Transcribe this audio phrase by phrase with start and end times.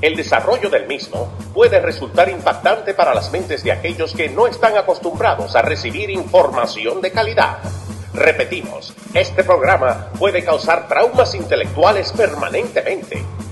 [0.00, 4.78] El desarrollo del mismo puede resultar impactante para las mentes de aquellos que no están
[4.78, 7.58] acostumbrados a recibir información de calidad.
[8.14, 13.22] Repetimos, este programa puede causar traumas intelectuales permanentemente.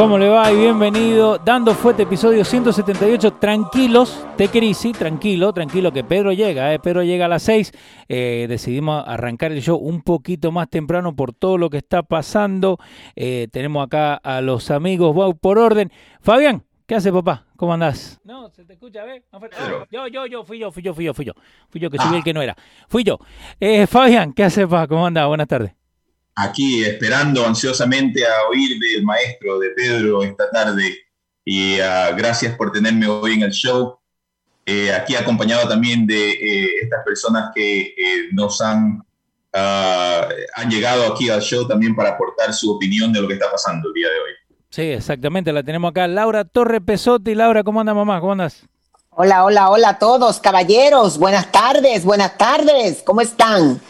[0.00, 0.50] ¿Cómo le va?
[0.50, 1.36] Y bienvenido.
[1.36, 3.34] Dando fuerte episodio 178.
[3.34, 6.78] Tranquilos, te crisis, tranquilo, tranquilo que Pedro llega, ¿eh?
[6.78, 7.70] Pedro llega a las 6.
[8.08, 12.78] Eh, decidimos arrancar el show un poquito más temprano por todo lo que está pasando.
[13.14, 15.92] Eh, tenemos acá a los amigos, wow, por orden.
[16.22, 17.44] Fabián, ¿qué hace papá?
[17.56, 18.18] ¿Cómo andás?
[18.24, 19.22] No, se te escucha, ¿ves?
[19.30, 21.34] No ah, yo, yo, yo, fui yo, fui yo, fui yo, fui yo.
[21.68, 22.56] Fui yo que subí el que no era.
[22.88, 23.18] Fui yo.
[23.60, 24.88] Eh, Fabián, ¿qué hace papá?
[24.88, 25.26] ¿Cómo andás?
[25.26, 25.79] Buenas tardes.
[26.34, 30.98] Aquí esperando ansiosamente a oír del maestro de Pedro esta tarde
[31.44, 33.98] y ah, gracias por tenerme hoy en el show.
[34.64, 39.02] Eh, aquí acompañado también de eh, estas personas que eh, nos han,
[39.52, 43.50] ah, han llegado aquí al show también para aportar su opinión de lo que está
[43.50, 44.30] pasando el día de hoy.
[44.70, 46.06] Sí, exactamente, la tenemos acá.
[46.06, 47.34] Laura Torre Pesotti.
[47.34, 48.20] Laura, ¿cómo anda mamá?
[48.20, 48.62] ¿Cómo andas?
[49.10, 51.18] Hola, hola, hola a todos, caballeros.
[51.18, 53.02] Buenas tardes, buenas tardes.
[53.04, 53.80] ¿Cómo están?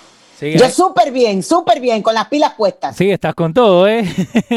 [0.41, 2.97] Sí, Yo eh, súper bien, súper bien, con las pilas puestas.
[2.97, 4.03] sí, estás con todo, ¿eh?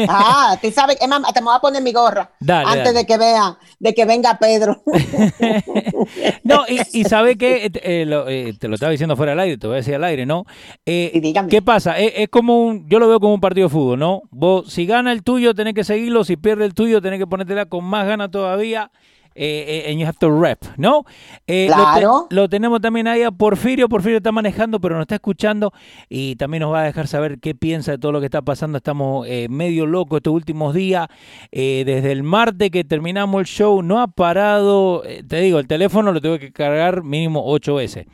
[0.08, 2.98] Ah, tú sabes, es más, hasta me voy a poner mi gorra Dale, antes dale.
[3.00, 4.82] de que vea, de que venga Pedro.
[6.42, 9.76] no, y, y sabe que te lo estaba diciendo fuera del aire, te voy a
[9.76, 10.44] decir al aire, ¿no?
[10.86, 11.48] Eh, Sí, dígame.
[11.50, 11.98] ¿Qué pasa?
[11.98, 14.22] Es, es como un, yo lo veo como un partido de fútbol, ¿no?
[14.30, 17.66] Vos, si gana el tuyo, tenés que seguirlo, si pierde el tuyo, tenés que ponértela
[17.66, 18.90] con más ganas todavía.
[19.34, 21.04] Eh, eh, and you have to rep, ¿no?
[21.46, 22.26] Eh, lo te- Claro.
[22.30, 23.88] Lo, tenemos también ahí a Porfirio.
[23.88, 25.72] Porfirio está manejando, pero nos está escuchando
[26.08, 28.78] y también nos va a dejar saber qué piensa de todo lo que está pasando.
[28.78, 31.08] Estamos eh, medio locos estos últimos días.
[31.50, 35.02] Desde el martes que terminamos el show, no ha parado.
[35.28, 38.06] te digo, el teléfono lo tuve que cargar mínimo ocho veces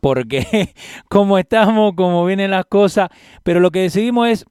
[0.00, 0.74] porque
[1.08, 3.08] como estamos, como vienen las cosas,
[3.42, 4.46] pero lo que decidimos es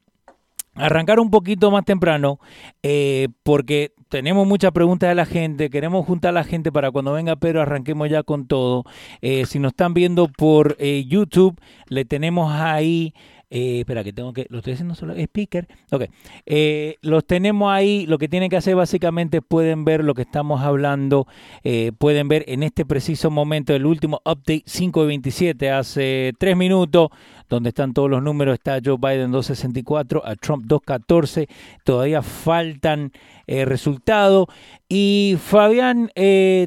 [0.75, 2.39] arrancar un poquito más temprano
[2.83, 7.13] eh, porque tenemos muchas preguntas de la gente, queremos juntar a la gente para cuando
[7.13, 8.83] venga Pedro arranquemos ya con todo.
[9.21, 13.13] Eh, si nos están viendo por eh, YouTube, le tenemos ahí...
[13.49, 14.45] eh, espera, que tengo que.
[14.49, 15.13] Lo estoy haciendo solo.
[15.15, 15.67] Speaker.
[15.91, 16.05] Ok.
[16.45, 18.05] Eh, los tenemos ahí.
[18.05, 21.27] Lo que tienen que hacer básicamente pueden ver lo que estamos hablando.
[21.63, 26.57] eh, pueden ver en este preciso momento el último update 5 de 27, hace 3
[26.57, 27.09] minutos,
[27.49, 28.55] donde están todos los números.
[28.55, 31.47] Está Joe Biden 264, a Trump 214.
[31.85, 33.13] Todavía faltan
[33.47, 34.47] eh, resultados.
[34.89, 36.11] Y Fabián,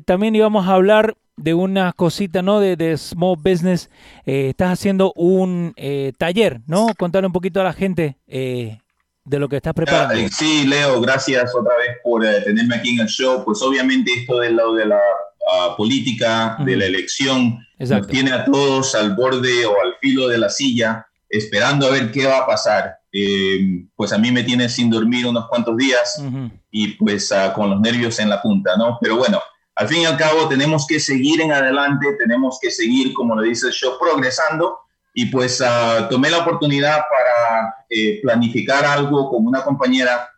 [0.04, 2.60] también íbamos a hablar de unas cositas, ¿no?
[2.60, 3.90] De, de small business.
[4.26, 6.88] Eh, estás haciendo un eh, taller, ¿no?
[6.98, 8.78] Contarle un poquito a la gente eh,
[9.24, 10.28] de lo que estás preparando.
[10.30, 13.42] Sí, Leo, gracias otra vez por eh, tenerme aquí en el show.
[13.44, 15.00] Pues obviamente esto de lo de la
[15.52, 18.06] ah, política, de la elección, Exacto.
[18.06, 22.12] nos tiene a todos al borde o al filo de la silla, esperando a ver
[22.12, 22.98] qué va a pasar.
[23.12, 26.22] Eh, pues a mí me tiene sin dormir unos cuantos días
[26.70, 28.98] y pues ah, con los nervios en la punta, ¿no?
[29.00, 29.40] Pero bueno,
[29.80, 33.40] al fin y al cabo tenemos que seguir en adelante, tenemos que seguir, como lo
[33.40, 34.78] dice el show, progresando
[35.14, 40.28] y pues uh, tomé la oportunidad para eh, planificar algo con una compañera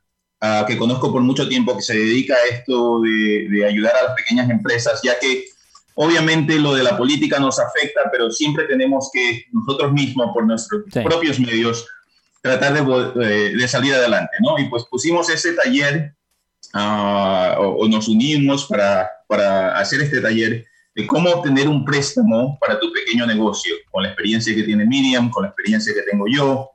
[0.40, 4.02] uh, que conozco por mucho tiempo que se dedica a esto de, de, ayudar a
[4.04, 5.46] las pequeñas empresas, ya que
[5.94, 10.84] obviamente lo de la política nos afecta, pero siempre tenemos que nosotros mismos, por nuestros
[10.92, 11.00] sí.
[11.00, 11.84] propios medios,
[12.40, 14.56] tratar de, de, salir adelante, ¿no?
[14.56, 16.14] Y pues pusimos ese taller
[16.74, 22.58] uh, o, o, nos unimos para, para hacer este taller de cómo obtener un préstamo
[22.60, 26.26] para tu pequeño negocio, con la experiencia que tiene Miriam, con la experiencia que tengo
[26.28, 26.70] yo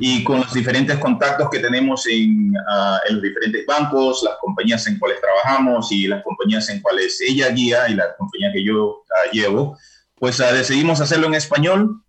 [0.00, 4.86] y con los diferentes contactos que tenemos en, uh, en los diferentes bancos, las compañías
[4.86, 8.86] en cuales trabajamos y las compañías en cuales ella guía y la compañía que yo
[8.86, 9.76] uh, llevo,
[10.16, 12.02] pues uh, decidimos hacerlo en español,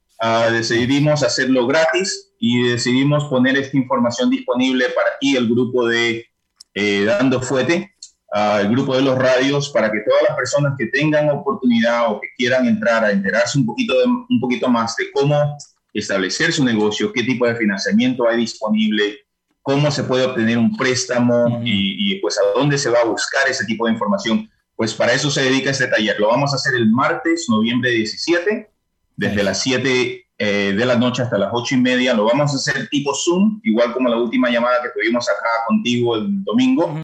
[0.51, 6.25] decidimos hacerlo gratis y decidimos poner esta información disponible para ti, el grupo de
[6.73, 7.95] eh, Dando Fuete,
[8.33, 12.29] al grupo de los radios para que todas las personas que tengan oportunidad o que
[12.35, 15.55] quieran entrar a enterarse un poquito, de, un poquito más de cómo
[15.93, 19.19] establecer su negocio, qué tipo de financiamiento hay disponible,
[19.61, 21.61] cómo se puede obtener un préstamo uh -huh.
[21.63, 24.49] y, y, pues a dónde se va a buscar ese tipo de información.
[24.75, 26.19] Pues para eso se dedica este taller.
[26.19, 28.67] Lo vamos a hacer el martes, noviembre 17,
[29.15, 29.43] desde uh -huh.
[29.43, 32.13] las 7 eh, de la noche hasta las 8 y media.
[32.13, 36.15] Lo vamos a hacer tipo Zoom, igual como la última llamada que tuvimos acá contigo
[36.15, 36.85] el domingo.
[36.87, 37.03] Uh -huh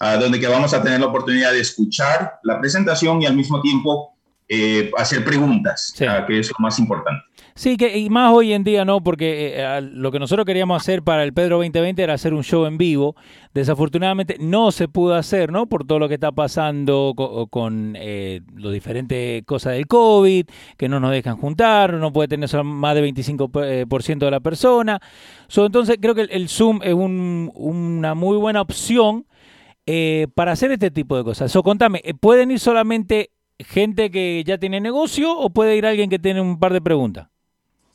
[0.00, 3.60] uh, donde que vamos a tener la oportunidad de escuchar la presentación y al mismo
[3.60, 4.16] tiempo
[4.48, 6.04] eh, hacer preguntas, sí.
[6.04, 7.24] uh, que es lo más importante.
[7.56, 11.04] Sí, que y más hoy en día no, porque eh, lo que nosotros queríamos hacer
[11.04, 13.14] para el Pedro 2020 era hacer un show en vivo.
[13.52, 15.66] Desafortunadamente no se pudo hacer, ¿no?
[15.66, 20.46] Por todo lo que está pasando con, con eh, las diferentes cosas del COVID,
[20.76, 25.00] que no nos dejan juntar, no puede tener más de 25% de la persona.
[25.46, 29.26] So, entonces creo que el, el Zoom es un, una muy buena opción
[29.86, 31.52] eh, para hacer este tipo de cosas.
[31.52, 33.30] So, contame, eh, ¿pueden ir solamente
[33.60, 37.33] gente que ya tiene negocio o puede ir alguien que tiene un par de preguntas?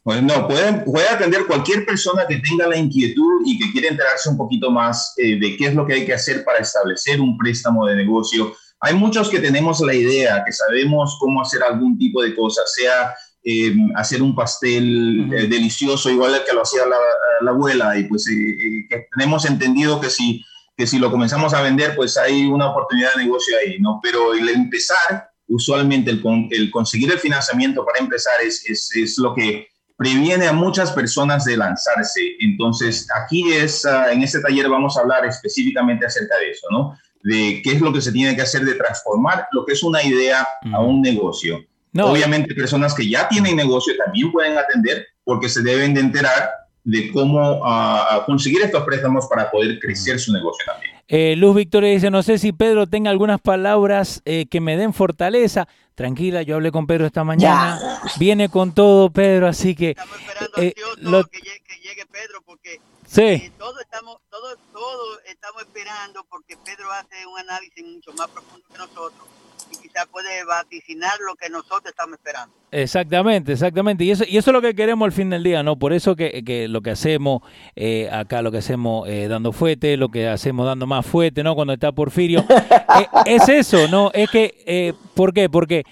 [0.02, 4.30] Pues no, puede, puede atender cualquier persona que tenga la inquietud y que quiera enterarse
[4.30, 7.38] un poquito más eh, de qué es lo que hay que hacer para establecer un
[7.38, 8.56] préstamo de negocio.
[8.80, 13.14] Hay muchos que tenemos la idea, que sabemos cómo hacer algún tipo de cosa, sea
[13.44, 14.86] eh, hacer un pastel
[15.20, 15.38] uh -huh.
[15.38, 16.98] eh, delicioso, igual que lo hacía la,
[17.42, 20.44] la abuela, y pues que tenemos entendido que si,
[20.78, 24.00] que si lo comenzamos a vender, pues hay una oportunidad de negocio ahí, ¿no?
[24.02, 29.34] Pero el empezar, usualmente el, el conseguir el financiamiento para empezar es, es, es lo
[29.36, 29.68] que
[30.00, 32.22] previene a muchas personas de lanzarse.
[32.40, 36.98] Entonces, aquí es, uh, en este taller vamos a hablar específicamente acerca de eso, ¿no?
[37.22, 40.02] De qué es lo que se tiene que hacer de transformar lo que es una
[40.02, 41.66] idea a un negocio.
[41.92, 42.06] No.
[42.06, 46.50] Obviamente, personas que ya tienen negocio también pueden atender porque se deben de enterar
[46.86, 50.94] de cómo uh, conseguir estos préstamos para poder crecer su negocio también.
[51.10, 54.94] Eh, Luz Victoria dice, no sé si Pedro tenga algunas palabras eh, que me den
[54.94, 55.68] fortaleza.
[56.00, 57.78] Tranquila, yo hablé con Pedro esta mañana.
[57.78, 58.12] Ya.
[58.18, 59.90] Viene con todo Pedro, así que...
[59.90, 61.26] Estamos esperando eh, lo...
[61.26, 63.22] que, llegue, que, llegue, Pedro porque sí.
[63.22, 68.66] Eh, todos estamos, todo, todo estamos esperando porque Pedro hace un análisis mucho más profundo
[68.72, 69.28] que nosotros
[69.72, 72.56] y quizás puede vaticinar lo que nosotros estamos esperando.
[72.72, 74.04] Exactamente, exactamente.
[74.04, 75.78] Y eso, y eso es lo que queremos al fin del día, ¿no?
[75.78, 77.42] Por eso que, que lo que hacemos
[77.76, 81.56] eh, acá, lo que hacemos eh, dando fuete, lo que hacemos dando más fuete, ¿no?
[81.56, 82.46] Cuando está Porfirio.
[82.50, 84.12] eh, es eso, ¿no?
[84.14, 85.50] Es que, eh, ¿por qué?
[85.50, 85.84] Porque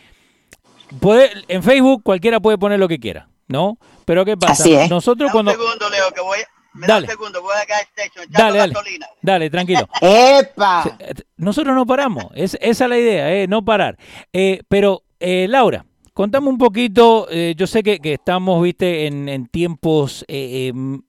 [1.00, 3.78] puede, en Facebook cualquiera puede poner lo que quiera, ¿no?
[4.06, 4.88] Pero ¿qué pasa?
[4.90, 5.52] Nosotros cuando...
[5.52, 6.40] Un segundo, Leo, que voy,
[6.74, 7.08] me dale.
[7.08, 8.74] da un segundo, voy a gas station, dale, dale,
[9.22, 9.88] dale, tranquilo.
[10.02, 10.98] ¡Epa!
[11.38, 13.98] Nosotros no paramos, es, esa es la idea, eh, no parar.
[14.34, 19.30] Eh, pero, eh, Laura, contame un poquito, eh, yo sé que, que, estamos, viste, en,
[19.30, 20.26] en tiempos...
[20.28, 21.02] Eh, em,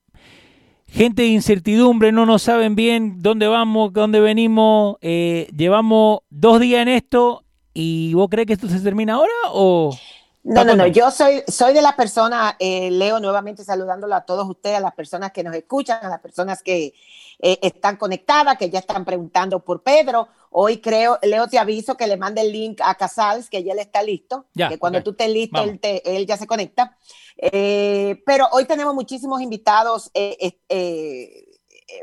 [0.89, 6.83] gente de incertidumbre, no nos saben bien dónde vamos, dónde venimos, eh, llevamos dos días
[6.83, 9.97] en esto y vos crees que esto se termina ahora o...
[10.49, 14.49] No, no, no, yo soy, soy de las personas, eh, Leo, nuevamente saludándolo a todos
[14.49, 16.95] ustedes, a las personas que nos escuchan, a las personas que
[17.41, 20.29] eh, están conectadas, que ya están preguntando por Pedro.
[20.51, 23.79] Hoy creo, Leo, te aviso que le mande el link a Casals, que ya él
[23.79, 25.05] está listo, ya, que cuando okay.
[25.05, 26.97] tú estés listo, él, te, él, ya se conecta.
[27.37, 31.48] Eh, pero hoy tenemos muchísimos invitados eh, eh,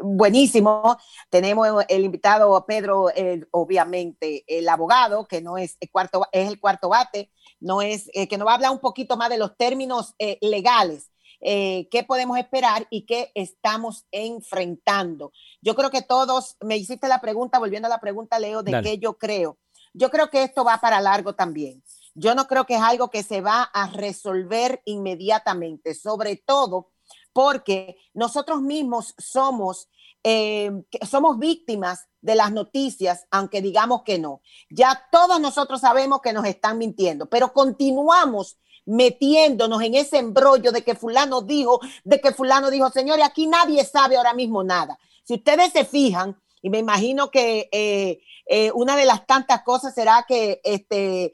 [0.02, 0.98] buenísimo.
[1.30, 6.60] Tenemos el invitado Pedro, eh, obviamente, el abogado, que no es el cuarto, es el
[6.60, 9.58] cuarto bate, no es, eh, que nos va a hablar un poquito más de los
[9.58, 11.12] términos eh, legales,
[11.42, 15.32] eh, qué podemos esperar y qué estamos enfrentando.
[15.62, 18.90] Yo creo que todos, me hiciste la pregunta, volviendo a la pregunta, Leo, de Dale.
[18.90, 19.58] qué yo creo.
[19.94, 21.84] Yo creo que esto va para largo también.
[22.14, 26.92] Yo no creo que es algo que se va a resolver inmediatamente, sobre todo
[27.36, 29.90] porque nosotros mismos somos
[30.24, 30.72] eh,
[31.08, 34.42] somos víctimas de las noticias, aunque digamos que no.
[34.70, 40.84] Ya todos nosotros sabemos que nos están mintiendo, pero continuamos metiéndonos en ese embrollo de
[40.84, 44.98] que fulano dijo, de que fulano dijo, señores, aquí nadie sabe ahora mismo nada.
[45.24, 49.94] Si ustedes se fijan, y me imagino que eh, eh, una de las tantas cosas
[49.94, 51.34] será que este,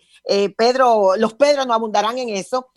[0.58, 2.72] Pedro, los Pedros no abundarán en eso.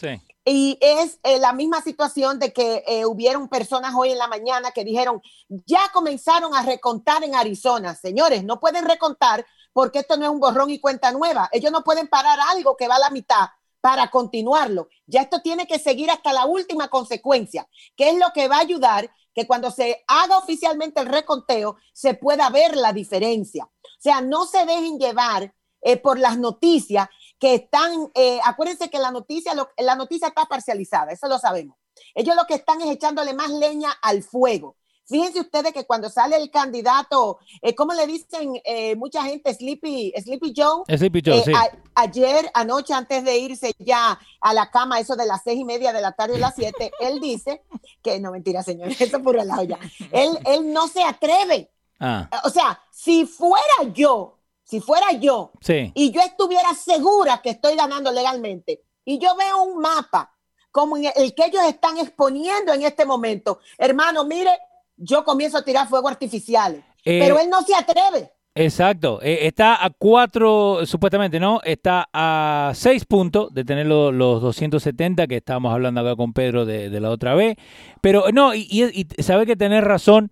[0.44, 5.22] Y es la misma situación de que hubieron personas hoy en la mañana que dijeron,
[5.48, 7.94] ya comenzaron a recontar en Arizona.
[7.94, 11.48] Señores, no pueden recontar porque esto no es un borrón y cuenta nueva.
[11.52, 13.48] Ellos no pueden parar algo que va a la mitad
[13.80, 14.88] para continuarlo.
[15.06, 18.60] Ya esto tiene que seguir hasta la última consecuencia, que es lo que va a
[18.60, 23.64] ayudar que cuando se haga oficialmente el reconteo se pueda ver la diferencia.
[23.64, 27.08] O sea, no se dejen llevar eh, por las noticias
[27.44, 31.76] que están, eh, acuérdense que la noticia, la noticia está parcializada, eso lo sabemos.
[32.14, 34.76] Ellos lo que están es echándole más leña al fuego.
[35.06, 39.52] Fíjense ustedes que cuando sale el candidato, eh, ¿cómo le dicen eh, mucha gente?
[39.52, 40.84] Sleepy, Sleepy Joe.
[40.88, 41.52] Sleepy Joe, sí.
[41.94, 45.92] ayer, anoche, antes de irse ya a la cama, eso de las seis y media
[45.92, 47.60] de la tarde y las siete, él dice
[48.02, 49.78] que, no mentira, señor, eso por el lado ya.
[50.12, 51.70] Él, él no se atreve.
[52.00, 52.26] Ah.
[52.44, 54.38] O sea, si fuera yo,
[54.74, 55.52] si fuera yo,
[55.94, 60.34] y yo estuviera segura que estoy ganando legalmente, y yo veo un mapa
[60.72, 64.50] como el que ellos están exponiendo en este momento, hermano, mire,
[64.96, 66.84] yo comienzo a tirar fuego artificial.
[67.04, 68.32] Eh, pero él no se atreve.
[68.56, 71.60] Exacto, eh, está a cuatro, supuestamente, ¿no?
[71.62, 76.88] Está a seis puntos de tener los, 270 que estábamos hablando acá con Pedro de,
[77.00, 77.56] la otra vez.
[78.00, 80.30] Pero no, y, sabe que tener razón,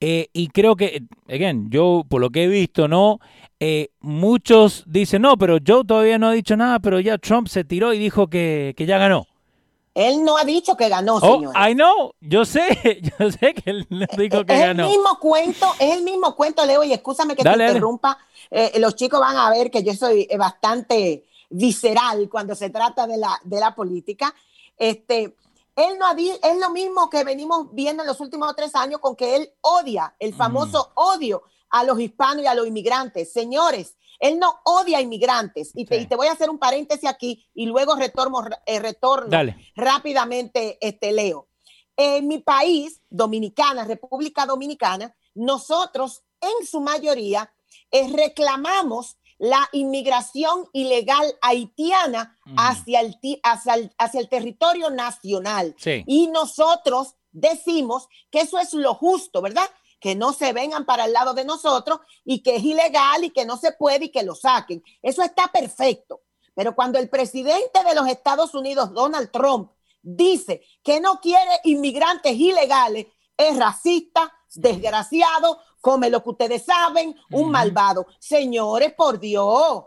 [0.00, 3.20] eh, y creo que, again, yo por lo que he visto, ¿no?
[4.00, 7.92] Muchos dicen, no, pero Joe todavía no ha dicho nada, pero ya Trump se tiró
[7.92, 9.26] y dijo que, que ya ganó.
[9.94, 11.54] Él no ha dicho que ganó, oh, señor.
[11.56, 14.84] I know, yo sé, yo sé que él no dijo que ganó.
[14.84, 18.18] Es el mismo cuento, es el mismo cuento, Leo, y escúchame que te interrumpa.
[18.50, 23.06] Eh, los chicos van a ver que yo soy eh, bastante visceral cuando se trata
[23.06, 24.34] de la, de la política.
[24.78, 25.36] Este,
[25.76, 29.14] él no ha es lo mismo que venimos viendo en los últimos tres años con
[29.14, 31.00] que él odia, el famoso mm.
[31.00, 31.42] odio
[31.72, 33.32] a los hispanos y a los inmigrantes.
[33.32, 35.72] Señores, él no odia a inmigrantes.
[35.74, 39.36] Y te, voy a hacer un paréntesis aquí y luego retorno, eh, retorno
[39.74, 41.48] rápidamente, este, Leo.
[41.96, 47.52] En mi país, Dominicana, República Dominicana, nosotros en su mayoría
[47.90, 55.74] eh, reclamamos la inmigración ilegal haitiana hacia, el, hacia, el, territorio nacional.
[56.06, 59.68] Y nosotros decimos que eso es lo justo, ¿verdad?
[60.02, 63.46] Que no se vengan para el lado de nosotros y que es ilegal y que
[63.46, 64.82] no se puede y que lo saquen.
[65.00, 66.22] Eso está perfecto.
[66.54, 69.70] Pero cuando el presidente de los Estados Unidos, Donald Trump,
[70.02, 73.06] dice que no quiere inmigrantes ilegales,
[73.36, 78.08] es racista, desgraciado, come lo que ustedes saben, un malvado.
[78.18, 79.84] Señores, por Dios.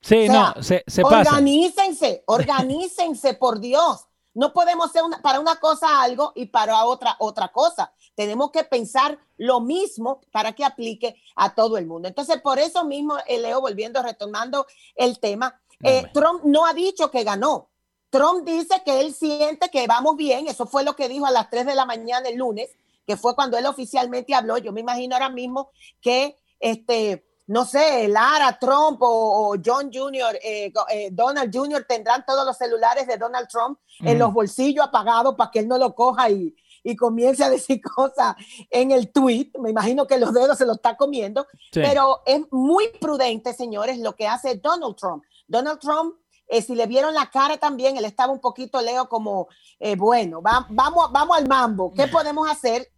[0.00, 4.06] Sí, no, se, se Organícense, organícense, por Dios.
[4.34, 7.92] No podemos ser para una cosa algo y para otra otra cosa.
[8.14, 12.08] Tenemos que pensar lo mismo para que aplique a todo el mundo.
[12.08, 17.10] Entonces, por eso mismo, eh, Leo, volviendo, retomando el tema, eh, Trump no ha dicho
[17.10, 17.70] que ganó.
[18.10, 20.48] Trump dice que él siente que vamos bien.
[20.48, 22.70] Eso fue lo que dijo a las 3 de la mañana el lunes,
[23.06, 24.58] que fue cuando él oficialmente habló.
[24.58, 25.70] Yo me imagino ahora mismo
[26.00, 31.84] que este no sé, Lara, Trump o, John Jr., eh, eh, Donald Jr.
[31.84, 35.76] tendrán todos los celulares de Donald Trump en los bolsillos apagados para que él no
[35.76, 36.54] lo coja y,
[36.96, 38.36] comience a decir cosas
[38.70, 39.50] en el tweet.
[39.58, 44.14] Me imagino que los dedos se lo está comiendo, pero es muy prudente, señores, lo
[44.14, 45.24] que hace Donald Trump.
[45.48, 46.14] Donald Trump,
[46.46, 49.48] eh, si le vieron la cara también, él estaba un poquito, Leo, como,
[49.96, 52.92] bueno, vamos, vamos al mambo, ¿qué podemos hacer?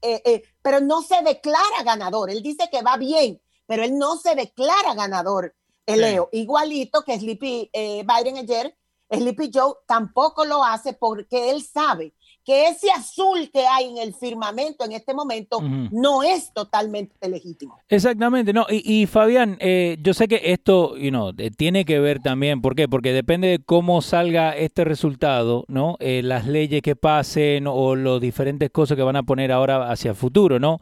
[0.61, 3.41] pero no se declara ganador, él dice que va bien
[3.73, 5.55] pero él no se declara ganador,
[5.87, 6.29] el Leo.
[6.31, 8.77] Igualito que Sleepy eh, Biden ayer,
[9.11, 12.13] Sleepy Joe tampoco lo hace porque él sabe
[12.45, 17.79] que ese azul que hay en el firmamento en este momento no es totalmente legítimo.
[17.89, 18.67] Exactamente, no.
[18.69, 22.75] Y, Fabián, eh, yo sé que esto, you know, eh, tiene que ver también, ¿por
[22.75, 22.89] qué?
[22.89, 25.97] Porque depende de cómo salga este resultado, ¿no?
[25.99, 30.17] las leyes que pasen o las diferentes cosas que van a poner ahora hacia el
[30.17, 30.79] futuro, ¿no?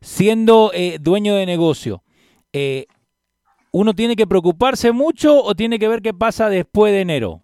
[0.00, 2.02] Siendo dueño de negocio,
[2.52, 2.86] eh,
[3.72, 7.42] ¿uno tiene que preocuparse mucho o tiene que ver qué pasa después de enero?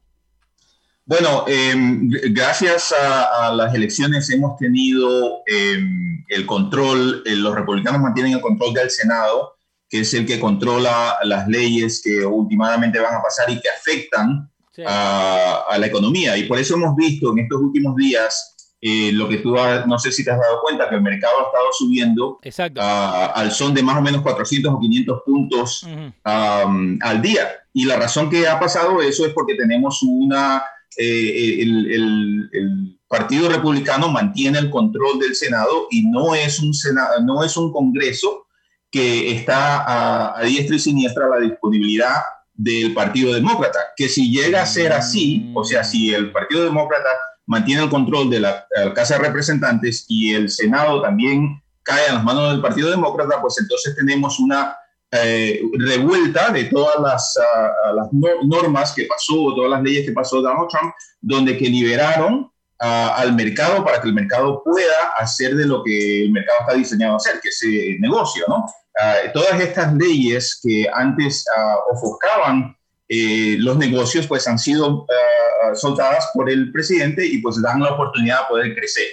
[1.07, 8.35] Bueno, em, gracias a, las elecciones hemos tenido em, el control, eh, los republicanos mantienen
[8.35, 9.55] el control del Senado,
[9.89, 14.51] que es el que controla las leyes que últimamente van a pasar y que afectan
[14.87, 16.37] a, a, la economía.
[16.37, 19.57] Y por eso hemos visto en estos últimos días eh, lo que tú
[19.87, 22.39] no sé si te has dado cuenta que el mercado ha estado subiendo
[22.77, 25.87] al son de más o menos 400 o 500 puntos
[26.23, 27.49] al día.
[27.73, 30.63] Y la razón que ha pasado eso es porque tenemos una
[30.97, 37.43] eh, el, Partido Republicano mantiene el control del Senado y no es un, Senado, no
[37.43, 38.47] es un Congreso
[38.91, 42.17] que está a, a diestra y siniestra a la disponibilidad
[42.53, 47.09] del Partido Demócrata, que si llega a ser así, o sea, si el Partido Demócrata
[47.49, 48.65] mantiene el control de la,
[48.95, 53.59] Casa de Representantes y el Senado también cae en las manos del Partido Demócrata, pues
[53.59, 54.77] entonces tenemos una
[55.11, 60.43] eh, revuelta de todas las, ah, las, normas que pasó, todas las leyes que pasó
[60.43, 65.65] Donald Trump, donde que liberaron ah, al mercado para que el mercado pueda hacer de
[65.65, 68.67] lo que el mercado está diseñado a hacer, que es eh, negocio, ¿no?
[69.01, 71.47] Ah, todas estas leyes que antes
[71.91, 72.77] ofuscaban
[73.09, 75.07] eh, los negocios, pues han sido
[75.75, 79.09] soltadas por el presidente y pues dan la oportunidad de poder crecer.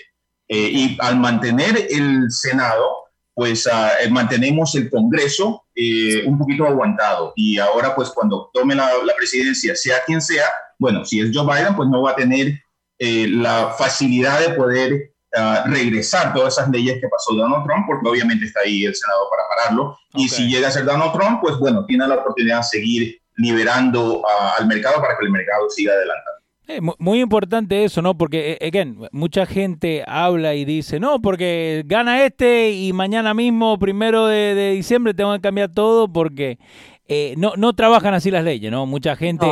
[0.47, 7.33] y al mantener el Senado, pues uh, mantenemos el Congreso eh, un poquito aguantado.
[7.35, 10.45] Y ahora, pues cuando tome la, presidencia, sea quien sea,
[10.79, 12.57] bueno, si es Joe Biden, pues no va a tener
[12.97, 18.07] eh, la facilidad de poder uh, regresar todas esas leyes que pasó Donald Trump, porque
[18.07, 19.97] obviamente está ahí el Senado para pararlo.
[20.13, 24.19] Y si llega a ser Donald Trump, pues bueno, tiene la oportunidad de seguir liberando
[24.19, 24.25] uh,
[24.59, 26.35] al mercado para que el mercado siga adelantando.
[26.67, 28.17] Eh, muy importante eso, ¿no?
[28.17, 33.77] Porque, eh, again, mucha gente habla y dice, no, porque gana este y mañana mismo,
[33.77, 36.57] primero de, de diciembre, tengo que cambiar todo porque
[37.07, 38.87] eh, no, no trabajan así las leyes, ¿no?
[38.87, 39.45] Mucha gente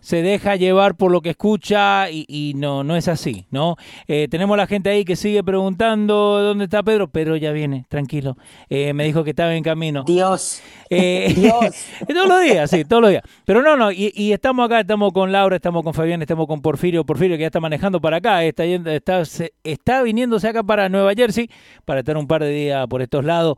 [0.00, 3.76] se deja llevar por lo que escucha y, no, no es así, ¿no?
[4.08, 7.08] Eh, tenemos la gente ahí que sigue preguntando dónde está Pedro.
[7.08, 8.38] Pedro ya viene, tranquilo.
[8.70, 10.04] Eh, me dijo que estaba en camino.
[10.06, 10.62] Dios.
[10.90, 11.74] Dios.
[12.08, 13.22] todos los días, sí, todos los días.
[13.44, 17.04] Pero no, no, y, estamos acá, estamos con Laura, estamos con Fabián, estamos con Porfirio.
[17.04, 19.22] Porfirio que ya está manejando para acá, está, está,
[19.62, 21.50] está viniéndose acá para Nueva Jersey
[21.84, 23.56] para estar un par de días por estos lados.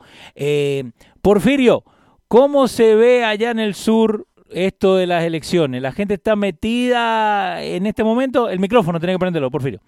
[1.22, 1.84] Porfirio.
[2.28, 5.80] ¿Cómo se ve allá en el sur esto de las elecciones?
[5.80, 8.48] ¿La gente está metida en este momento?
[8.48, 9.80] El micrófono, tiene que prenderlo, Porfirio.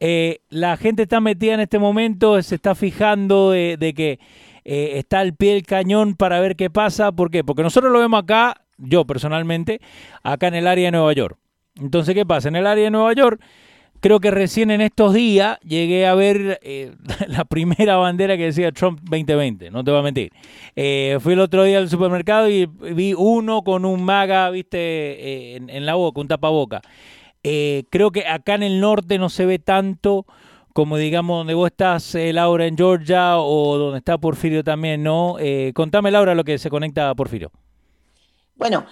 [0.00, 4.18] Eh, la gente está metida en este momento, se está fijando de, que
[4.64, 7.12] eh, está al pie del cañón para ver qué pasa.
[7.12, 7.44] ¿Por qué?
[7.44, 9.80] Porque nosotros lo vemos acá, yo personalmente,
[10.22, 11.38] acá en el área de Nueva York.
[11.78, 12.48] Entonces, ¿qué pasa?
[12.48, 13.38] En el área de Nueva York
[14.00, 16.92] Creo que recién en estos días llegué a ver eh,
[17.28, 20.30] la primera bandera que decía Trump 2020, no te voy a mentir.
[20.74, 25.56] Eh, fui el otro día al supermercado y vi uno con un maga, viste, eh,
[25.56, 26.82] en, la boca, un tapaboca.
[27.42, 30.26] creo que acá en el norte no se ve tanto
[30.72, 35.36] como digamos donde vos estás, Laura, en Georgia o donde está Porfirio también, ¿no?
[35.72, 37.50] contame, Laura, lo que se conecta a Porfirio.
[38.56, 38.86] Bueno,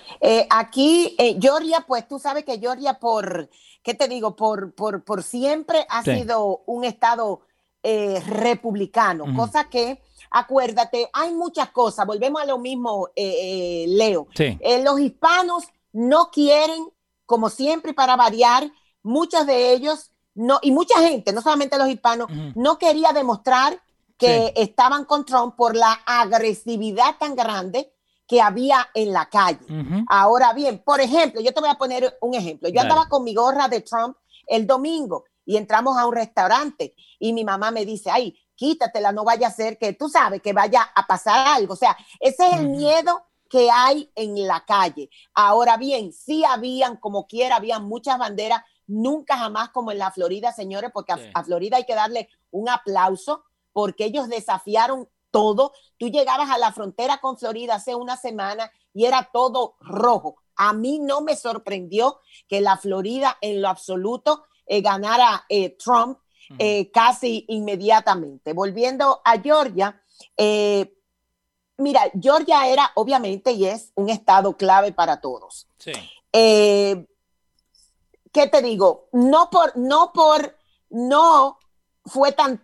[0.51, 3.49] aquí, Georgia, pues tú sabes que Georgia por
[3.85, 4.35] ¿qué te digo?
[4.35, 7.43] Por, por, por siempre ha sido un Estado
[7.83, 10.01] eh, republicano, cosa que,
[10.31, 14.27] acuérdate, hay muchas cosas, volvemos a lo mismo, eh, eh, Leo.
[14.83, 16.89] los hispanos no quieren,
[17.27, 18.73] como siempre, para variar,
[19.03, 23.81] muchos de ellos, no, y mucha gente, no solamente los hispanos, no quería demostrar
[24.17, 27.93] que estaban con Trump por la agresividad tan grande
[28.27, 29.67] que había en la calle.
[30.09, 32.69] Ahora bien, por ejemplo, yo te voy a poner un ejemplo.
[32.69, 37.33] Yo andaba con mi gorra de Trump el domingo y entramos a un restaurante y
[37.33, 40.83] mi mamá me dice, ay, quítatela, no vaya a ser que tú sabes que vaya
[40.95, 41.75] a pasar algo.
[41.75, 45.11] O sea, ese es el miedo que hay en la calle.
[45.35, 50.53] Ahora bien, sí habían, como quiera, habían muchas banderas, nunca jamás como en la Florida,
[50.53, 55.73] señores, porque a Florida hay que darle un aplauso porque ellos desafiaron todo.
[55.99, 60.37] Tú llegabas a la frontera con Florida hace una semana y era todo rojo.
[60.55, 66.21] A mí no me sorprendió que la Florida en lo absoluto eh, ganara eh, Trump
[66.57, 68.53] eh, casi inmediatamente.
[68.53, 70.01] Volviendo a Georgia,
[71.79, 75.67] mira, Georgia era obviamente y es un estado clave para todos.
[75.79, 75.91] Sí.
[76.31, 77.09] ¿Qué
[78.53, 79.09] te digo?
[79.11, 80.57] No por, no por,
[80.91, 81.59] no
[82.05, 82.63] fue tan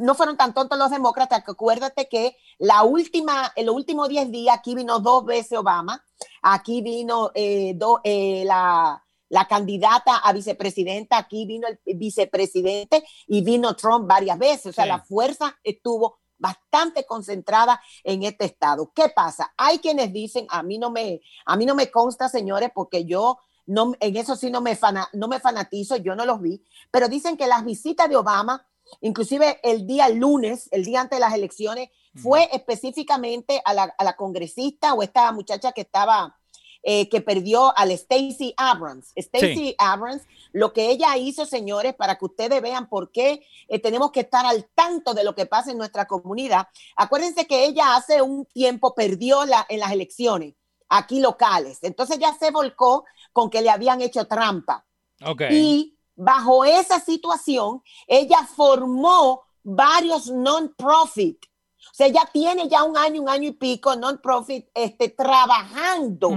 [0.00, 4.30] no fueron tan tontos los demócratas que acuérdate que la última, en los últimos 10
[4.30, 6.04] días aquí vino dos veces Obama,
[6.42, 9.02] aquí vino eh, eh, la,
[9.48, 14.98] candidata a vicepresidenta, aquí vino el vicepresidente y vino Trump varias veces, o sea, la
[14.98, 18.90] fuerza estuvo bastante concentrada en este estado.
[18.94, 19.52] ¿Qué pasa?
[19.56, 23.38] Hay quienes dicen, a mí no me, a mí no me consta, señores, porque yo
[23.66, 24.76] no, en eso sí no me,
[25.12, 28.66] no me fanatizo, yo no los vi, pero dicen que las visitas de Obama
[29.00, 34.94] Inclusive el día lunes, el día antes de las elecciones, fue específicamente a la, congresista
[34.94, 36.36] o esta muchacha que estaba,
[36.82, 39.12] eh, que perdió al Stacey Abrams.
[39.16, 40.22] Stacey Abrams,
[40.52, 44.44] lo que ella hizo, señores, para que ustedes vean por qué eh, tenemos que estar
[44.44, 46.66] al tanto de lo que pasa en nuestra comunidad.
[46.96, 50.54] Acuérdense que ella hace un tiempo perdió la, en las elecciones
[50.90, 51.78] aquí locales.
[51.82, 54.84] Entonces ya se volcó con que le habían hecho trampa.
[55.50, 61.46] Y bajo esa situación, ella formó varios non-profit.
[61.46, 66.30] O sea, ella tiene ya un año, un año y pico non-profit este, trabajando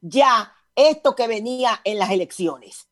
[0.00, 2.88] ya esto que venía en las elecciones.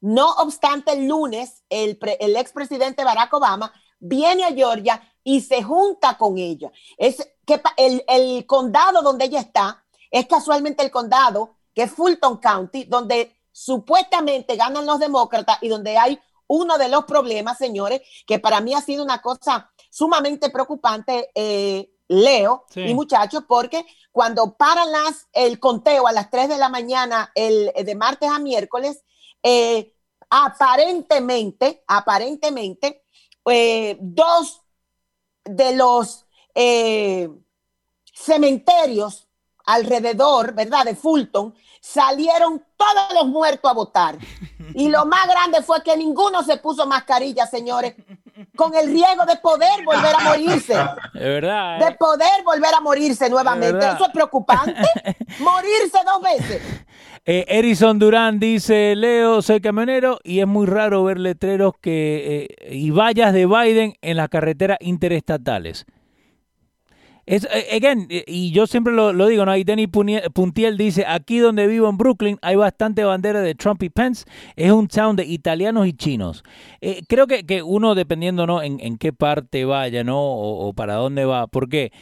[0.00, 6.16] No obstante, el lunes el, el expresidente Barack Obama viene a Georgia y se junta
[6.16, 6.72] con ella.
[6.96, 12.38] Es que el, el condado donde ella está es casualmente el condado que es Fulton
[12.38, 18.38] County, donde supuestamente ganan los demócratas y donde hay uno de los problemas, señores, que
[18.38, 24.92] para mí ha sido una cosa sumamente preocupante, eh, Leo y muchachos, porque cuando paran
[24.92, 29.02] las, el conteo a las 3 de la mañana, el, de martes a miércoles,
[29.42, 29.94] eh,
[30.28, 33.04] aparentemente, aparentemente,
[33.46, 34.60] eh, dos
[35.44, 36.26] de los
[38.12, 39.26] cementerios
[39.66, 40.84] alrededor, ¿verdad?
[40.84, 44.16] De Fulton, salieron todos los muertos a votar.
[44.74, 47.94] Y lo más grande fue que ninguno se puso mascarilla, señores,
[48.56, 50.74] con el riesgo de poder volver a morirse.
[51.12, 51.78] De verdad.
[51.78, 51.96] De ¿eh?
[51.98, 53.84] poder volver a morirse nuevamente.
[53.86, 54.74] Eso es preocupante.
[55.40, 56.62] morirse dos veces.
[57.24, 62.74] Eh, Erison Durán dice, Leo, soy camionero y es muy raro ver letreros que, eh,
[62.74, 65.86] y vallas de Biden en las carreteras interestatales.
[67.24, 69.52] Es, eh, again, eh, y yo siempre lo, digo, ¿no?
[69.52, 73.90] Ahí Denny Puntiel dice, aquí donde vivo en Brooklyn hay bastante bandera de Trump y
[73.90, 74.24] Pence,
[74.56, 76.42] es un town de italianos y chinos.
[76.80, 78.62] Eh, creo que, que, uno, dependiendo, ¿no?
[78.62, 80.20] En, qué parte vaya, ¿no?
[80.20, 81.92] O, para dónde va, ¿por qué?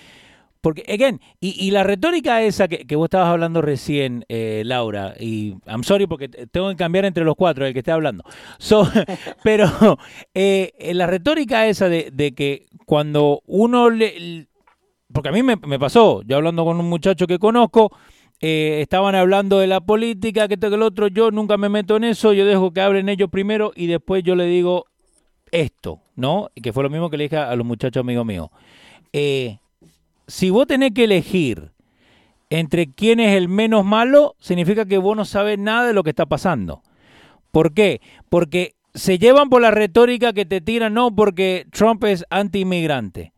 [0.62, 5.84] Porque, again, y, la retórica esa que, que, vos estabas hablando recién, Laura, y I'm
[5.84, 8.24] sorry porque tengo que cambiar entre los cuatro, el que esté hablando.
[8.58, 8.86] So,
[9.44, 9.98] pero
[10.34, 14.49] la retórica esa de, de que cuando uno le
[15.12, 17.90] porque a mí me, pasó, yo hablando con un muchacho que conozco,
[18.40, 21.96] eh, estaban hablando de la política, que esto, que el otro, yo nunca me meto
[21.96, 24.86] en eso, yo dejo que hablen ellos primero y después yo le digo
[25.50, 26.48] esto, ¿no?
[26.54, 28.50] Y que fue lo mismo que le dije a los muchachos amigos míos.
[29.12, 29.58] Eh,
[30.26, 31.72] si vos tenés que elegir
[32.50, 36.10] entre quién es el menos malo, significa que vos no sabes nada de lo que
[36.10, 36.82] está pasando.
[37.50, 38.00] ¿Por qué?
[38.28, 43.32] Porque se llevan por la retórica que te tiran, no porque Trump es anti-inmigrante.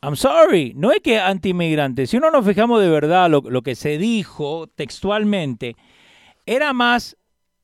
[0.00, 2.06] I'm sorry, no es que anti-inmigrante.
[2.06, 5.74] Si uno nos fijamos de verdad lo, que se dijo textualmente,
[6.46, 7.16] era más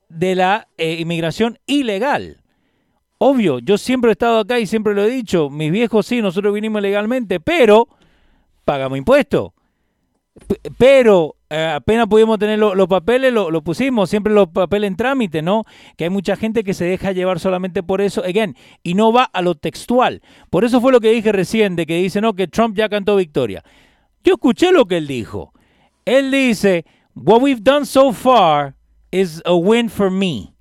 [0.08, 2.42] de la eh, inmigración ilegal.
[3.18, 6.52] Obvio, yo siempre he estado acá y siempre lo he dicho, mis viejos sí, nosotros
[6.52, 7.88] vinimos legalmente, pero
[8.64, 9.52] pagamos impuestos.
[10.78, 15.62] Pero eh, apenas pudimos tener los papeles, lo, pusimos, siempre los papeles en trámite, ¿no?
[15.96, 19.24] Que hay mucha gente que se deja llevar solamente por eso, again, y no va
[19.24, 20.22] a lo textual.
[20.50, 23.14] Por eso fue lo que dije recién, de que dice, no, que Trump ya cantó
[23.16, 23.62] victoria.
[24.24, 25.52] Yo escuché lo que él dijo.
[26.04, 28.74] Él dice, what we've done so far
[29.12, 30.54] is a win for me,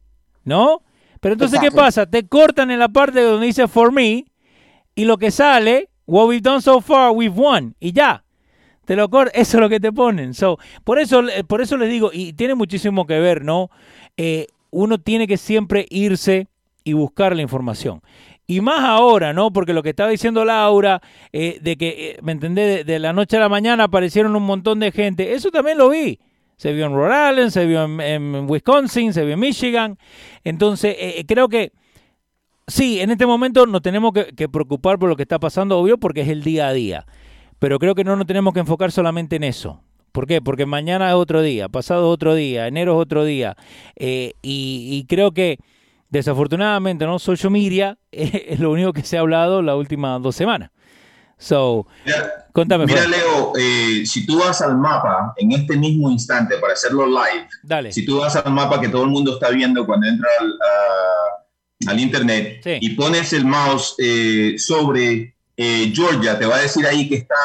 [0.43, 0.83] ¿no?
[1.19, 2.05] Pero entonces, ¿qué pasa?
[2.05, 4.25] Te cortan en la parte donde dice for me,
[4.93, 8.22] y lo que sale, what we've done so far, we've won, y ya.
[8.85, 10.33] Te lo eso es lo que te ponen.
[10.33, 13.69] So, por, eso, por eso les digo, y tiene muchísimo que ver, ¿no?
[14.17, 16.47] Eh, uno tiene que siempre irse
[16.83, 18.01] y buscar la información.
[18.45, 19.53] Y más ahora, ¿no?
[19.53, 22.85] Porque lo que estaba diciendo Laura, eh, de que, eh, ¿me entendés?
[22.85, 25.33] De, la noche a la mañana aparecieron un montón de gente.
[25.33, 26.19] Eso también lo vi.
[26.57, 29.97] Se vio en Rhode Island, se vio en, Wisconsin, se vio en Michigan.
[30.43, 31.71] Entonces, creo que
[32.67, 35.97] sí, en este momento nos tenemos que, que preocupar por lo que está pasando, obvio,
[35.97, 37.05] porque es el día a día.
[37.63, 39.79] Pero creo que no nos tenemos que enfocar solamente en eso.
[40.11, 40.41] ¿Por qué?
[40.41, 43.55] Porque mañana es otro día, pasado es otro día, enero es otro día.
[43.95, 45.59] Eh, y, creo que
[46.09, 47.19] desafortunadamente, ¿no?
[47.19, 50.71] Social media es lo único que se ha hablado las últimas dos semanas.
[51.37, 52.85] So, mira, contame.
[52.85, 57.47] Mira, Leo, eh, si tú vas al mapa en este mismo instante para hacerlo live,
[57.63, 57.93] Dale.
[57.93, 60.27] si tú vas al mapa que todo el mundo está viendo cuando entra
[61.87, 67.07] al, internet y pones el mouse eh, sobre eh, Georgia te va a decir ahí
[67.07, 67.35] que está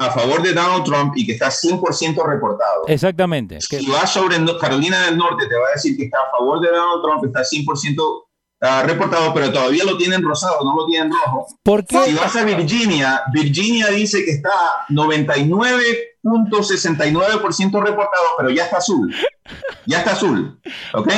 [0.00, 2.86] a favor de Donald Trump y que está 100% reportado.
[2.86, 3.60] Exactamente.
[3.60, 6.68] Si vas sobre Carolina del Norte, te va a decir que está a favor de
[6.68, 8.27] Donald Trump, está 100%
[8.62, 11.48] uh, reportado, pero todavía lo tienen rosado, no lo tienen rojo.
[11.62, 12.04] ¿Por qué?
[12.04, 14.50] Si vas a Virginia, Virginia dice que está
[14.90, 19.14] 99.69% reportado, pero ya está azul.
[19.86, 20.58] Ya está azul.
[20.94, 21.12] ¿Ok?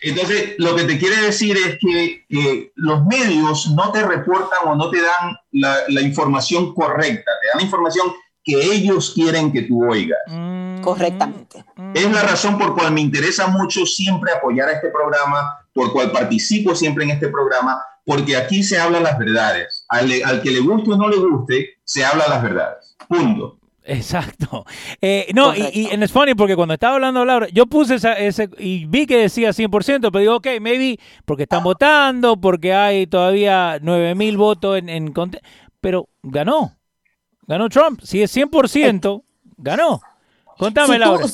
[0.00, 2.26] Entonces, lo que te quiere decir es que
[2.76, 7.58] los medios no te reportan o no te dan la, la, información correcta, te dan
[7.58, 8.12] la información
[8.44, 10.18] que ellos quieren que tú oigas.
[10.28, 10.62] Mm.
[10.82, 11.64] Correctamente.
[11.94, 16.10] Es la razón por cual me interesa mucho siempre apoyar a este programa, por cual
[16.10, 19.84] participo siempre en este programa, porque aquí se hablan las verdades.
[19.88, 22.96] Al, que le guste o no le guste, se habla las verdades.
[23.08, 23.58] Punto.
[23.84, 24.64] Exacto.
[25.00, 28.86] Eh, no, y, y es funny porque cuando estaba hablando Laura, yo puse ese y
[28.86, 34.36] vi que decía 100%, pero digo, ok, maybe porque están votando, porque hay todavía 9000
[34.36, 35.12] votos en, en.
[35.80, 36.76] Pero ganó.
[37.48, 38.00] Ganó Trump.
[38.02, 39.24] Si es 100%,
[39.56, 40.00] ganó.
[40.56, 41.26] Contame, Laura.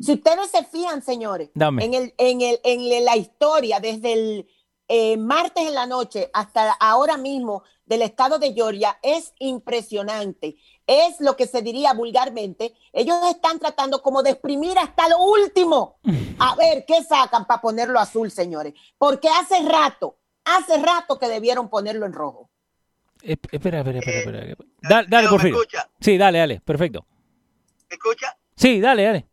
[0.00, 4.48] Si ustedes se fijan, señores, En, el, en, el, en la historia, desde el
[4.88, 10.56] eh, martes en la noche hasta ahora mismo del estado de Georgia, es impresionante
[10.90, 16.00] es lo que se diría vulgarmente, ellos están tratando como de exprimir hasta lo último.
[16.38, 18.74] A ver, ¿qué sacan para ponerlo azul, señores?
[18.98, 22.50] Porque hace rato, hace rato que debieron ponerlo en rojo.
[23.22, 24.56] espera, espera, espera, espera.
[24.82, 25.66] Dale, dale por favor.
[26.00, 27.06] Sí, dale, dale, perfecto.
[27.88, 28.36] ¿Me escucha?
[28.56, 29.29] Sí, dale, dale.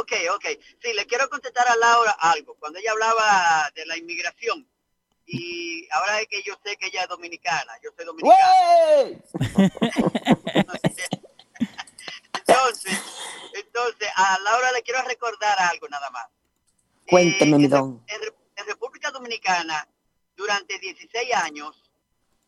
[0.00, 0.44] Ok, ok.
[0.82, 2.54] Sí, le quiero contestar a Laura algo.
[2.56, 4.66] Cuando ella hablaba de la inmigración,
[5.26, 8.38] y ahora es que yo sé que ella es dominicana, yo soy dominicana.
[12.34, 13.00] entonces,
[13.54, 16.26] entonces, a Laura le quiero recordar algo nada más.
[17.08, 18.04] Cuénteme, mi don.
[18.06, 18.20] En,
[18.66, 19.88] República Dominicana,
[20.34, 21.90] durante 16 años,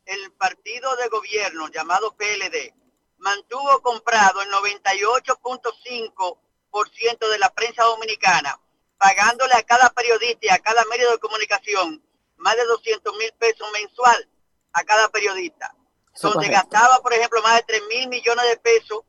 [0.05, 2.75] el partido de gobierno llamado PLD
[3.19, 6.39] mantuvo comprado el 98.5%
[6.85, 8.61] de la prensa dominicana,
[8.99, 12.03] pagándole a cada periodista y a cada medio de comunicación
[12.37, 14.29] más de 200 mil pesos mensual
[14.73, 15.75] a cada periodista,
[16.23, 19.01] donde gastaba, por ejemplo, más de 3 mil millones de pesos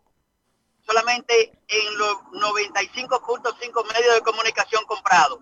[0.85, 5.39] solamente en los 95.5 medios de comunicación comprados.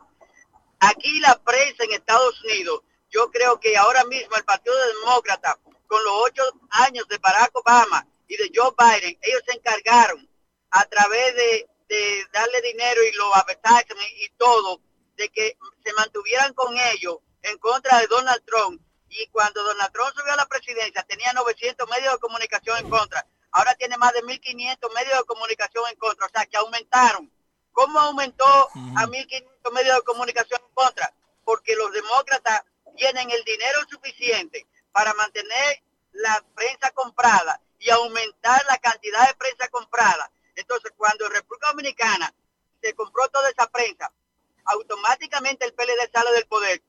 [0.79, 6.03] Aquí la prensa en Estados Unidos, yo creo que ahora mismo el Partido Demócrata, con
[6.03, 10.29] los ocho años de Barack Obama y de Joe Biden, ellos se encargaron
[10.71, 14.81] a través de, de darle dinero y los advertisements y todo,
[15.15, 18.81] de que se mantuvieran con ellos en contra de Donald Trump.
[19.09, 23.25] Y cuando Donald Trump subió a la presidencia tenía 900 medios de comunicación en contra.
[23.51, 26.25] Ahora tiene más de 1.500 medios de comunicación en contra.
[26.25, 27.31] O sea, que aumentaron.
[27.71, 31.13] ¿Cómo aumentó a 1.500 medios de comunicación en contra?
[31.45, 32.63] Porque los demócratas
[32.95, 39.67] tienen el dinero suficiente para mantener la prensa comprada y aumentar la cantidad de prensa
[39.69, 40.31] comprada.
[40.57, 42.33] Entonces, cuando en República Dominicana
[42.81, 44.11] se compró toda esa prensa,
[44.65, 46.81] automáticamente el PLD sale del poder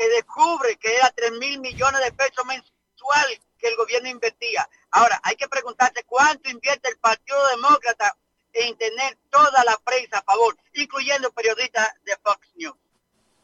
[0.00, 4.66] se descubre que era 3 mil millones de pesos mensuales que el gobierno invertía.
[4.90, 8.16] Ahora, hay que preguntarse cuánto invierte el Partido Demócrata
[8.54, 12.76] en tener toda la prensa a favor, incluyendo periodistas de Fox News.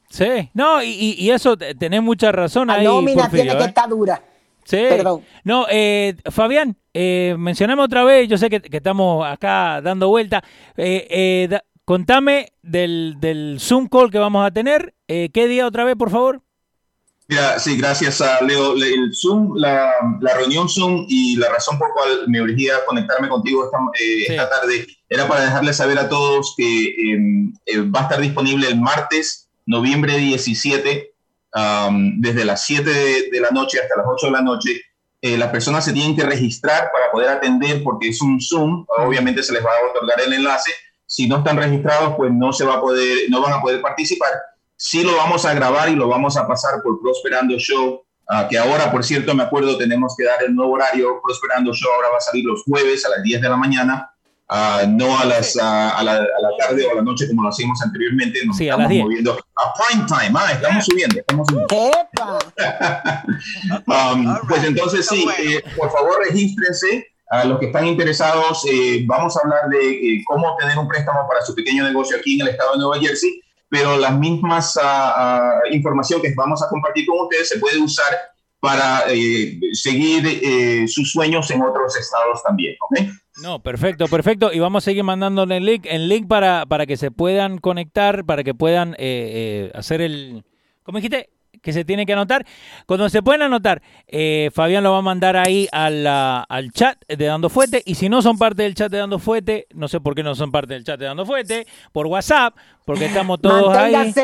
[0.08, 2.84] Sí, no, y, eso tenés mucha razón ahí.
[2.84, 3.66] No, mira, tiene que ¿eh?
[3.66, 4.22] estar dura.
[4.66, 4.84] Sí.
[4.88, 5.24] Perdón.
[5.44, 10.42] No, eh, Fabián, eh, mencioname otra vez, yo sé que, estamos acá dando vuelta.
[10.76, 14.94] Eh, eh contame del, del Zoom call que vamos a tener.
[15.06, 16.42] ¿Qué día otra vez, por favor?
[17.58, 18.74] sí, gracias a Leo.
[18.74, 19.92] El Zoom, la,
[20.36, 23.78] reunión Zoom y la razón por cual me urgía conectarme contigo esta,
[24.34, 28.68] eh, tarde era para dejarles saber a todos que em, eh, va a estar disponible
[28.68, 31.12] el martes, noviembre 17,
[32.16, 32.90] desde las 7
[33.30, 34.80] de, la noche hasta las 8 de la noche.
[35.22, 38.84] Eh, las personas se tienen que registrar para poder atender porque es un Zoom.
[38.98, 40.70] Obviamente se les va a otorgar el enlace.
[41.06, 44.30] Si no están registrados, pues no se va a poder, no van a poder participar
[44.76, 48.58] Sí lo vamos a grabar y lo vamos a pasar por Prosperando Show, ah, que
[48.58, 51.18] ahora, por cierto, me acuerdo, tenemos que dar el nuevo horario.
[51.24, 54.10] Prosperando Show ahora va a salir los jueves a las 10 de la mañana.
[54.48, 56.24] Uh, no a, las, a, la,
[56.58, 60.38] tarde o a la noche como lo hacíamos anteriormente, nos estamos moviendo a prime time,
[60.38, 62.38] ah, estamos subiendo, estamos subiendo.
[63.88, 69.36] um, pues entonces sí, eh, por favor regístrense, a los que están interesados, eh, vamos
[69.36, 72.48] a hablar de eh, cómo obtener un préstamo para su pequeño negocio aquí en el
[72.52, 77.48] estado de Nueva Jersey pero las mismas uh, información que vamos a compartir con ustedes
[77.48, 78.16] se puede usar
[78.60, 82.76] para eh, seguir eh, sus sueños en otros estados también.
[82.80, 83.10] ¿okay?
[83.42, 84.52] No, perfecto, perfecto.
[84.52, 88.24] Y vamos a seguir mandándole el link, el link para, para que se puedan conectar,
[88.24, 90.44] para que puedan eh, hacer el...
[90.82, 91.30] ¿Cómo dijiste?
[91.66, 92.46] que se tiene que anotar.
[92.86, 97.24] Cuando se pueden anotar, eh, Fabián lo va a mandar ahí al, al chat de
[97.24, 97.82] Dando Fuete.
[97.84, 100.36] Y si no son parte del chat de Dando Fuete, no sé por qué no
[100.36, 104.14] son parte del chat de Dando Fuete, por WhatsApp, porque estamos todos ahí.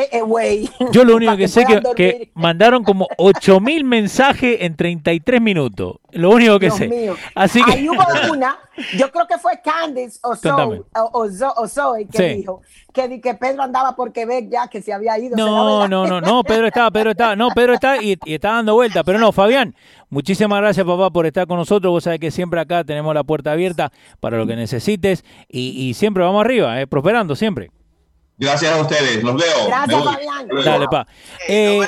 [0.91, 5.97] Yo lo único que, sé es que, mandaron como 8000 mensajes en 33 minutos.
[6.11, 7.11] Lo único que sé.
[7.35, 7.73] Así que...
[7.73, 8.57] Ahí hubo una,
[8.95, 12.61] yo creo que fue Candice o Zoe, o, Zoe que dijo
[12.93, 15.35] que, que Pedro andaba por Quebec ya, que se había ido.
[15.35, 19.03] No, no, no, no, Pedro estaba, Pedro estaba, no, Pedro está y, está dando vuelta.
[19.03, 19.75] Pero no, Fabián,
[20.09, 21.91] muchísimas gracias, papá, por estar con nosotros.
[21.91, 25.95] Vos sabés que siempre acá tenemos la puerta abierta para lo que necesites y, y
[25.95, 27.69] siempre vamos arriba, eh, prosperando siempre.
[28.43, 29.67] Gracias a ustedes, los veo.
[29.67, 30.47] Gracias, Fabián.
[30.65, 31.07] Dale, pa.
[31.47, 31.79] Eh,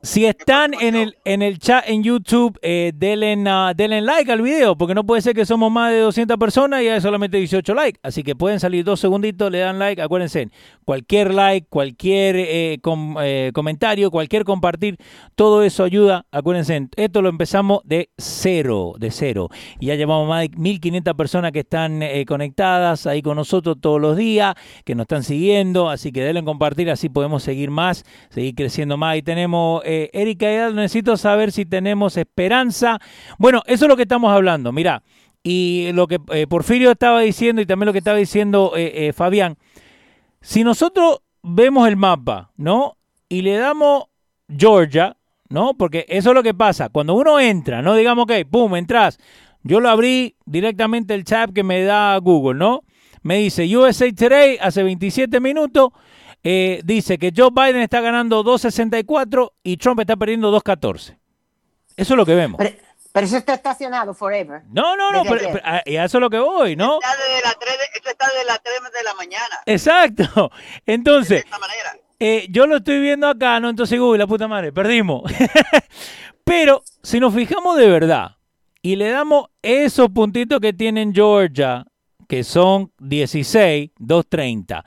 [0.00, 4.40] si están en el, en el chat en YouTube, eh, denle, uh, denle, like al
[4.40, 7.74] video, porque no puede ser que somos más de 200 personas y hay solamente 18
[7.74, 8.00] likes.
[8.02, 10.00] Así que pueden salir dos segunditos, le dan like.
[10.00, 10.48] Acuérdense,
[10.86, 12.80] cualquier like, cualquier eh,
[13.22, 14.96] eh, comentario, cualquier compartir,
[15.34, 16.24] todo eso ayuda.
[16.30, 19.50] Acuérdense, esto lo empezamos de cero, de cero.
[19.80, 24.16] Y ya llevamos más de 1500 personas que están conectadas ahí con nosotros todos los
[24.16, 28.54] días, que nos están siguiendo así que denle en compartir, así podemos seguir más, seguir
[28.54, 29.16] creciendo más.
[29.16, 32.98] Y tenemos, eh, Erika, necesito saber si tenemos esperanza.
[33.38, 35.02] Bueno, eso es lo que estamos hablando, mira,
[35.42, 39.56] y lo que eh, Porfirio estaba diciendo y también lo que estaba diciendo eh, Fabián,
[40.40, 42.96] si nosotros vemos el mapa, ¿no?
[43.28, 44.04] Y le damos
[44.48, 45.16] Georgia,
[45.48, 45.74] ¿no?
[45.74, 47.94] Porque eso es lo que pasa, cuando uno entra, ¿no?
[47.94, 49.18] Digamos que, pum, entras.
[49.62, 52.82] Yo lo abrí directamente el chat que me da Google, ¿no?
[53.24, 55.92] Me dice USA Today hace 27 minutos.
[56.42, 61.16] Eh, dice que Joe Biden está ganando 2.64 y Trump está perdiendo 2.14.
[61.96, 62.58] Eso es lo que vemos.
[62.58, 64.62] Pero, eso está estacionado forever.
[64.68, 65.48] No, no, no, pero,
[65.86, 66.96] y a eso es lo que voy, ¿no?
[66.96, 69.60] Está desde la 3 de, eso está de las 3 de la mañana.
[69.64, 70.50] Exacto.
[70.86, 71.44] Entonces,
[72.20, 73.70] eh, yo lo estoy viendo acá, ¿no?
[73.70, 75.22] Entonces, uy, la puta madre, perdimos.
[76.44, 78.36] pero si nos fijamos de verdad
[78.82, 81.86] y le damos esos puntitos que tienen Georgia
[82.34, 84.84] que son 16, 230.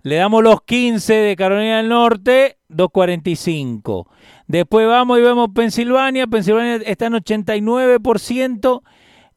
[0.00, 4.10] Le damos los 15 de Carolina del Norte, 245.
[4.46, 6.26] Después vamos y vemos Pensilvania.
[6.26, 8.82] Pensilvania está en 89%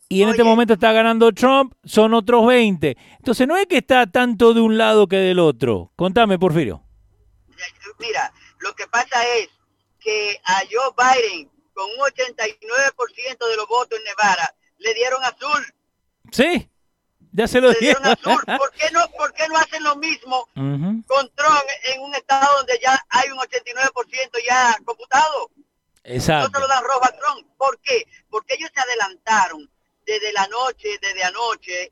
[0.08, 2.96] y en este momento está ganando Trump, son otros 20.
[3.18, 5.92] Entonces no es que está tanto de un lado que del otro.
[5.98, 6.82] Contame, Porfirio.
[8.00, 9.50] Mira, lo que pasa es
[10.00, 15.62] que a Joe Biden, con un 89% de los votos en Nevada, le dieron azul.
[16.32, 16.70] Sí.
[17.32, 17.96] Ya se lo dije.
[18.24, 22.80] ¿Por qué no, por qué no hacen lo mismo con Trump en un estado donde
[22.82, 23.92] ya hay un 89%
[24.46, 25.52] ya computado?
[26.04, 26.50] Exacto.
[26.50, 27.48] No se lo dan rojo a Trump.
[27.58, 28.08] ¿Por qué?
[28.30, 29.70] Porque ellos se adelantaron
[30.06, 31.92] desde la noche, desde anoche,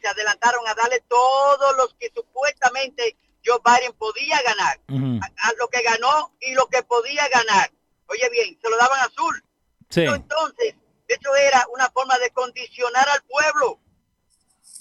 [0.00, 5.82] se adelantaron a darle todos los que supuestamente Joe Biden podía ganar, a, lo que
[5.82, 7.70] ganó y lo que podía ganar.
[8.06, 9.42] Oye bien, se lo daban azul.
[9.88, 10.02] Sí.
[10.04, 10.74] Entonces,
[11.08, 13.78] eso era una forma de condicionar al pueblo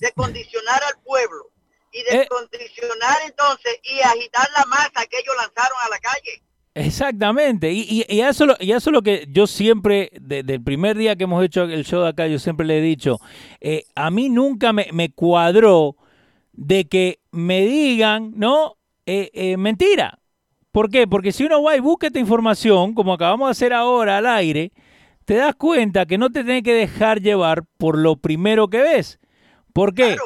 [0.02, 1.52] de condicionar al pueblo
[1.94, 2.28] y de eh.
[2.28, 6.44] condicionar entonces y agitar la masa que ellos lanzaron a la calle.
[6.74, 11.18] Exactamente, y, y, eso, y eso es lo que yo siempre, desde el primer día
[11.18, 13.20] que hemos hecho el show de acá, yo siempre le he dicho,
[13.60, 15.98] eh, a mí nunca me, cuadró
[16.54, 18.78] de que me digan, ¿no?
[19.06, 20.20] Eh, mentira.
[20.72, 21.06] ¿Por qué?
[21.08, 24.72] Porque si uno va y busca esta información, como acabamos de hacer ahora al aire,
[25.26, 29.20] te das cuenta que no te tienes que dejar llevar por lo primero que ves.
[29.74, 30.18] ¿Por qué?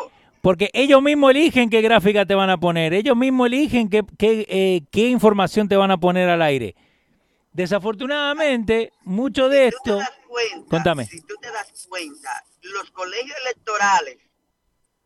[0.42, 4.82] Porque ellos mismos eligen qué gráfica te van a poner, ellos mismos eligen qué, eh,
[4.92, 6.76] qué, información te van a poner al aire.
[7.52, 10.00] Desafortunadamente, mucho de esto...
[10.70, 11.06] contame.
[11.06, 14.18] Si tú te das cuenta, los colegios electorales,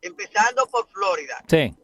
[0.02, 1.74] empezando por Florida, sí.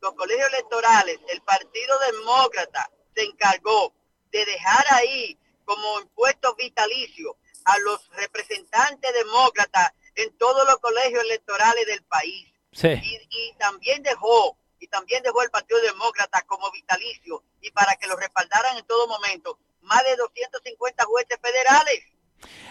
[0.00, 3.94] los colegios electorales, el Partido Demócrata se encargó
[4.32, 11.86] de dejar ahí como impuestos vitalicios a los representantes demócratas en todos los colegios electorales
[11.86, 12.52] del país.
[12.72, 18.16] Y, también dejó, y también dejó el Partido Demócrata como vitalicio y para que lo
[18.16, 22.00] respaldaran en todo momento, más de 250 jueces federales.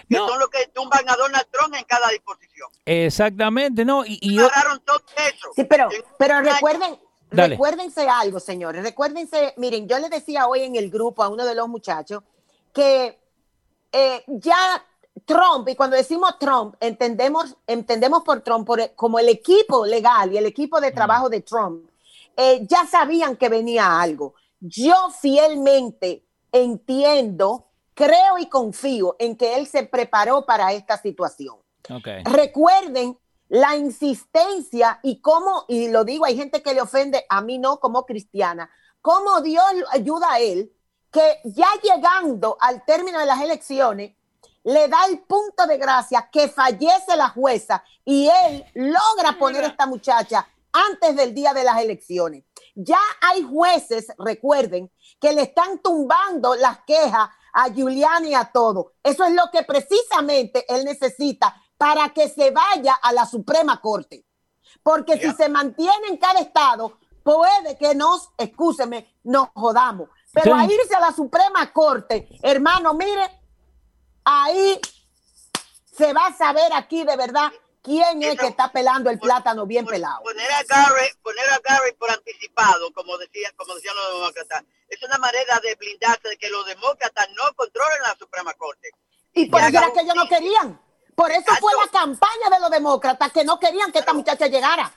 [0.08, 2.69] Que son los que tumban a Donald Trump en cada disposición.
[2.86, 4.05] Exactamente, ¿no?
[4.05, 5.49] Y, y todo eso.
[5.55, 6.99] Sí, pero, pero recuerden,
[7.31, 8.84] recuérdense algo, señores.
[8.84, 12.21] Recuérdense, miren, yo le decía hoy en el grupo a uno de los muchachos
[12.71, 13.19] que
[13.91, 14.86] eh, ya
[15.23, 20.45] Trump, y cuando decimos Trump, entendemos, entendemos por Trump como el equipo legal y el
[20.45, 21.89] equipo de trabajo de Trump,
[22.36, 24.36] eh, ya sabían que venía algo.
[24.60, 31.56] Yo fielmente entiendo, creo y confío en que él se preparó para esta situación.
[32.25, 37.58] Recuerden la insistencia y cómo, y lo digo, hay gente que le ofende, a mí
[37.58, 38.69] no como cristiana,
[39.01, 40.73] cómo Dios ayuda a él,
[41.12, 44.15] que ya llegando al término de las elecciones,
[44.65, 49.67] le da el punto de gracia que fallece la jueza y él logra poner a
[49.67, 52.43] esta muchacha antes del día de las elecciones.
[52.73, 58.93] Ya hay jueces, recuerden, que le están tumbando las quejas a Giuliani y a todo.
[59.03, 64.26] Eso es lo que precisamente él necesita para que se vaya a la Suprema Corte.
[64.82, 70.09] Porque si se mantiene en cada estado, puede que nos, excúseme, nos jodamos.
[70.34, 73.45] Pero a irse a la Suprema Corte, hermano, mire,
[74.26, 74.80] ahí
[75.95, 77.51] se va a saber aquí de verdad
[77.86, 80.23] ¿Quién es que está pelando el plátano bien pelado?
[80.23, 85.03] Poner a Gary, poner a Gary por anticipado, como decían, como decían los demócratas, es
[85.03, 88.89] una manera de blindarse de que los demócratas no controlen la Suprema Corte.
[89.34, 90.82] Y por eso era que ellos no querían.
[91.13, 94.91] Por eso fue la campaña de los demócratas que no querían que esta muchacha llegara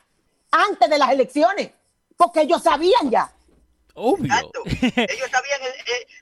[0.51, 1.70] antes de las elecciones,
[2.16, 3.31] porque ellos sabían ya.
[3.99, 4.33] Obvio.
[4.65, 5.61] Ellos sabían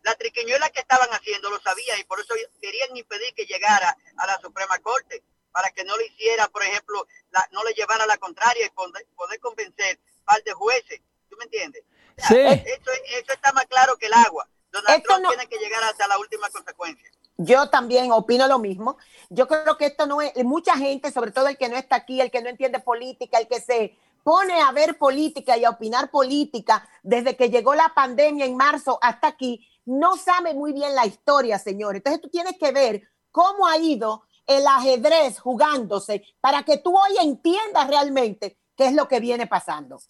[0.03, 4.27] la triquiñuela que estaban haciendo, lo sabían y por eso querían impedir que llegara a
[4.27, 5.23] la Suprema Corte
[5.53, 7.07] para que no le hiciera, por ejemplo,
[7.53, 11.01] no le llevara la contraria y poder, convencer al de jueces.
[11.31, 11.83] ¿Tú me entiendes?
[12.29, 12.37] Sí.
[12.37, 14.49] Eso, está más claro que el agua.
[14.71, 17.11] Donald Trump tiene que llegar hasta la última consecuencia.
[17.39, 18.97] Yo también opino lo mismo.
[19.29, 22.21] Yo creo que esto no es, mucha gente, sobre todo el que no está aquí,
[22.21, 23.97] el que no entiende política, el que se
[24.27, 28.99] pone a ver política y a opinar política desde que llegó la pandemia en marzo
[29.01, 31.95] hasta aquí, no sabe muy bien la historia, señor.
[31.95, 37.19] Entonces tú tienes que ver cómo ha ido el ajedrez jugándose para que tú hoy
[37.21, 40.01] entiendas realmente qué es lo que viene pasando.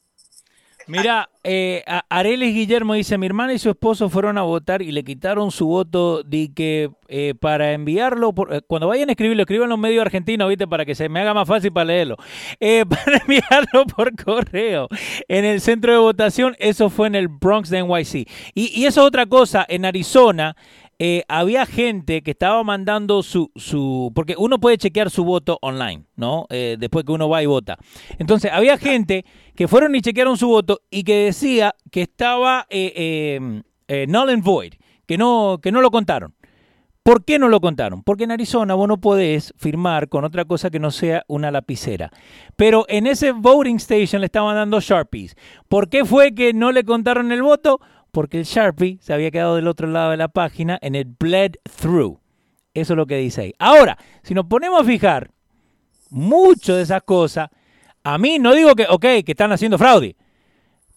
[0.88, 5.02] Mira, eh, Arelis Guillermo dice, mi hermana y su esposo fueron a votar y le
[5.02, 10.00] quitaron su voto de que eh, para enviarlo, eh, cuando vayan a escribirlo, escriban medio
[10.00, 10.68] argentino, ¿viste?
[10.68, 12.16] Para que se me haga más fácil para leerlo.
[12.60, 14.88] Eh, para enviarlo por correo
[15.26, 18.28] en el centro de votación, eso fue en el Bronx de NYC.
[18.54, 20.56] Y, y eso es otra cosa, en Arizona
[20.98, 26.04] eh, había gente que estaba mandando su, su, porque uno puede chequear su voto online,
[26.16, 26.46] ¿no?
[26.50, 27.76] Eh, después que uno va y vota.
[28.18, 29.24] Entonces, había gente
[29.54, 33.62] que fueron y chequearon su voto y que decía que estaba eh,
[34.08, 34.74] null and void,
[35.06, 36.34] que no, que no lo contaron.
[37.06, 38.02] ¿Por qué no lo contaron?
[38.02, 42.10] Porque en Arizona vos no podés firmar con otra cosa que no sea una lapicera.
[42.56, 45.36] Pero en ese voting station le estaban dando Sharpies.
[45.68, 47.80] ¿Por qué fue que no le contaron el voto?
[48.16, 51.56] Porque el Sharpie se había quedado del otro lado de la página en el bled
[51.82, 52.18] through.
[52.72, 53.54] Eso es lo que dice ahí.
[53.58, 55.30] Ahora, si nos ponemos a fijar,
[56.08, 57.50] mucho de esas cosas,
[58.04, 60.16] a mí no digo que, ok, que están haciendo fraude,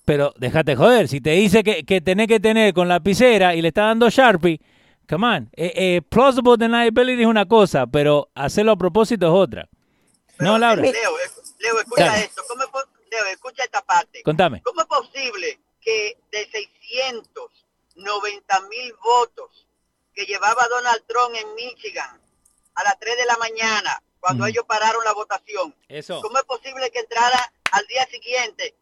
[0.06, 3.68] pero déjate joder, si te dice que, que tenés que tener con lapicera y le
[3.68, 4.62] está dando Sharpie,
[5.06, 9.68] come on, eh, eh, plausible deniability es una cosa, pero hacerlo a propósito es otra.
[10.40, 10.82] no, Laura.
[10.84, 12.44] Leo, Leo escucha esto.
[12.48, 12.64] ¿Cómo
[13.12, 14.24] Leo, escucha esta parte.
[14.24, 14.62] Contame.
[14.62, 15.60] ¿Cómo es posible
[15.90, 19.68] que de 690 mil votos
[20.14, 22.22] que llevaba Donald Trump en Michigan
[22.76, 25.76] a las 3 de la mañana, cuando ellos pararon la votación.
[25.88, 26.22] Eso.
[26.22, 28.76] ¿Cómo es posible que entrara al día siguiente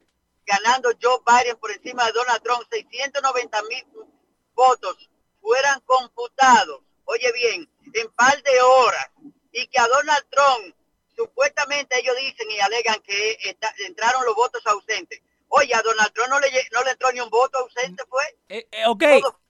[0.46, 3.88] ganando Joe Biden por encima de Donald Trump 690 mil
[4.54, 5.10] votos
[5.42, 9.10] fueran computados, oye bien, en par de horas
[9.52, 10.76] y que a Donald Trump
[11.16, 13.40] supuestamente ellos dicen y alegan que
[13.88, 15.22] entraron los votos ausentes.
[15.50, 18.24] Oye, a Donald Trump no le, no le entró ni un voto ausente, fue.
[18.50, 19.04] Eh, eh, ok,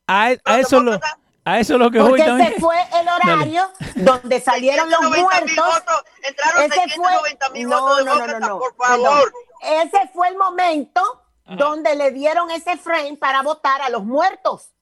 [0.07, 0.99] a, e, a eso lo...
[1.47, 5.55] A eso es lo que Porque voy ese fue el horario donde salieron los muertos.
[5.55, 7.09] Votos, entraron ese fue
[7.53, 9.31] mil no, votos no, no, no, por favor.
[9.61, 11.01] Ese fue el momento
[11.45, 14.73] donde le dieron ese frame para votar a los muertos.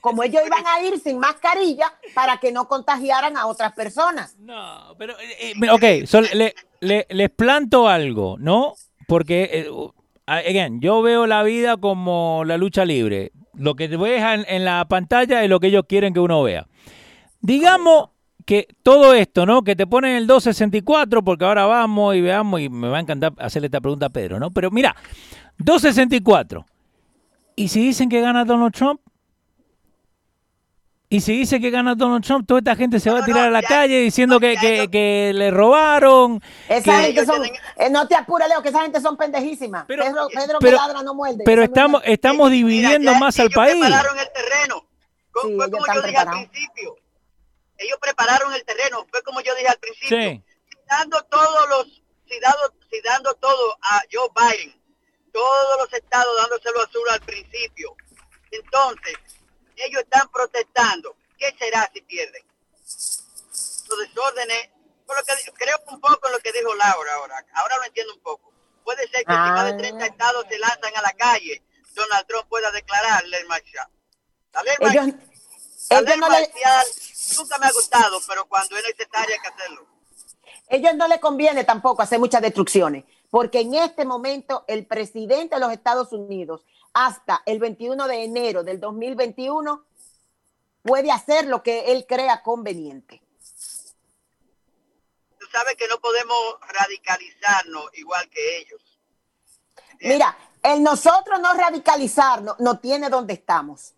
[0.00, 4.36] Como ellos iban a ir sin mascarilla para que no contagiaran a otras personas.
[4.38, 5.82] No, pero, eh, ok,
[6.34, 8.74] le, le, les planto algo, ¿no?
[9.08, 9.68] Porque
[10.26, 13.32] again, yo veo la vida como la lucha libre.
[13.54, 16.66] Lo que en, en la pantalla es lo que ellos quieren que uno vea.
[17.40, 18.10] Digamos
[18.44, 19.62] que todo esto, ¿no?
[19.62, 23.32] Que te ponen el 264, porque ahora vamos y veamos, y me va a encantar
[23.38, 24.50] hacerle esta pregunta a Pedro, ¿no?
[24.50, 24.96] Pero mira,
[25.58, 26.64] 264.
[27.54, 29.00] ¿Y si dicen que gana Donald Trump?
[31.12, 33.50] Y si dice que gana Donald Trump, toda esta gente se va a tirar a
[33.50, 34.56] la calle diciendo que,
[34.90, 36.42] que, le robaron.
[36.66, 39.84] Esa gente son, eh, no te apures, Leo, que esa gente son pendejísimas.
[39.86, 41.42] Pero, Pedro, Pedro pero, ladra no muerde.
[41.44, 43.74] Pero estamos, estamos dividiendo más al país.
[43.74, 44.86] Ellos prepararon el terreno.
[45.42, 46.96] Sí, fue como yo dije al principio.
[47.76, 49.06] Ellos prepararon el terreno.
[49.10, 50.18] Fue como yo dije al principio.
[50.18, 50.42] Sí.
[50.88, 54.80] dando todos los, si, dado, si dando todo a Joe Biden,
[55.30, 57.94] todos los estados dándoselo azul al principio.
[58.50, 59.41] Entonces,
[59.76, 61.16] ellos están protestando.
[61.38, 62.42] ¿Qué será si pierden?
[63.88, 64.70] Los desórdenes,
[65.06, 67.44] por lo que, creo un poco en lo que dijo Laura ahora.
[67.54, 68.52] Ahora lo entiendo un poco.
[68.84, 70.06] Puede ser que si más de 30 ah.
[70.06, 71.62] estados se lanzan a la calle,
[71.94, 73.88] Donald Trump pueda declarar ley marcial.
[74.52, 75.18] La ley, marcial
[77.38, 79.86] nunca me ha gustado, pero cuando es necesario hay que hacerlo.
[80.68, 85.60] Ellos no le conviene tampoco hacer muchas destrucciones, porque en este momento el presidente de
[85.60, 89.84] los Estados Unidos hasta el 21 de enero del 2021
[90.82, 93.22] puede hacer lo que él crea conveniente.
[95.38, 96.38] Tú sabes que no podemos
[96.68, 98.80] radicalizarnos igual que ellos.
[100.00, 103.94] Mira, el nosotros no radicalizarnos no tiene donde estamos.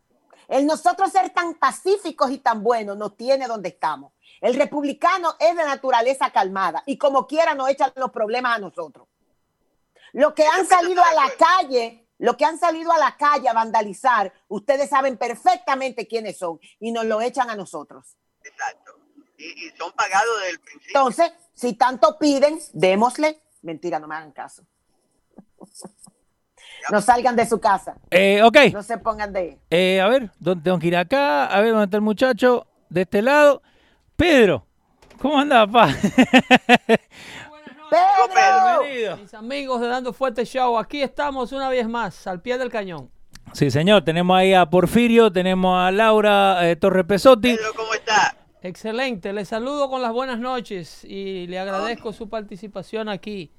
[0.48, 4.12] El nosotros ser tan pacíficos y tan buenos no tiene donde estamos.
[4.40, 9.08] El republicano es de naturaleza calmada y como quiera nos echan los problemas a nosotros.
[10.12, 13.52] Los que han salido a la calle, los que han salido a la calle a
[13.52, 18.16] vandalizar, ustedes saben perfectamente quiénes son y nos lo echan a nosotros.
[18.42, 18.92] Exacto.
[19.36, 20.88] Y, son pagados del principio.
[20.88, 23.40] Entonces, si tanto piden, démosle.
[23.62, 24.64] Mentira, no me hagan caso.
[26.90, 27.96] No salgan de su casa.
[28.10, 28.56] Eh, ok.
[28.72, 29.58] No se pongan de.
[29.70, 31.46] Eh, a ver, ¿dónde tengo que ir acá?
[31.46, 32.66] A ver, ¿dónde está el muchacho?
[32.90, 33.62] De este lado.
[34.16, 34.66] Pedro,
[35.20, 35.94] ¿cómo anda, papá?
[38.34, 39.16] Pedro.
[39.16, 43.10] Mis amigos de Dando Fuerte Show, aquí estamos una vez más, al pie del cañón.
[43.52, 47.54] Sí, señor, tenemos ahí a Porfirio, tenemos a Laura eh, Torre Pesotti.
[47.54, 48.36] Pedro, ¿cómo está?
[48.62, 53.52] Excelente, le saludo con las buenas noches y le agradezco su participación aquí.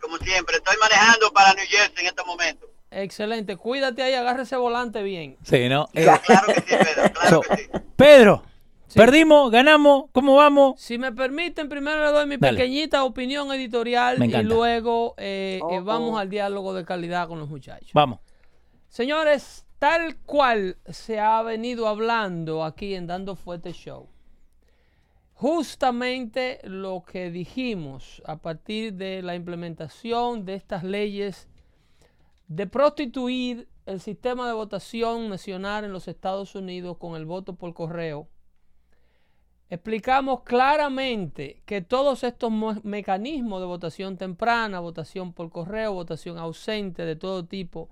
[0.00, 2.70] como siempre, estoy manejando para New Jersey en este momento.
[2.90, 5.36] Excelente, cuídate ahí, agarre ese volante bien.
[5.42, 5.88] Sí, ¿no?
[5.92, 7.70] claro que sí, Pedro, claro que sí.
[7.96, 8.44] Pedro,
[8.94, 10.80] Perdimos, ganamos, ¿cómo vamos?
[10.80, 16.18] Si me permiten, primero le doy mi pequeñita opinión editorial y luego eh, eh, vamos
[16.18, 17.90] al diálogo de calidad con los muchachos.
[17.94, 18.20] Vamos.
[18.88, 24.08] Señores, tal cual se ha venido hablando aquí en Dando Fuerte Show,
[25.34, 31.48] justamente lo que dijimos a partir de la implementación de estas leyes
[32.48, 37.72] de prostituir el sistema de votación nacional en los Estados Unidos con el voto por
[37.74, 38.28] correo
[39.70, 42.52] explicamos claramente que todos estos
[42.82, 47.88] mecanismos de votación temprana, votación por correo, votación ausente de todo tipo,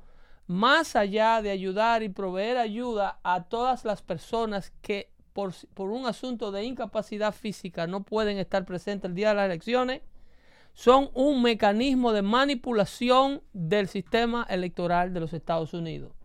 [0.48, 5.54] más allá de ayudar y proveer ayuda a todas las personas que por,
[5.88, 10.02] un asunto de incapacidad física no pueden estar presentes el día de las elecciones,
[10.72, 16.17] son un mecanismo de manipulación del sistema electoral de los Estados Unidos.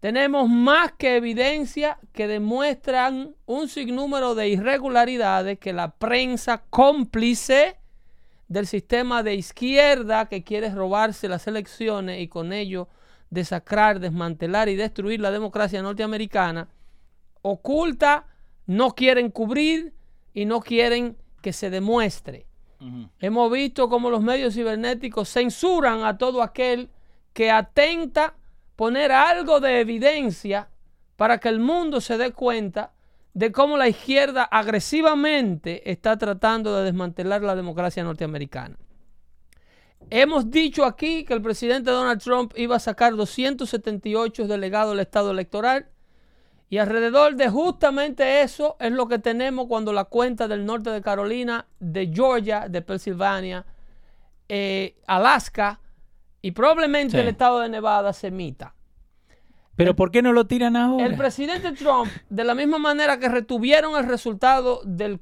[0.00, 7.78] Tenemos más que evidencia que demuestran un sinnúmero de irregularidades que la prensa cómplice
[8.48, 12.88] del sistema de izquierda que quiere robarse las elecciones y con ello
[13.30, 16.68] desacrar, desmantelar y destruir la democracia norteamericana,
[17.42, 18.26] oculta,
[18.66, 19.94] no quieren cubrir
[20.32, 22.46] y no quieren que se demuestre.
[23.20, 26.90] Hemos visto cómo los medios cibernéticos censuran a todo aquel
[27.32, 28.34] que atenta
[28.76, 30.68] poner algo de evidencia
[31.16, 32.92] para que el mundo se dé cuenta
[33.32, 38.76] de cómo la izquierda agresivamente está tratando de desmantelar la democracia norteamericana.
[40.08, 45.32] Hemos dicho aquí que el presidente Donald Trump iba a sacar 278 delegados del Estado
[45.32, 45.88] electoral
[46.68, 51.02] y alrededor de justamente eso es lo que tenemos cuando la cuenta del norte de
[51.02, 53.66] Carolina, de Georgia, de Pensilvania,
[54.48, 55.80] eh, Alaska,
[56.46, 58.72] y probablemente el estado de Nevada se emita.
[59.74, 61.04] ¿Pero por qué no lo tiran ahora?
[61.04, 65.20] El presidente Trump, de la misma manera que retuvieron el resultado del,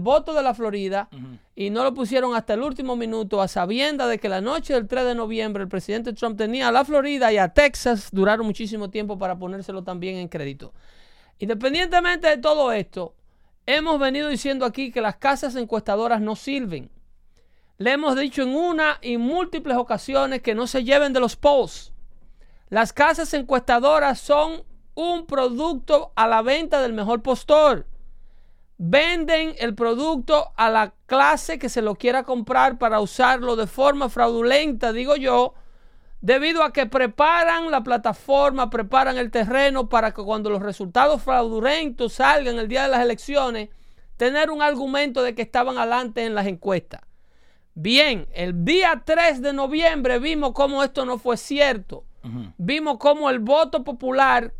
[0.00, 1.08] voto de la Florida
[1.54, 4.86] y no lo pusieron hasta el último minuto, a sabienda de que la noche del
[4.86, 8.90] 3 de noviembre el presidente Trump tenía a la Florida y a Texas, duraron muchísimo
[8.90, 10.74] tiempo para ponérselo también en crédito.
[11.38, 13.14] Independientemente de todo esto,
[13.64, 16.90] hemos venido diciendo aquí que las casas encuestadoras no sirven.
[17.78, 21.92] Le hemos dicho en una y múltiples ocasiones que no se lleven de los polls.
[22.70, 24.64] Las casas encuestadoras son
[24.94, 27.86] un producto a la venta del mejor postor.
[28.78, 34.08] Venden el producto a la clase que se lo quiera comprar para usarlo de forma
[34.08, 35.52] fraudulenta, digo yo,
[36.22, 42.14] debido a que preparan la plataforma, preparan el terreno para que cuando los resultados fraudulentos
[42.14, 43.68] salgan el día de las elecciones,
[44.16, 47.05] tener un argumento de que estaban adelante en las encuestas.
[47.78, 52.04] Bien, el día 3 de noviembre vimos cómo esto no fue cierto.
[52.56, 54.54] Vimos cómo el voto popular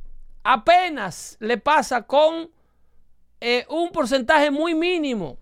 [0.44, 2.50] apenas le pasa con
[3.40, 5.38] eh, un porcentaje muy mínimo,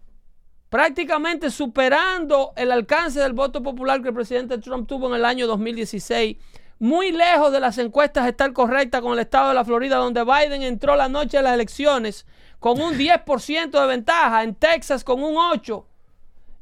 [0.69, 5.49] prácticamente superando el alcance del voto popular que el presidente Trump tuvo en el año
[5.49, 6.37] 2016.
[6.79, 10.63] Muy lejos de las encuestas estar correcta con el estado de la Florida, donde Biden
[10.63, 12.25] entró la noche de las elecciones
[12.61, 15.87] con un 10% de ventaja, en Texas con un 8%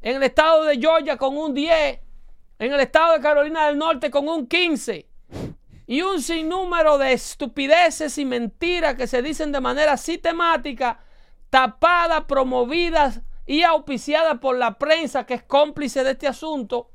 [0.03, 1.99] en el estado de Georgia con un 10,
[2.59, 5.07] en el estado de Carolina del Norte con un 15.
[5.87, 10.99] Y un sinnúmero de estupideces y mentiras que se dicen de manera sistemática,
[11.49, 16.91] tapadas, promovidas y auspiciadas por la prensa que es cómplice de este asunto,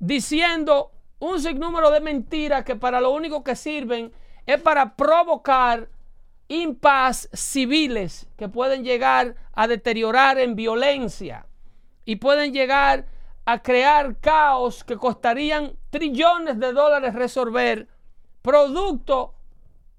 [0.00, 4.12] diciendo un sinnúmero de mentiras que para lo único que sirven
[4.46, 5.88] es para provocar
[6.48, 11.46] impas civiles que pueden llegar a deteriorar en violencia
[12.10, 13.06] y pueden llegar
[13.44, 17.86] a crear caos que costarían trillones de dólares resolver,
[18.42, 19.34] producto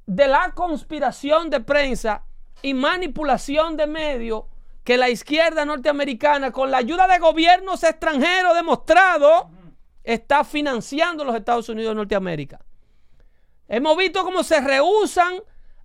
[0.05, 2.26] de la conspiración de prensa
[2.62, 4.43] y manipulación de medios
[4.84, 9.49] que la izquierda norteamericana, con la ayuda de gobiernos extranjeros demostrado,
[10.03, 12.59] está financiando los Estados Unidos de Norteamérica.
[13.70, 15.36] Hemos visto cómo se rehusan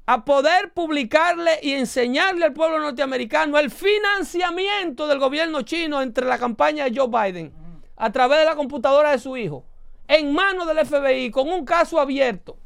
[0.07, 6.38] a poder publicarle y enseñarle al pueblo norteamericano el financiamiento del gobierno chino entre la
[6.38, 7.52] campaña de Joe Biden
[7.96, 9.64] a través de la computadora de su hijo,
[10.07, 12.57] en manos del FBI, con un caso abierto.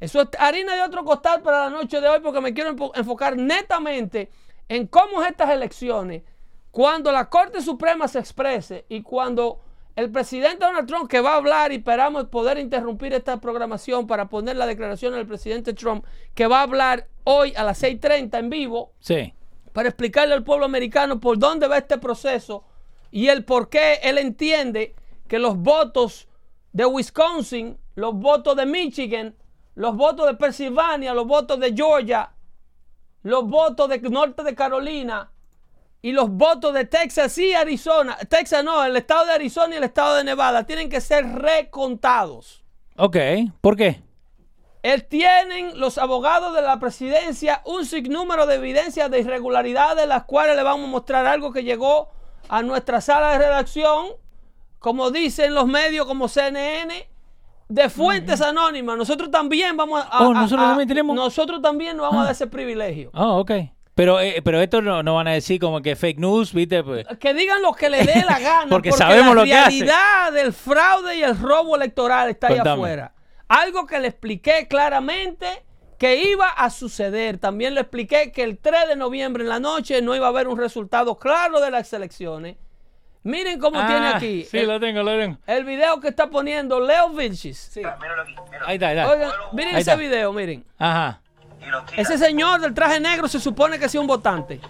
[0.00, 3.36] Eso es harina de otro costal para la noche de hoy porque me quiero enfocar
[3.36, 4.30] netamente
[4.68, 6.22] en cómo es estas elecciones,
[6.70, 9.60] cuando la Corte Suprema se exprese y cuando
[9.96, 14.28] el presidente Donald Trump, que va a hablar y esperamos poder interrumpir esta programación para
[14.28, 18.50] poner la declaración del presidente Trump, que va a hablar hoy a las 6.30 en
[18.50, 19.34] vivo, sí.
[19.72, 22.64] para explicarle al pueblo americano por dónde va este proceso
[23.10, 24.94] y el por qué él entiende
[25.28, 26.28] que los votos
[26.72, 29.34] de Wisconsin, los votos de Michigan,
[29.74, 32.32] los votos de Pensilvania, los votos de Georgia,
[33.22, 35.30] los votos de norte de Carolina,
[36.02, 39.84] y los votos de Texas y Arizona, Texas no, el estado de Arizona y el
[39.84, 42.64] estado de Nevada tienen que ser recontados.
[42.96, 43.16] Ok,
[43.60, 44.02] ¿por qué?
[44.82, 50.56] Él tienen los abogados de la presidencia un sinnúmero de evidencias de irregularidades, las cuales
[50.56, 52.08] le vamos a mostrar algo que llegó
[52.48, 54.08] a nuestra sala de redacción,
[54.78, 57.08] como dicen los medios como CNN,
[57.68, 58.96] de fuentes anónimas.
[58.96, 61.14] Nosotros también vamos a, oh, nosotros, también tenemos...
[61.14, 63.10] nosotros también nos vamos a dar ese privilegio.
[63.12, 63.50] Ah, ok.
[64.00, 66.82] Pero, eh, pero esto no, no, van a decir como que fake news, ¿viste?
[66.82, 68.66] Pues que digan lo que le dé la gana.
[68.70, 69.84] porque, sabemos lo que hace.
[69.84, 73.12] La realidad del fraude y el robo electoral está ahí afuera.
[73.46, 75.64] Algo que le expliqué claramente
[75.98, 77.36] que iba a suceder.
[77.36, 80.48] También le expliqué que el 3 de noviembre en la noche no iba a haber
[80.48, 82.56] un resultado claro de las elecciones.
[83.22, 84.44] Miren cómo tiene Ah, aquí.
[84.44, 85.36] Sí, el, lo tengo, lo tengo.
[85.46, 87.58] el video que está poniendo Leo Vilchis.
[87.70, 87.82] Sí.
[88.64, 89.10] Ahí está, ahí está.
[89.10, 89.96] Oigan, miren Ahí ese está.
[89.96, 90.64] video, miren.
[90.78, 91.20] Ajá.
[91.96, 94.60] Ese señor del traje negro se supone que sea un votante.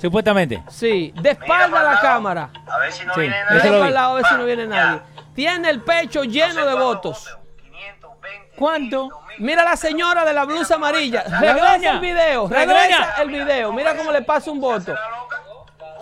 [0.00, 0.62] Supuestamente.
[0.68, 2.50] Sí, de espalda a la cámara.
[2.70, 3.86] A ver si no Sí, viene nadie.
[3.88, 4.68] el lado a ver si no viene ya.
[4.68, 5.00] nadie.
[5.34, 7.38] Tiene el pecho lleno de votos.
[7.62, 9.08] 520, ¿Cuánto?
[9.38, 9.40] 1000.
[9.40, 11.24] Mira la señora de la blusa amarilla.
[11.28, 12.48] La Regresa el video.
[12.48, 13.72] Regresa el video.
[13.72, 14.94] Mira cómo le pasa un voto.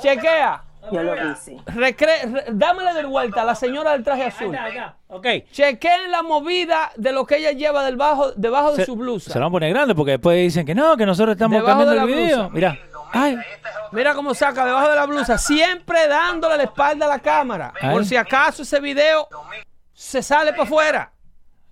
[0.02, 0.62] Chequea.
[0.90, 1.56] Yo lo sí.
[1.66, 4.56] Recre- re- dámele de vuelta a la señora del traje azul.
[5.08, 5.26] Ok.
[5.52, 9.30] Chequeen la movida de lo que ella lleva del bajo- debajo de Se, su blusa.
[9.32, 11.78] se lo van a poner grande porque después dicen que no, que nosotros estamos Debajo
[11.84, 12.36] cambiando de el la video.
[12.48, 12.54] blusa.
[12.54, 12.78] Mira.
[13.14, 13.36] Ay,
[13.92, 17.74] Mira cómo saca debajo de la blusa, siempre dándole la espalda a la cámara.
[17.80, 17.92] Ay.
[17.92, 19.28] Por si acaso ese video
[19.92, 21.12] se sale para afuera.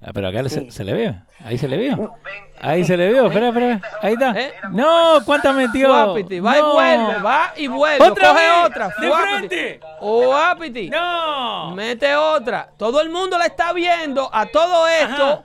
[0.02, 1.14] Ah, pero acá se, se le ve.
[1.44, 2.14] Ahí se le vio.
[2.62, 3.26] Ahí se le vio.
[3.26, 3.80] Espera, espera.
[4.02, 4.30] Ahí está.
[4.38, 4.52] ¿Eh?
[4.70, 5.88] No, ¿cuánta metió?
[5.88, 8.04] Guapiti, va y vuelve, va y vuelve.
[8.06, 8.66] ¡Otra Coge vez!
[8.66, 8.88] otra.
[9.00, 9.28] ¡De Guapiti.
[9.48, 9.80] frente!
[10.00, 10.90] Guapiti.
[10.90, 11.70] No.
[11.74, 12.70] Mete otra.
[12.76, 14.28] Todo el mundo la está viendo.
[14.32, 15.42] A todo esto, Ajá.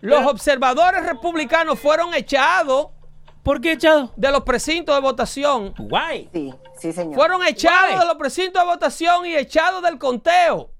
[0.00, 2.88] los observadores republicanos fueron echados
[3.42, 4.12] ¿Por qué echado?
[4.16, 5.72] de los precintos de votación.
[5.78, 6.28] Guay.
[6.34, 7.14] Sí, sí, señor.
[7.14, 7.98] Fueron echados Guay.
[8.00, 10.70] de los precintos de votación y echados del conteo.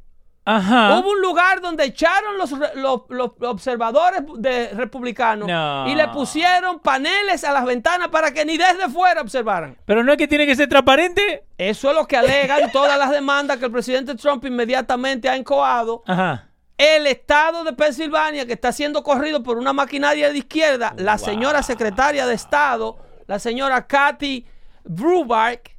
[0.51, 0.99] Ajá.
[0.99, 5.87] Hubo un lugar donde echaron los, re- los- los observadores de republicanos No.
[5.89, 9.77] y le pusieron paneles a las ventanas para que ni desde fuera observaran.
[9.85, 11.45] Pero no es que tiene que ser transparente.
[11.59, 16.03] Eso es lo que alegan todas las demandas que el presidente Trump inmediatamente ha encoado.
[16.07, 16.49] Ajá.
[16.79, 21.63] El estado de Pensilvania, que está siendo corrido por una maquinaria de izquierda, la señora
[21.65, 22.97] secretaria de Estado,
[23.27, 24.47] la señora Kathy
[24.85, 25.77] Brubark,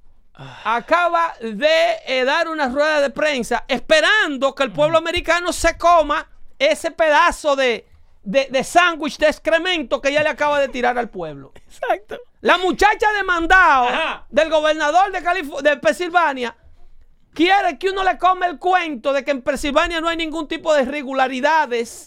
[0.63, 1.67] acaba de
[2.05, 6.27] eh, dar una rueda de prensa esperando que el pueblo americano se coma
[6.57, 7.87] ese pedazo de,
[8.23, 11.51] de, de sándwich de excremento que ella le acaba de tirar al pueblo.
[11.55, 12.17] Exacto.
[12.41, 14.25] La muchacha demandado Ajá.
[14.29, 16.55] del gobernador de, Calif- de Pensilvania
[17.33, 20.73] quiere que uno le come el cuento de que en Pensilvania no hay ningún tipo
[20.73, 22.05] de irregularidades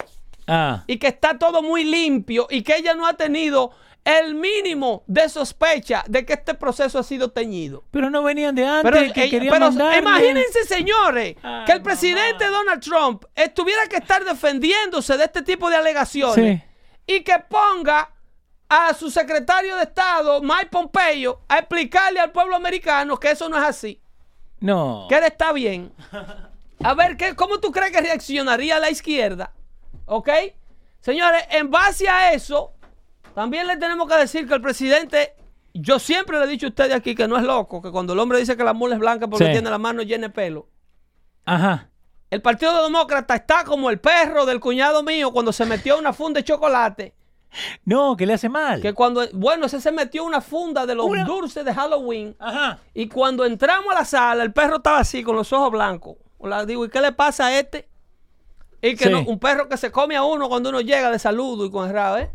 [0.49, 0.83] Ah.
[0.89, 3.70] y que está todo muy limpio y que ella no ha tenido
[4.05, 7.84] el mínimo de sospecha de que este proceso ha sido teñido.
[7.92, 12.46] Pero no venían de antes Pero, que querían pero imagínense, señores, Ay, que el presidente.
[12.46, 16.66] Donald Trump estuviera que estar defendiéndose de este tipo de alegaciones Sí.
[17.07, 18.11] y que ponga
[18.68, 23.57] a su secretario de Estado, Mike Pompeo, a explicarle al pueblo americano que eso no
[23.59, 24.00] es así,
[24.61, 25.07] No.
[25.09, 25.92] que él está bien.
[26.82, 29.53] A ver, ¿qué, ¿cómo tú crees que reaccionaría la izquierda?
[30.07, 30.28] ¿Ok?
[31.00, 32.72] Señores, en base a eso,
[33.35, 35.35] también le tenemos que decir que el presidente,
[35.74, 38.18] yo siempre le he dicho a ustedes aquí que no es loco, que cuando el
[38.18, 39.53] hombre dice que la mula es blanca porque Sí.
[39.53, 40.68] tiene la mano llena de pelo.
[41.45, 41.89] Ajá.
[42.30, 46.41] El Partido Demócrata está como el perro del cuñado mío cuando se metió una funda
[46.41, 47.14] de chocolate.
[47.85, 48.80] No, que le hace mal.
[48.80, 52.35] Que cuando, bueno, ese se metió una funda de los Una- dulces de Halloween.
[52.39, 52.78] Ajá.
[52.95, 56.16] Y cuando entramos a la sala, el perro estaba así, con los ojos blancos.
[56.41, 57.87] La digo, ¿y qué le pasa a este?
[58.80, 59.11] Y que Sí.
[59.11, 61.87] no- un perro que se come a uno cuando uno llega de saludo y con
[61.87, 62.30] el rabo, ¿eh?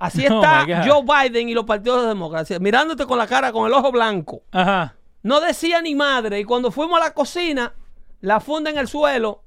[0.00, 3.72] Así oh está Joe Biden y los partidos demócratas, mirándote con la cara, con el
[3.72, 4.42] ojo blanco.
[4.50, 4.96] Ajá.
[5.22, 6.40] No decía ni madre.
[6.40, 7.74] Y cuando fuimos a la cocina,
[8.20, 9.44] la funda en el suelo,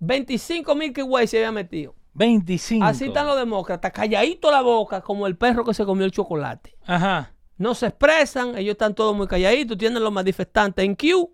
[0.00, 1.94] 25 mil Kiwis se había metido.
[2.14, 2.84] 25.
[2.84, 6.76] Así están los demócratas, calladito la boca, como el perro que se comió el chocolate.
[6.86, 7.32] Ajá.
[7.56, 11.32] No se expresan, ellos están todos muy calladitos, tienen los manifestantes en Q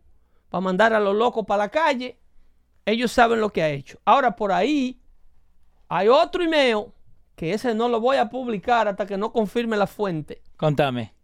[0.51, 2.19] para mandar a los locos para la calle.
[2.85, 3.99] Ellos saben lo que ha hecho.
[4.05, 5.01] Ahora por ahí
[5.89, 6.87] hay otro email
[7.41, 10.43] que ese no lo voy a publicar hasta que no confirme la fuente.
[10.59, 11.15] Contame.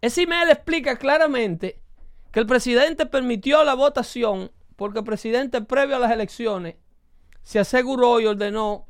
[0.00, 1.78] Ese email explica claramente
[2.32, 6.74] que el presidente permitió la votación porque el presidente previo a las elecciones
[7.42, 8.88] se aseguró y ordenó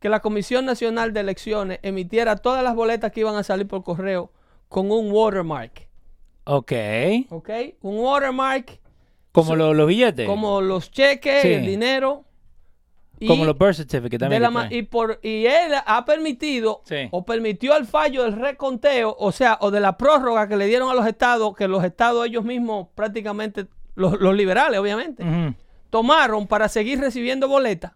[0.00, 3.84] que la Comisión Nacional de Elecciones emitiera todas las boletas que iban a salir por
[3.84, 4.32] correo
[4.68, 5.88] con un watermark.
[6.46, 6.72] Ok.
[7.30, 7.50] Ok,
[7.82, 8.80] un watermark.
[9.30, 10.26] Como los billetes.
[10.26, 12.24] Como los cheques, el dinero.
[13.26, 14.42] Como los birth certificates también.
[14.70, 19.70] y, por, y él ha permitido o permitió el fallo del reconteo, o sea, o
[19.70, 23.66] de la prórroga que le dieron a los estados, que los estados ellos mismos prácticamente,
[23.94, 25.24] los, liberales obviamente,
[25.90, 27.92] tomaron para seguir recibiendo boletas.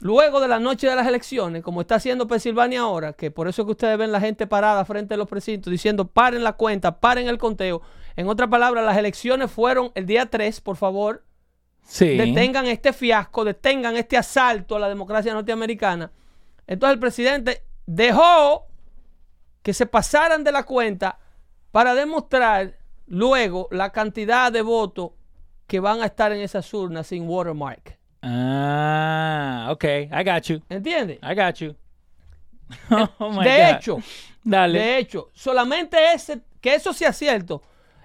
[0.00, 3.62] Luego de la noche de las elecciones, como está haciendo Pensilvania ahora, que por eso
[3.62, 7.00] es que ustedes ven la gente parada frente a los precintos diciendo paren la cuenta,
[7.00, 7.80] paren el conteo.
[8.14, 11.24] En otras palabras, las elecciones fueron el día 3, por favor.
[11.98, 16.10] Detengan este fiasco, detengan este asalto a la democracia norteamericana.
[16.66, 18.66] Entonces el presidente dejó
[19.62, 21.18] que se pasaran de la cuenta
[21.70, 25.12] para demostrar luego la cantidad de votos
[25.66, 27.98] que van a estar en esas urnas sin watermark.
[28.22, 30.60] Ah, ok, I got you.
[30.68, 31.18] ¿Entiendes?
[31.22, 31.74] I got you.
[33.18, 33.98] Oh de hecho,
[34.42, 34.78] Dale.
[34.78, 37.62] de hecho, solamente ese, que eso sea cierto,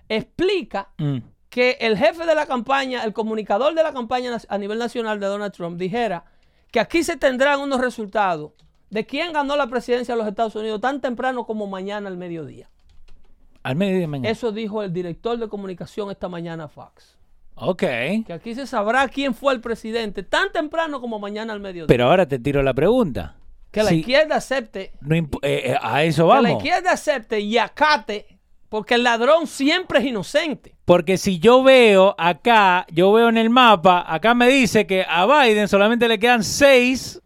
[0.07, 1.17] explica mm.
[1.51, 5.27] Que el jefe de la campaña, el comunicador de la campaña a nivel nacional de
[5.27, 6.23] Donald Trump, dijera
[6.71, 8.53] que aquí se tendrán unos resultados
[8.89, 12.69] de quién ganó la presidencia de los Estados Unidos tan temprano como mañana al mediodía.
[13.63, 14.29] Al mediodía mañana.
[14.29, 17.17] Eso dijo el director de comunicación esta mañana Fox.
[17.55, 17.81] Ok.
[18.25, 21.87] Que aquí se sabrá quién fue el presidente tan temprano como mañana al mediodía.
[21.87, 23.35] Pero ahora te tiro la pregunta.
[23.71, 24.93] Que la izquierda acepte.
[25.11, 26.45] Eh, eh, a eso vamos.
[26.45, 28.30] Que la izquierda acepte y acate,
[28.71, 30.77] porque el ladrón siempre es inocente.
[30.85, 35.25] Porque si yo veo acá, yo veo en el mapa, acá me dice que a
[35.25, 37.21] Biden solamente le quedan seis,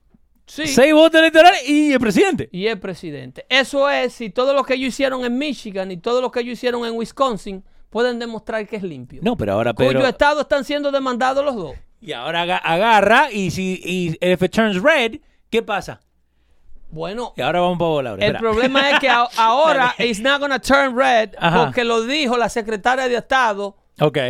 [0.48, 2.50] seis votos electorales y el presidente.
[2.52, 3.46] Y el presidente.
[3.48, 6.54] Eso es si todo lo que ellos hicieron en Michigan y todo lo que ellos
[6.54, 9.22] hicieron en Wisconsin pueden demostrar que es limpio.
[9.24, 10.00] No, pero ahora Pedro...
[10.00, 11.76] Cuyo estado están siendo demandados los dos.
[12.02, 15.20] Y ahora agarra y si y if it turns red,
[15.52, 16.02] ¿qué pasa?
[16.96, 18.24] Bueno, y ahora vamos para volar.
[18.24, 23.10] El problema es que ahora it's not gonna turn red porque lo dijo la secretaria
[23.10, 23.76] de Estado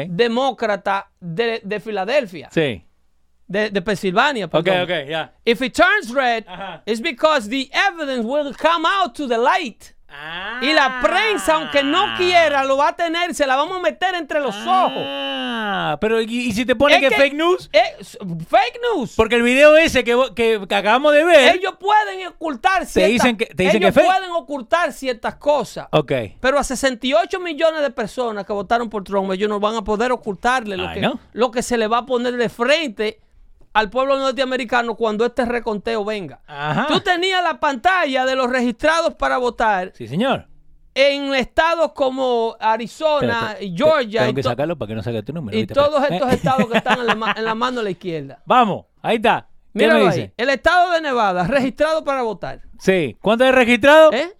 [0.09, 2.49] demócrata de, Filadelfia.
[2.51, 2.83] Sí.
[3.47, 4.45] De, de Pensilvania.
[4.45, 5.31] Ok, ok, yeah.
[5.45, 6.45] If it turns red,
[6.87, 9.94] it's because the evidence will come out to the light.
[10.61, 12.15] Y la prensa, aunque no ah.
[12.17, 15.03] quiera, lo va a tener, se la vamos a meter entre los ojos.
[15.05, 17.69] Ah, pero ¿y, si te pone que, fake news?
[17.69, 19.13] fake news.
[19.15, 21.55] Porque el video ese que, que, acabamos de ver.
[21.55, 25.87] Ellos pueden ocultar ciertas, te dicen que, te dicen ellos que pueden ocultar ciertas cosas.
[25.91, 26.11] Ok.
[26.39, 30.11] Pero a 68 millones de personas que votaron por Trump, ellos no van a poder
[30.11, 33.24] ocultarle lo, que, lo que se le va a poner de frente
[33.75, 36.39] al pueblo norteamericano cuando este reconteo venga.
[36.87, 39.91] Tú tenías la pantalla de los registrados para votar.
[39.93, 40.47] Sí, señor.
[40.93, 44.21] En estados como Arizona, Georgia.
[44.21, 45.57] Tengo que sacarlo para que no salga tu número.
[45.57, 47.05] Y todos estos estados que están en
[47.43, 48.41] la, mano de la izquierda.
[48.45, 49.49] Vamos, ahí está.
[49.75, 50.31] Ahí.
[50.37, 52.61] El estado de Nevada, registrado para votar.
[52.79, 53.17] Sí.
[53.21, 54.13] ¿Cuánto hay registrado?
[54.13, 54.31] ¿Eh?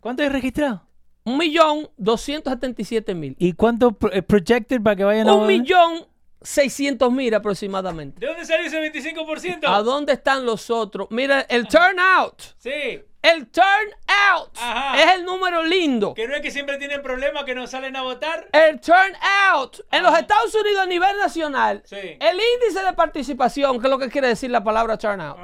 [0.00, 0.82] ¿Cuánto hay registrado?
[1.22, 3.36] Un millón doscientos setenta y siete mil.
[3.38, 6.04] ¿Y cuánto eh, projected para que vayan a Un millón
[6.44, 8.20] 600 mil aproximadamente.
[8.20, 9.60] ¿De dónde salió ese 25%?
[9.66, 11.08] ¿A dónde están los otros?
[11.10, 12.40] Mira, el turnout.
[12.58, 13.02] Sí.
[13.22, 14.54] El turnout
[14.96, 16.12] es el número lindo.
[16.12, 18.48] Que no es que siempre tienen problemas que no salen a votar.
[18.52, 19.86] El turnout.
[19.90, 24.10] En los Estados Unidos a nivel nacional, el índice de participación, que es lo que
[24.10, 25.38] quiere decir la palabra turnout,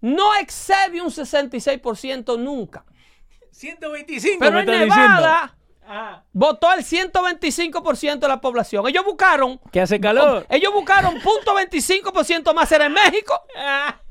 [0.00, 2.84] no excede un 66% nunca.
[3.50, 4.38] 125.
[4.38, 5.56] Pero en Nevada,
[6.32, 8.86] Votó el 125% de la población.
[8.88, 9.60] Ellos buscaron.
[9.70, 10.46] Que hace calor.
[10.50, 13.38] Ellos buscaron .25% más era en México.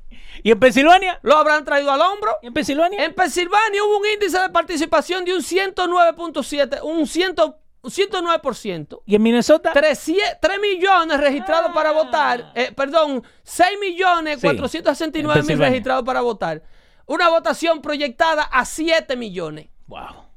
[0.44, 1.20] ¿Y en Pensilvania?
[1.22, 2.38] Lo habrán traído al hombro.
[2.42, 3.04] ¿Y en Pensilvania?
[3.04, 9.02] En Pensilvania hubo un índice de participación de un 109.7, un 109%.
[9.06, 9.72] ¿Y en Minnesota?
[9.74, 10.12] 3,
[10.60, 11.94] millones registrados para ah.
[11.94, 12.52] votar.
[12.56, 16.64] Eh, perdón, 6 millones 469 mil registrados para votar.
[17.06, 19.70] Una votación proyectada a 7 millones.
[19.88, 20.31] Wow.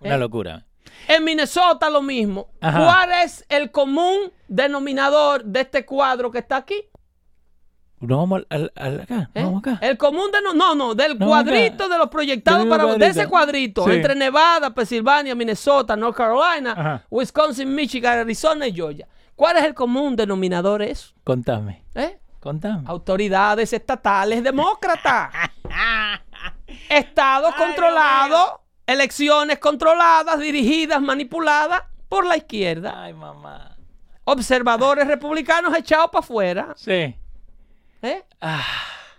[0.00, 0.64] Una eh, locura.
[1.08, 2.48] En Minnesota lo mismo.
[2.60, 6.88] ¿Cuál es el común denominador de este cuadro que está aquí?
[7.98, 9.42] No vamos al, acá, ¿Eh?
[9.42, 9.78] vamos acá.
[9.80, 13.90] El común de no, no, no, del cuadrito de los proyectados para de ese cuadrito
[13.90, 19.08] entre Nevada, Pensilvania, Minnesota, North Carolina, Wisconsin, Michigan, Arizona y Georgia.
[19.34, 21.14] ¿Cuál es el común denominador eso?
[21.24, 21.84] Contame.
[21.94, 22.18] ¿Eh?
[22.40, 22.84] Contame.
[22.86, 25.30] Autoridades estatales demócratas.
[26.88, 33.02] Estados controlados, elecciones controladas, dirigidas, manipuladas por la izquierda.
[33.02, 33.76] Ay, mamá.
[34.24, 36.74] Observadores republicanos echados para afuera.
[36.76, 37.14] Sí.
[38.02, 38.24] ¿Eh?
[38.40, 38.64] Ah.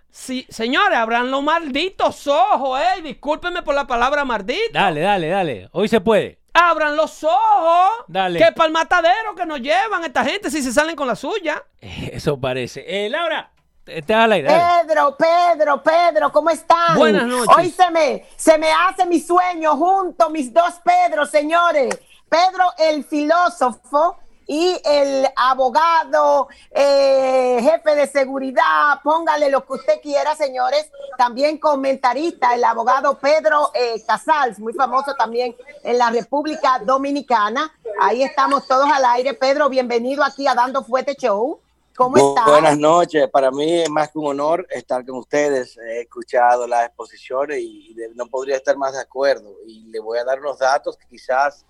[0.10, 3.02] Sí, señores, abran los malditos ojos, eh.
[3.04, 4.72] Discúlpenme por la palabra maldito.
[4.74, 5.70] Dale, dale, dale.
[5.74, 6.40] Hoy se puede.
[6.54, 8.06] Abran los ojos.
[8.08, 8.40] Dale.
[8.40, 11.64] Que para el matadero que nos llevan esta gente si se salen con la suya.
[11.82, 12.84] Eh, eso parece.
[12.88, 13.52] Eh, Laura.
[13.88, 16.98] Te al aire, Pedro, Pedro, Pedro, ¿cómo están?
[16.98, 17.56] Buenas noches.
[17.58, 21.98] Hoy se me, se me hace mi sueño junto, mis dos Pedro, señores.
[22.28, 30.36] Pedro el filósofo y el abogado, eh, jefe de seguridad, póngale lo que usted quiera,
[30.36, 30.92] señores.
[31.18, 37.72] También comentarista, el abogado Pedro eh, Casals, muy famoso también en la República Dominicana.
[38.02, 39.34] Ahí estamos todos al aire.
[39.34, 41.62] Pedro, bienvenido aquí a Dando Fuerte Show.
[41.98, 42.46] ¿Cómo estás?
[42.46, 43.28] Buenas noches.
[43.32, 45.76] Para mí es más que un honor estar con ustedes.
[45.80, 49.56] He escuchado las exposiciones y no podría estar más de acuerdo.
[49.66, 51.66] Y le voy a dar unos datos que quizás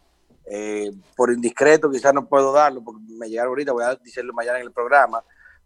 [0.45, 4.59] eh, por indiscreto quizás no puedo darlo porque me llegaron ahorita, voy a decirlo mañana
[4.59, 5.23] en el programa,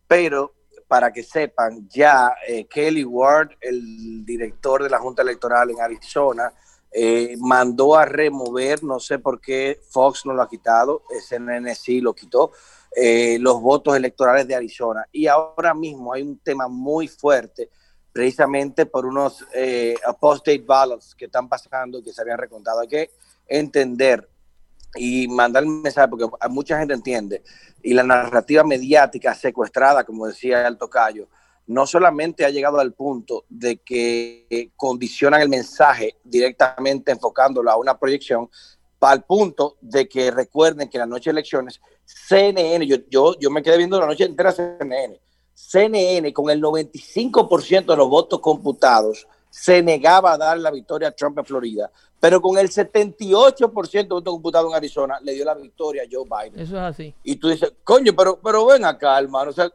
[0.08, 0.54] pero
[0.88, 6.54] para que sepan, ya eh, Kelly Ward, el director de la Junta Electoral en Arizona,
[6.92, 12.02] eh, mandó a remover, no sé por qué Fox no lo ha quitado, CNN sí
[12.02, 12.52] lo quitó,
[13.40, 15.06] los votos electorales de Arizona.
[15.12, 17.70] Y ahora mismo hay un tema muy fuerte,
[18.12, 19.46] precisamente por unos
[20.06, 22.82] apostate ballots que están pasando, que se habían recontado.
[22.82, 23.12] Hay que
[23.48, 24.30] entender
[24.96, 27.44] y mandar el mensaje, porque mucha gente entiende,
[27.82, 31.30] y la narrativa mediática secuestrada, como decía el tocayo,
[31.68, 37.98] no solamente ha llegado al punto de que condicionan el mensaje directamente enfocándolo a una
[37.98, 38.50] proyección,
[39.00, 41.80] para el punto de que recuerden que la noche de elecciones,
[42.28, 45.20] CNN, yo, yo, yo me quedé viendo la noche entera CNN,
[45.54, 51.12] CNN con el 95% de los votos computados se negaba a dar la victoria a
[51.12, 55.56] Trump en Florida, pero con el 78% de votos computados en Arizona le dio la
[55.56, 56.60] victoria a Joe Biden.
[56.60, 57.14] Eso es así.
[57.24, 59.52] Y tú dices, coño, pero, pero ven acá, hermano.
[59.52, 59.70] O sea,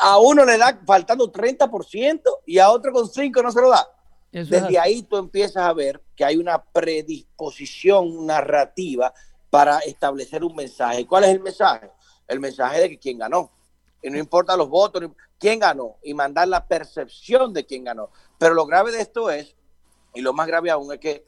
[0.00, 3.86] a uno le da faltando 30% y a otro con 5 no se lo da.
[4.30, 9.12] Desde ahí tú empiezas a ver que hay una predisposición narrativa
[9.56, 11.06] para establecer un mensaje.
[11.06, 11.90] ¿Cuál es el mensaje?
[12.28, 13.50] El mensaje de que quién ganó.
[14.02, 15.02] Y no importa los votos,
[15.38, 18.10] quién ganó y mandar la percepción de quién ganó.
[18.36, 19.56] Pero lo grave de esto es,
[20.12, 21.24] y lo más grave aún es que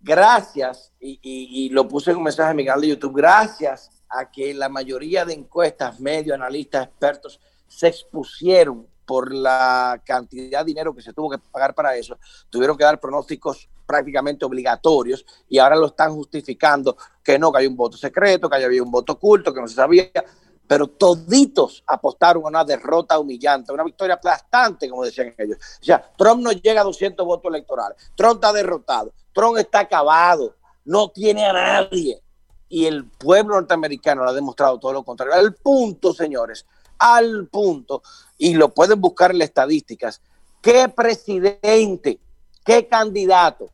[0.00, 4.54] gracias, y, lo puse en un mensaje en mi canal de YouTube, gracias a que
[4.54, 11.02] la mayoría de encuestas, medios, analistas, expertos, se expusieron por la cantidad de dinero que
[11.02, 12.18] se tuvo que pagar para eso,
[12.48, 17.66] tuvieron que dar pronósticos prácticamente obligatorios y ahora lo están justificando que no, que hay
[17.66, 20.10] un voto secreto, que había un voto oculto, que no se sabía,
[20.66, 25.58] pero toditos apostaron a una derrota humillante, una victoria aplastante, como decían ellos.
[25.80, 30.56] O sea, Trump no llega a 200 votos electorales, Trump está derrotado, Trump está acabado,
[30.84, 32.20] no tiene a nadie.
[32.68, 35.34] Y el pueblo norteamericano lo ha demostrado todo lo contrario.
[35.34, 36.66] Al punto, señores,
[36.98, 38.02] al punto,
[38.38, 40.20] y lo pueden buscar en las estadísticas,
[40.60, 42.18] qué presidente,
[42.64, 43.70] qué candidato,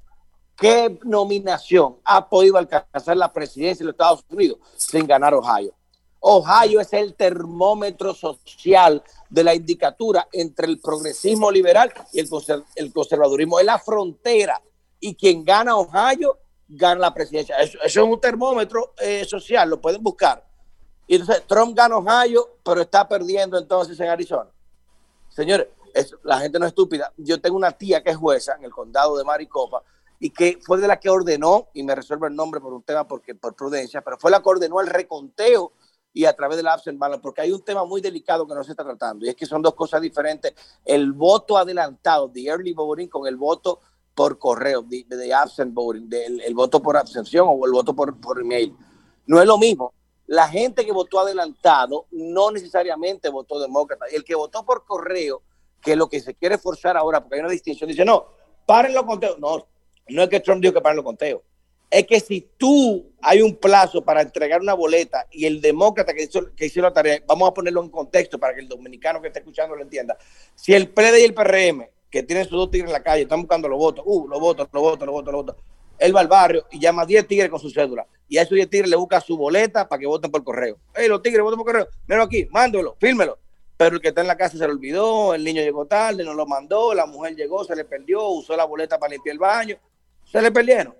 [0.56, 5.74] qué nominación ha podido alcanzar la presidencia de los Estados Unidos sin ganar Ohio.
[6.24, 13.58] Ohio es el termómetro social de la indicatura entre el progresismo liberal y el, conservadurismo.
[13.58, 14.62] Es la frontera
[15.00, 16.38] y quien gana Ohio
[16.68, 17.56] gana la presidencia.
[17.56, 20.46] Eso, es un termómetro eh, social, lo pueden buscar.
[21.08, 24.48] Y entonces Trump gana Ohio, pero está perdiendo entonces en Arizona.
[25.28, 25.66] Señores,
[26.22, 27.12] la gente no es estúpida.
[27.16, 29.82] Yo tengo una tía que es jueza en el condado de Maricopa
[30.22, 33.08] y que fue de la que ordenó, y me resuelvo el nombre por un tema
[33.08, 35.72] porque por prudencia, pero fue la que ordenó el reconteo
[36.12, 38.70] y a través del absent ballot, porque hay un tema muy delicado que no se
[38.70, 40.54] está tratando, y es que son dos cosas diferentes.
[40.84, 43.80] El voto adelantado, the early voting, con el voto
[44.14, 48.40] por correo, de, absent voting, del el voto por abstención o el voto por, por
[48.40, 48.76] email.
[49.26, 49.92] No es lo mismo.
[50.28, 54.04] La gente que votó adelantado no necesariamente votó demócrata.
[54.08, 55.42] Y el que votó por correo,
[55.80, 58.26] que lo que se quiere forzar ahora, porque hay una distinción, dice, no,
[58.64, 59.40] paren los conteos.
[59.40, 59.66] No,
[60.08, 61.42] no es que Trump dijo que paren los conteos.
[61.90, 66.22] Es que si tú hay un plazo para entregar una boleta y el demócrata que
[66.22, 69.28] hizo, que hizo la tarea, vamos a ponerlo en contexto para que el dominicano que
[69.28, 70.16] está escuchando lo entienda.
[70.54, 73.40] Si el PLD y el PRM que tiene sus dos tigres en la calle, están
[73.40, 75.64] buscando los votos, uh, los votos, los votos, los votos, los votos.
[75.98, 78.06] Él va al barrio y llama a 10 tigres con su cédula.
[78.28, 80.78] Y a esos 10 tigres le busca su boleta para que voten por correo.
[80.94, 81.88] Hey, los tigres voten por correo.
[82.06, 83.38] Míralo aquí, mándelo, fírmelo.
[83.78, 86.34] pero el que está en la casa se lo olvidó, el niño llegó tarde, no
[86.34, 89.78] lo mandó, la mujer llegó, se le perdió, usó la boleta para limpiar el baño,
[90.32, 90.96] se le perdieron.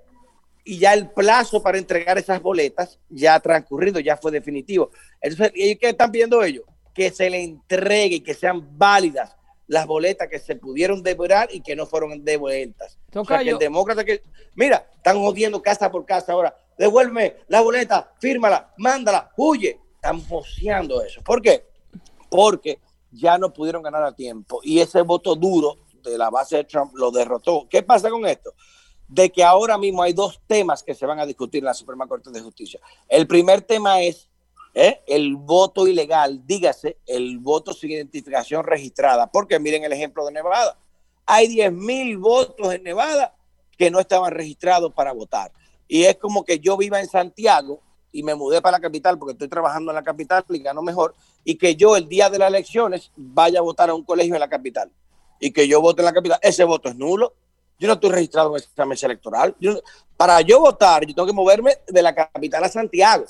[0.64, 4.90] Y ya el plazo para entregar esas boletas ya ha transcurrido, ya fue definitivo.
[5.20, 6.64] Entonces, ¿y qué están pidiendo ellos?
[6.94, 9.34] Que se le entregue y que sean válidas
[9.66, 12.98] las boletas que se pudieron devolver y que no fueron devueltas.
[13.14, 14.22] O sea, que el demócrata que,
[14.54, 16.54] mira, están jodiendo casa por casa ahora.
[16.76, 19.80] Devuélveme la boleta, fírmala, mándala, huye.
[19.94, 21.22] Están joseando eso.
[21.22, 21.64] ¿Por qué?
[22.28, 22.80] Porque
[23.10, 26.92] ya no pudieron ganar a tiempo y ese voto duro de la base de Trump
[26.94, 27.66] lo derrotó.
[27.68, 28.54] ¿Qué pasa con esto?
[29.12, 32.06] De que ahora mismo hay dos temas que se van a discutir en la Suprema
[32.06, 32.80] Corte de Justicia.
[33.06, 34.30] El primer tema es
[34.72, 35.02] ¿eh?
[35.06, 39.26] el voto ilegal, dígase, el voto sin identificación registrada.
[39.26, 40.78] Porque miren el ejemplo de Nevada.
[41.26, 43.34] Hay 10 mil votos en Nevada
[43.76, 45.52] que no estaban registrados para votar.
[45.86, 47.80] Y es como que yo viva en Santiago
[48.12, 51.14] y me mudé para la capital porque estoy trabajando en la capital y gano mejor,
[51.44, 54.40] y que yo el día de las elecciones vaya a votar a un colegio en
[54.40, 54.90] la capital
[55.42, 57.34] y que yo vote en la capital, ese voto es nulo.
[57.82, 59.56] Yo no estoy registrado en esa mesa electoral.
[60.16, 63.24] para yo votar, yo tengo que moverme de la capital a Santiago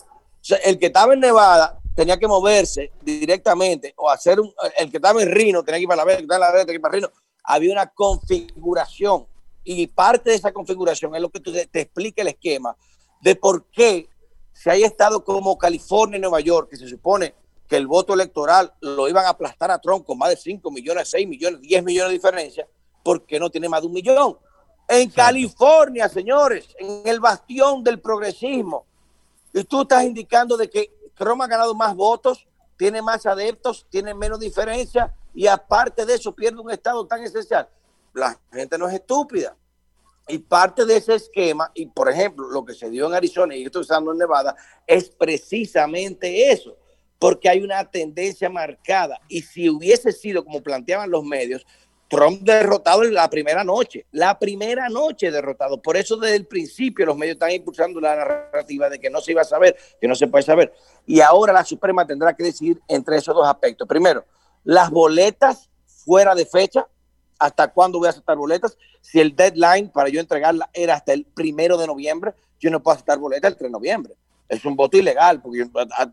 [0.64, 5.22] el que estaba en Nevada tenía que moverse directamente o hacer un, el que estaba
[5.22, 6.76] en Rino tenía que ir para la vez, que estaba en la vez tenía que
[6.76, 7.11] ir para Rino.
[7.44, 9.26] Había una configuración
[9.64, 12.76] y parte de esa configuración es lo que te, te explica el esquema
[13.20, 14.09] de por qué
[14.53, 17.34] si hay estados como California y Nueva York, que se supone
[17.68, 21.09] que el voto electoral lo iban a aplastar a Trump con más de 5 millones,
[21.09, 22.68] 6 millones, 10 millones de diferencia,
[23.03, 24.38] porque no tiene más de un millón.
[24.88, 28.86] En California, señores, en el bastión del progresismo,
[29.53, 32.46] y tú estás indicando de que Chrome ha ganado más votos,
[32.76, 37.68] tiene más adeptos, tiene menos diferencia y aparte de eso pierde un estado tan esencial.
[38.14, 39.57] La gente no es estúpida.
[40.28, 43.64] Y parte de ese esquema, y por ejemplo, lo que se dio en Arizona y
[43.64, 44.55] estoy usando en Nevada,
[44.86, 46.76] es precisamente eso,
[47.18, 49.20] porque hay una tendencia marcada.
[49.28, 51.66] Y si hubiese sido como planteaban los medios,
[52.12, 55.80] Trump derrotado en la primera noche, la primera noche derrotado.
[55.80, 59.32] Por eso desde el principio los medios están impulsando la narrativa de que no se
[59.32, 60.74] iba a saber, que no se puede saber.
[61.06, 63.88] Y ahora la Suprema tendrá que decidir entre esos dos aspectos.
[63.88, 64.26] Primero,
[64.62, 66.86] las boletas fuera de fecha,
[67.38, 68.76] hasta cuándo voy a aceptar boletas.
[69.00, 72.94] Si el deadline para yo entregarla era hasta el primero de noviembre, yo no puedo
[72.94, 74.14] aceptar boletas el 3 de noviembre.
[74.50, 75.66] Es un voto ilegal, porque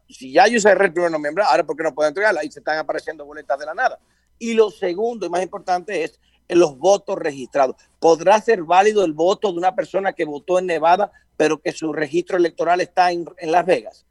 [0.08, 2.42] si ya yo cerré el primero de noviembre, ahora ¿por qué no puedo entregarla?
[2.46, 4.00] Y se están apareciendo boletas de la nada.
[4.40, 7.76] Y lo segundo y más importante es los votos registrados.
[8.00, 11.94] ¿Podrá ser válido el voto de una persona que votó en Nevada, pero que su
[11.94, 14.06] registro electoral está en, Las Vegas?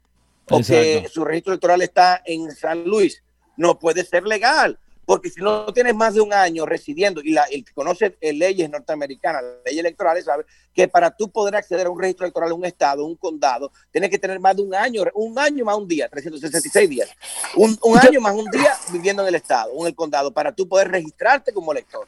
[0.49, 3.23] O que su registro electoral está en San Luis.
[3.57, 4.79] No puede ser legal
[5.09, 8.69] porque si no tienes más de un año residiendo, y la, el que conoce leyes
[8.69, 12.65] norteamericanas, leyes electorales, sabe que para tú poder acceder a un registro electoral en un
[12.65, 16.07] estado, un condado, tienes que tener más de un año, un año más un día,
[16.09, 17.09] 366 días,
[17.55, 20.91] un, año más un día viviendo en el estado, en el condado, para tú poder
[20.91, 22.07] registrarte como elector.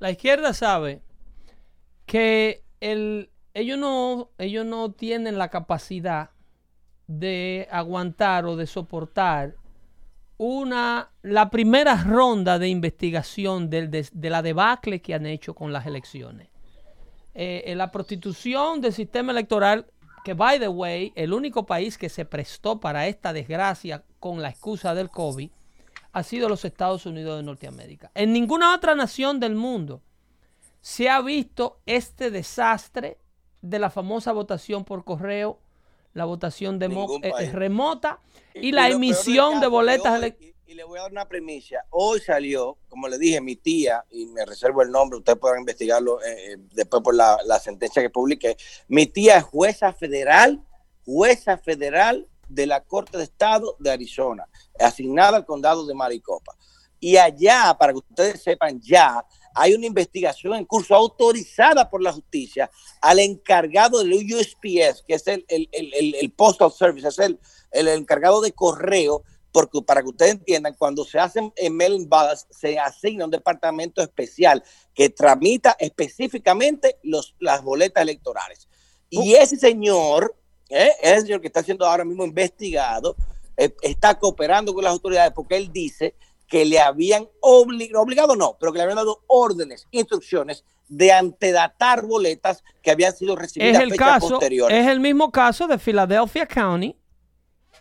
[0.00, 1.00] La izquierda sabe
[2.06, 6.30] que el, ellos, no, ellos no tienen la capacidad
[7.06, 9.61] de aguantar o de soportar
[10.44, 16.48] una, la primera ronda de investigación de, la debacle que han hecho con las elecciones.
[17.34, 19.86] Eh, la prostitución del sistema electoral,
[20.24, 24.48] que by the way, el único país que se prestó para esta desgracia con la
[24.48, 25.48] excusa del COVID,
[26.12, 28.10] ha sido los Estados Unidos de Norteamérica.
[28.12, 30.02] En ninguna otra nación del mundo
[30.80, 33.18] se ha visto este desastre
[33.60, 35.60] de la famosa votación por correo
[36.14, 38.20] la votación eh, remota
[38.54, 40.32] y, la emisión de boletas.
[40.66, 41.84] Y, le voy a dar una primicia.
[41.90, 46.22] Hoy salió, como le dije, mi tía, y me reservo el nombre, ustedes pueden investigarlo
[46.22, 48.56] eh, eh, después por la, sentencia que publiqué.
[48.88, 50.62] Mi tía es jueza federal,
[51.04, 54.48] jueza federal de la Corte de Estado de Arizona,
[54.80, 56.56] asignada al condado de Maricopa.
[56.98, 62.12] Y allá, para que ustedes sepan, ya hay una investigación en curso autorizada por la
[62.12, 67.38] justicia al encargado del USPS, que es el, el, Postal Service, es el,
[67.70, 69.22] el encargado de correo,
[69.52, 74.00] porque para que ustedes entiendan, cuando se hacen en mailing ballots, se asigna un departamento
[74.02, 74.62] especial
[74.94, 78.68] que tramita específicamente los, las boletas electorales.
[79.10, 80.34] Y ese señor,
[80.70, 80.90] ¿eh?
[81.02, 83.14] ese señor que está siendo ahora mismo investigado,
[83.56, 86.14] eh, está cooperando con las autoridades porque él dice
[86.52, 92.04] que le habían obligado, obligado no, pero que le habían dado órdenes, instrucciones de antedatar
[92.04, 94.38] boletas que habían sido recibidas es el caso,
[94.68, 96.94] Es el mismo caso de Philadelphia County.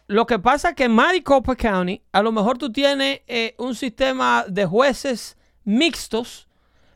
[0.08, 3.76] Lo que pasa es que en Maricopa County, a lo mejor tú tienes eh, un
[3.76, 6.48] sistema de jueces mixtos,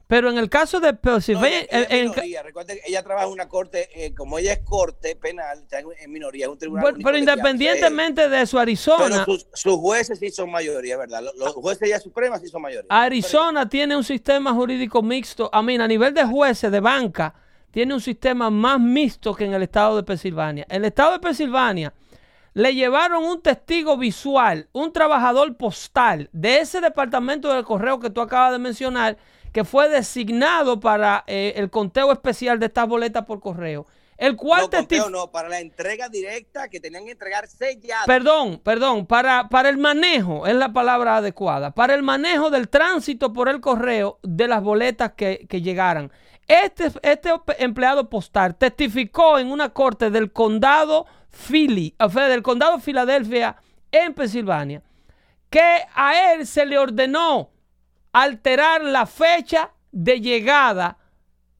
[0.07, 1.65] Pero en el caso de Pennsylvania.
[1.71, 6.51] ella, trabaja en una corte, eh, como ella es corte penal, está en, minoría, es
[6.51, 6.95] un tribunal.
[7.03, 9.25] Pero, independientemente de su Arizona.
[9.25, 11.23] Pero sus, jueces sí son mayoría, ¿verdad?
[11.35, 12.87] Los, jueces ya supremas sí son mayoría.
[12.89, 15.49] Arizona tiene un sistema jurídico mixto.
[15.51, 17.33] A mí, a nivel de jueces de banca,
[17.71, 20.67] tiene un sistema más mixto que en el estado de Pensilvania.
[20.69, 21.93] El estado de Pensilvania
[22.53, 28.21] le llevaron un testigo visual, un trabajador postal de ese departamento del correo que tú
[28.21, 29.17] acabas de mencionar
[29.55, 33.87] que fue designado para eh, el conteo especial de estas boletas por correo.
[34.17, 38.05] El cual no, no, para la entrega directa que tenían que entregar selladas.
[38.05, 43.31] Perdón, perdón, para, para el manejo, es la palabra adecuada, para el manejo del tránsito
[43.31, 46.11] por el correo de las boletas que, llegaran.
[46.49, 52.77] Este, este empleado postal testificó en una corte del condado Philly, o sea, del condado
[52.79, 53.55] Filadelfia
[53.89, 54.83] en Pensilvania,
[55.49, 57.54] que a él se le ordenó
[58.15, 60.97] alterar la fecha de llegada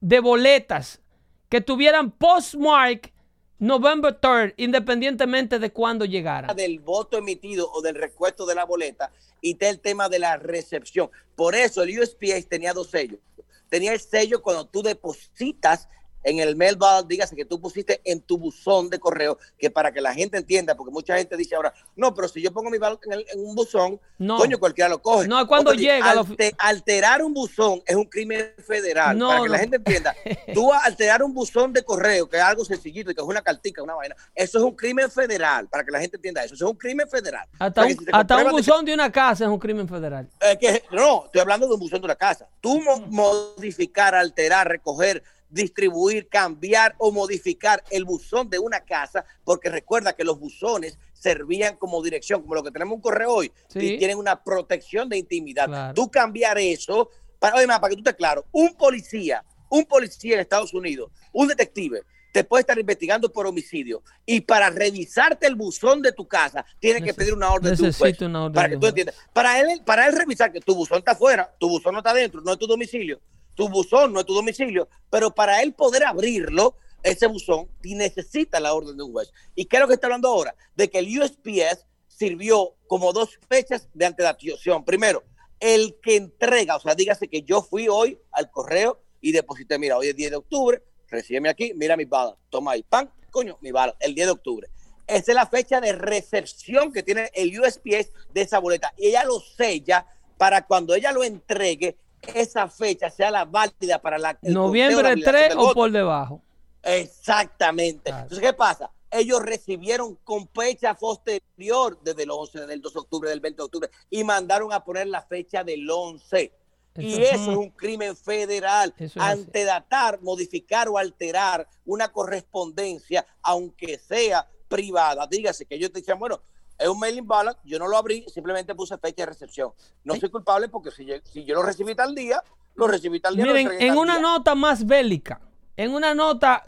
[0.00, 1.02] de boletas
[1.50, 3.12] que tuvieran postmark
[3.58, 6.54] November 3rd, independientemente de cuándo llegara.
[6.54, 10.38] Del voto emitido o del recuesto de la boleta y está el tema de la
[10.38, 11.10] recepción.
[11.34, 13.20] Por eso el USPS tenía dos sellos.
[13.68, 15.90] Tenía el sello cuando tú depositas
[16.26, 20.00] en el mail dígase que tú pusiste en tu buzón de correo, que para que
[20.00, 23.00] la gente entienda, porque mucha gente dice ahora, no, pero si yo pongo mi ballot
[23.06, 25.28] en, un buzón, coño, cualquiera lo coge.
[25.28, 26.14] No, cuando llega.
[26.58, 30.14] Alterar un buzón es un crimen federal, para que la gente entienda.
[30.54, 33.82] tú alterar un buzón de correo, que es algo sencillito, y que es una cartica,
[33.82, 36.54] una vaina, eso es un crimen federal, para que la gente entienda eso.
[36.54, 37.46] Eso es un crimen federal.
[37.60, 40.28] Hasta un, buzón de, una casa es un crimen federal.
[40.60, 42.48] que, no, estoy hablando de un buzón de una casa.
[42.60, 50.14] Tú modificar, alterar, recoger distribuir, cambiar o modificar el buzón de una casa, porque recuerda
[50.14, 54.18] que los buzones servían como dirección, como lo que tenemos un correo hoy, y tienen
[54.18, 55.94] una protección de intimidad.
[55.94, 60.74] Tú cambiar eso, para, para que tú te claro, un policía, un policía en Estados
[60.74, 62.02] Unidos, un detective,
[62.36, 67.00] te puede estar investigando por homicidio y para revisarte el buzón de tu casa tiene
[67.00, 69.14] que pedir una orden de un para que tú entiendas.
[69.32, 72.42] Para él, para él revisar que tu buzón está afuera, tu buzón no está dentro,
[72.42, 73.22] no es tu domicilio,
[73.56, 78.74] tu buzón no es tu domicilio, pero para él poder abrirlo, ese buzón necesita la
[78.74, 79.32] orden de un juez.
[79.54, 80.54] ¿Y qué es lo que está hablando ahora?
[80.74, 84.84] De que el USPS sirvió como dos fechas de antelación.
[84.84, 85.24] Primero,
[85.58, 89.96] el que entrega, o sea, dígase que yo fui hoy al correo y deposité, mira,
[89.96, 93.70] hoy es 10 de octubre, recíbeme aquí, mira mi bala, toma ahí, pan, coño, mi
[93.70, 94.68] bala, el 10 de octubre.
[95.06, 98.92] Esa es la fecha de recepción que tiene el USPS de esa boleta.
[98.98, 101.96] Y ella lo sella para cuando ella lo entregue,
[102.34, 104.38] esa fecha sea la válida para la...
[104.42, 106.42] Noviembre 3 o por debajo.
[106.82, 108.10] Exactamente.
[108.10, 108.90] Entonces, ¿qué pasa?
[109.10, 113.64] Ellos recibieron con fecha posterior desde el 11, del 2 de octubre, del 20 de
[113.64, 116.52] octubre, y mandaron a poner la fecha del 11.
[116.96, 118.94] y eso es un crimen federal.
[119.16, 125.26] Antedatar, modificar o alterar una correspondencia, aunque sea privada.
[125.26, 126.40] Dígase que ellos te decían, bueno,
[126.78, 129.70] es un mailing ballot, yo no lo abrí, simplemente puse fecha de recepción.
[130.04, 131.04] No soy culpable porque si
[131.44, 132.42] yo, lo recibí tal día,
[132.74, 133.44] lo recibí tal día.
[133.44, 135.40] Miren, en una nota más bélica,
[135.76, 136.64] en una nota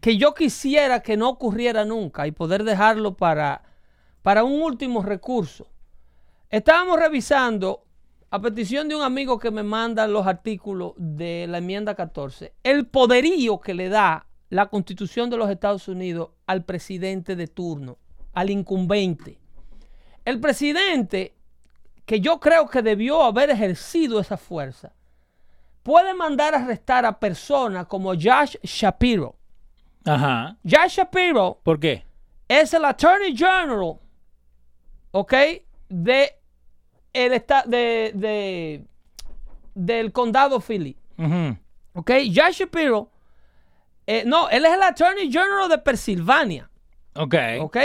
[0.00, 3.62] que yo quisiera que no ocurriera nunca y poder dejarlo para,
[4.22, 5.68] para un último recurso.
[6.50, 7.84] Estábamos revisando,
[8.30, 12.86] a petición de un amigo que me manda los artículos de la enmienda 14, el
[12.86, 17.98] poderío que le da la constitución de los Estados Unidos al presidente de turno,
[18.32, 19.40] al incumbente.
[20.26, 21.34] El presidente,
[22.04, 24.92] que yo creo que debió haber ejercido esa fuerza,
[25.84, 29.36] puede mandar a arrestar a personas como Josh Shapiro.
[30.04, 30.56] Ajá.
[30.64, 31.60] Josh Shapiro.
[31.62, 32.04] ¿Por qué?
[32.48, 34.00] Es el Attorney General,
[35.12, 35.34] ¿ok?
[35.88, 36.36] De
[37.12, 38.84] el de, de,
[39.74, 40.96] del condado Philly.
[41.94, 42.10] ¿Ok?
[42.34, 43.12] Josh Shapiro.
[44.08, 46.68] Eh, no, él es el Attorney General de Pensilvania.
[47.14, 47.34] Ok.
[47.60, 47.76] ¿Ok?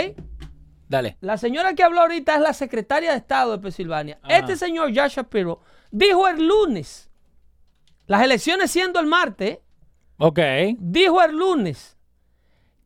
[0.92, 1.16] Dale.
[1.22, 4.20] La señora que habló ahorita es la secretaria de Estado de Pensilvania.
[4.28, 7.10] Este señor Josh Shapiro dijo el lunes,
[8.06, 9.60] las elecciones siendo el martes,
[10.18, 10.38] ok,
[10.76, 11.96] dijo el lunes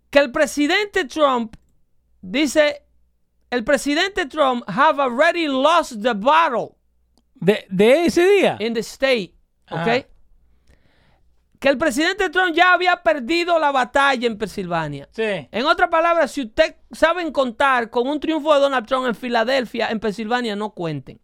[0.08, 1.56] que el presidente Trump
[2.22, 2.84] dice,
[3.50, 6.76] el presidente Trump have already lost the battle.
[7.34, 7.66] De,
[8.06, 8.56] ese día.
[8.60, 9.34] In the state.
[9.68, 10.06] Ok
[11.58, 15.08] que el presidente Trump ya había perdido la batalla en Pensilvania.
[15.12, 15.48] Sí.
[15.50, 19.88] En otras palabras, si usted saben contar con un triunfo de Donald Trump en Filadelfia,
[19.90, 21.20] en Pensilvania, no cuenten.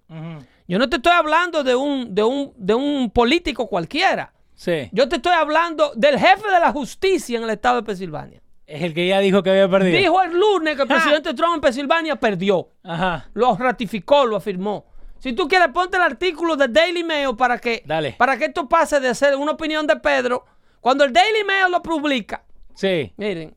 [0.68, 4.32] Yo no te estoy hablando de un, de un, de un político cualquiera.
[4.54, 4.88] Sí.
[4.92, 8.40] Yo te estoy hablando del jefe de la justicia en el estado de Pensilvania.
[8.66, 9.98] Es el que ya dijo que había perdido.
[9.98, 12.70] Dijo el lunes que el presidente Trump en Pensilvania perdió.
[12.84, 13.28] Ajá.
[13.34, 14.86] Lo ratificó, lo afirmó.
[15.22, 17.84] Si tú quieres, ponte el artículo de Daily Mail para que,
[18.18, 20.44] para que esto pase de ser una opinión de Pedro.
[20.80, 22.44] Cuando el Daily Mail lo publica.
[22.74, 23.12] Sí.
[23.16, 23.54] Miren.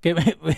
[0.00, 0.16] Que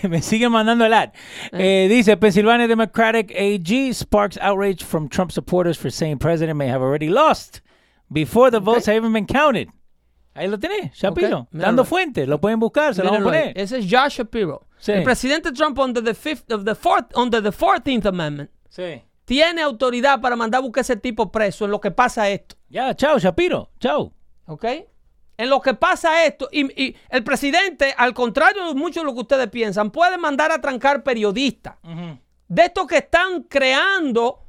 [0.09, 1.09] me, sigue mandando el ad.
[1.51, 1.85] Eh.
[1.85, 6.81] Eh, dice, Pennsylvania Democratic AG sparks outrage from Trump supporters for saying president may have
[6.81, 7.61] already lost
[8.11, 9.69] before the votes have even been counted.
[10.33, 11.47] Ahí lo tenés, Shapiro.
[11.51, 13.53] Dando fuentes, lo pueden buscar, se lo vamos a poner.
[13.55, 14.65] Ese es Josh Shapiro.
[14.87, 19.03] El presidente Trump under the, fifth, of the fourth, under the 14th Amendment sí.
[19.29, 22.55] Tiene autoridad para mandar a buscar ese tipo preso en lo que pasa esto.
[22.67, 24.11] Ya, chao, Shapiro, chao.
[24.47, 24.65] ¿Ok?
[25.37, 29.19] En lo que pasa esto, y, el presidente, al contrario de mucho de lo que
[29.19, 31.75] ustedes piensan, puede mandar a trancar periodistas.
[32.47, 34.39] De estos que están creando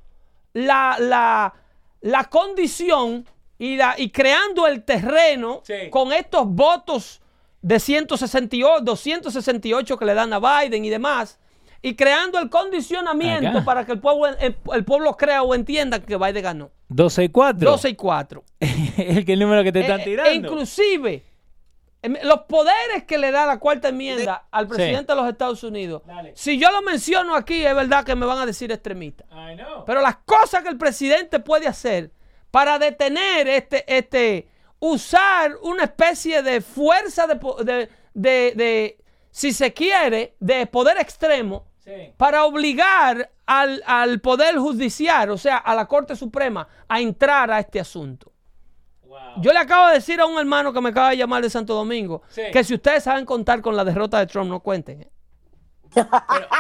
[0.55, 1.53] la, la,
[2.01, 3.29] la condición
[3.59, 7.21] y, la, y creando el terreno con estos votos
[7.61, 11.39] de 168, 268 que le dan a Biden y demás,
[11.83, 16.43] y creando el condicionamiento para que el pueblo, el, pueblo crea o entienda que Biden
[16.43, 16.71] ganó.
[16.89, 17.71] 12 y 4.
[17.71, 18.45] 12 y 4.
[18.61, 20.31] es el número que te están eh, tirando.
[20.31, 21.25] E inclusive,
[22.03, 26.03] em, los poderes que le da la cuarta enmienda al presidente de los Estados Unidos.
[26.35, 29.25] Si yo lo menciono aquí, es verdad que me van a decir extremista.
[29.87, 32.11] Pero las cosas que el presidente puede hacer
[32.51, 34.49] para detener este, este,
[34.81, 38.99] usar una especie de fuerza de, de,
[39.31, 41.70] si se quiere, de poder extremo
[42.17, 47.59] para obligar al, al, Poder Judicial, o sea, a la Corte Suprema, a entrar a
[47.61, 48.33] este asunto.
[49.39, 51.75] Yo le acabo de decir a un hermano que me acaba de llamar de Santo
[51.75, 52.23] Domingo
[52.53, 55.03] que si ustedes saben contar con la derrota de Trump, no cuenten.
[55.03, 55.11] ¿eh?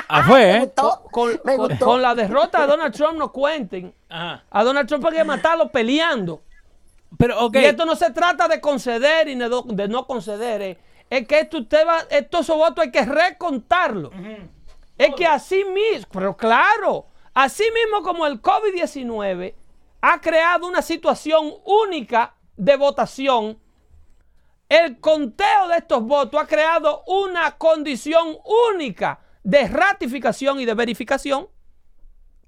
[0.08, 0.72] ah, fue, ¿eh?
[1.10, 3.94] Con, la derrota de Donald Trump no cuenten.
[4.08, 6.42] A Donald Trump hay que matarlo peleando.
[7.18, 7.62] Pero, okay.
[7.62, 10.62] Y esto no se trata de conceder y de, no conceder.
[10.62, 10.78] Eh.
[11.08, 14.10] Es que esto usted va, estos votos hay que recontarlo.
[15.00, 19.54] Es que así mismo, pero claro, así mismo como el COVID-19
[20.02, 23.58] ha creado una situación única de votación,
[24.68, 28.36] el conteo de estos votos ha creado una condición
[28.72, 31.48] única de ratificación y de verificación.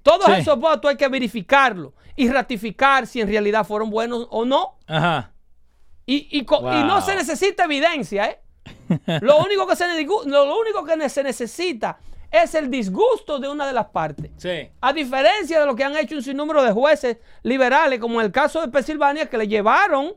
[0.03, 4.79] Todos esos votos hay que verificarlos y ratificar si en realidad fueron buenos o no.
[4.87, 5.33] Ajá.
[6.05, 8.41] Y, y, no se necesita evidencia, ¿eh?
[9.23, 9.87] lo, único que se,
[10.27, 11.99] lo único que se necesita
[12.33, 14.31] es el disgusto de una de las partes.
[14.39, 14.71] Sí.
[14.81, 18.33] A diferencia de lo que han hecho un sinnúmero de jueces liberales, como en el
[18.33, 20.15] caso de Pensilvania, que le llevaron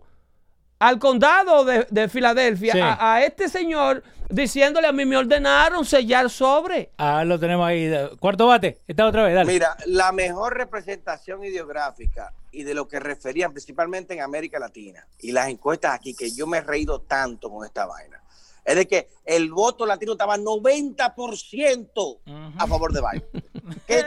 [0.80, 6.92] al condado de, Filadelfia a, este señor diciéndole a mí me ordenaron sellar sobre.
[6.98, 7.92] Ah, lo tenemos ahí.
[8.20, 9.52] Cuarto bate, está otra vez, dale.
[9.52, 15.32] Mira, la mejor representación ideográfica y de lo que referían principalmente en América Latina y
[15.32, 18.22] las encuestas aquí, que yo me he reído tanto con esta vaina,
[18.66, 22.20] es de que el voto latino estaba 90%
[22.58, 23.46] a favor de Biden.
[23.88, 24.04] que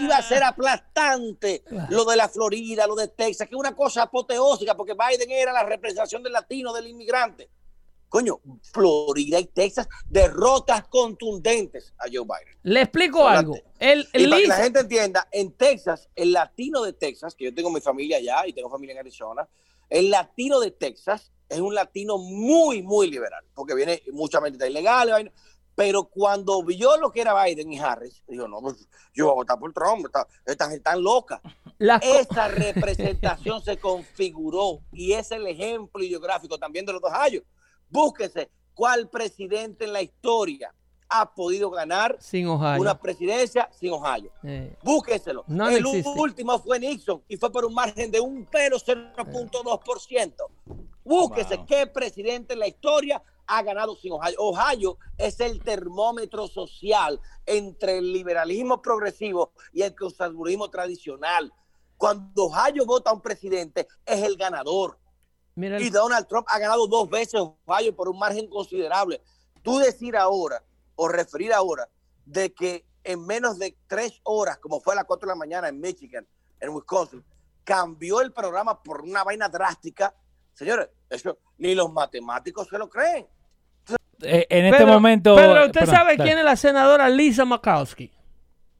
[0.00, 4.02] iba a ser aplastante lo de la Florida, lo de Texas, que es una cosa
[4.02, 7.48] apoteósica, porque Biden era la representación del latino, del inmigrante.
[8.10, 12.58] Coño, Florida y Texas, derrotas contundentes a Joe Biden.
[12.62, 13.58] Le explico algo.
[13.78, 17.54] El, y para que la gente entienda, en Texas, el latino de Texas, que yo
[17.54, 19.48] tengo mi familia allá y tengo familia en Arizona,
[19.90, 25.32] el latino de Texas es un latino muy, muy liberal, porque viene mucha mente ilegal,
[25.74, 29.36] pero cuando vio lo que era Biden y Harris, dijo, no, pues yo voy a
[29.36, 30.06] votar por Trump,
[30.44, 31.40] esta gente tan loca.
[32.02, 37.42] Esa representación se configuró y es el ejemplo ideográfico también de los dos años.
[37.88, 40.74] Búsquese cuál presidente en la historia
[41.08, 44.30] ha podido ganar sin una presidencia sin Ohio.
[44.42, 44.76] Eh.
[45.48, 50.34] El último fue Nixon y fue por un margen de un pelo 0.2%.
[51.04, 54.36] Búsquese qué presidente en la historia ha ganado sin Ohio.
[54.38, 61.52] Ohio es el termómetro social entre el liberalismo progresivo y el conservadurismo tradicional.
[61.96, 64.98] Cuando Ohio vota a un presidente, es el ganador.
[65.56, 69.20] Y Donald Trump ha ganado dos veces Ohio por un margen considerable.
[69.62, 70.62] Tú decir ahora
[70.96, 71.88] o referir ahora
[72.24, 75.68] de que en menos de tres horas, como fue a las cuatro de la mañana
[75.68, 76.26] en Michigan,
[76.60, 77.24] en Wisconsin,
[77.64, 80.14] cambió el programa por una vaina drástica
[80.54, 83.26] Señores, eso ni los matemáticos se lo creen.
[84.22, 85.34] Eh, en este momento.
[85.34, 88.12] Pero usted sabe quién es la senadora Lisa Makowski.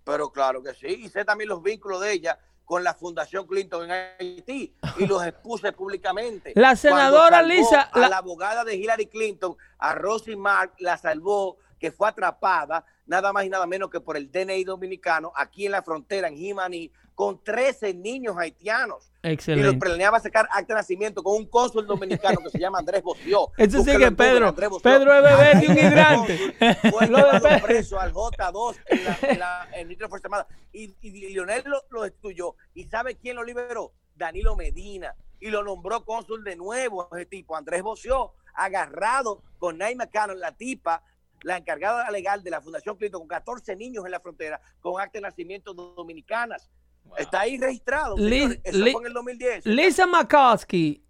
[0.04, 0.86] Pero claro que sí.
[0.86, 5.26] Y sé también los vínculos de ella con la Fundación Clinton en Haití y los
[5.26, 6.52] expuse públicamente.
[6.54, 7.90] La senadora Lisa.
[7.94, 8.16] la...
[8.16, 13.50] abogada de Hillary Clinton, a Rosie Mark, la salvó que fue atrapada nada más y
[13.50, 17.92] nada menos que por el DNI dominicano aquí en la frontera, en Jimaní, con 13
[17.92, 19.12] niños haitianos.
[19.22, 19.68] Excelente.
[19.68, 23.02] Y los planeaba sacar acta de nacimiento con un cónsul dominicano que se llama Andrés
[23.02, 23.50] Boció.
[23.58, 26.54] Eso sí que Pedro, Pedro es bebé de un hidrante.
[26.90, 30.46] Fue llevado preso al J2 en, la, en, la, en Fuerza Armada.
[30.72, 32.56] Y, y, Lionel lo, lo destruyó.
[32.72, 33.92] ¿Y sabe quién lo liberó?
[34.16, 35.14] Danilo Medina.
[35.38, 40.52] Y lo nombró cónsul de nuevo, ese tipo, Andrés Boció, agarrado con Naima Cano, la
[40.52, 41.02] tipa
[41.44, 45.18] la encargada legal de la Fundación Clinton con 14 niños en la frontera con acta
[45.18, 46.70] de nacimiento dominicanas.
[47.18, 48.16] Está ahí registrado.
[48.16, 49.66] Liz, Eso fue en el 2010.
[49.66, 51.02] Lisa McCoskey,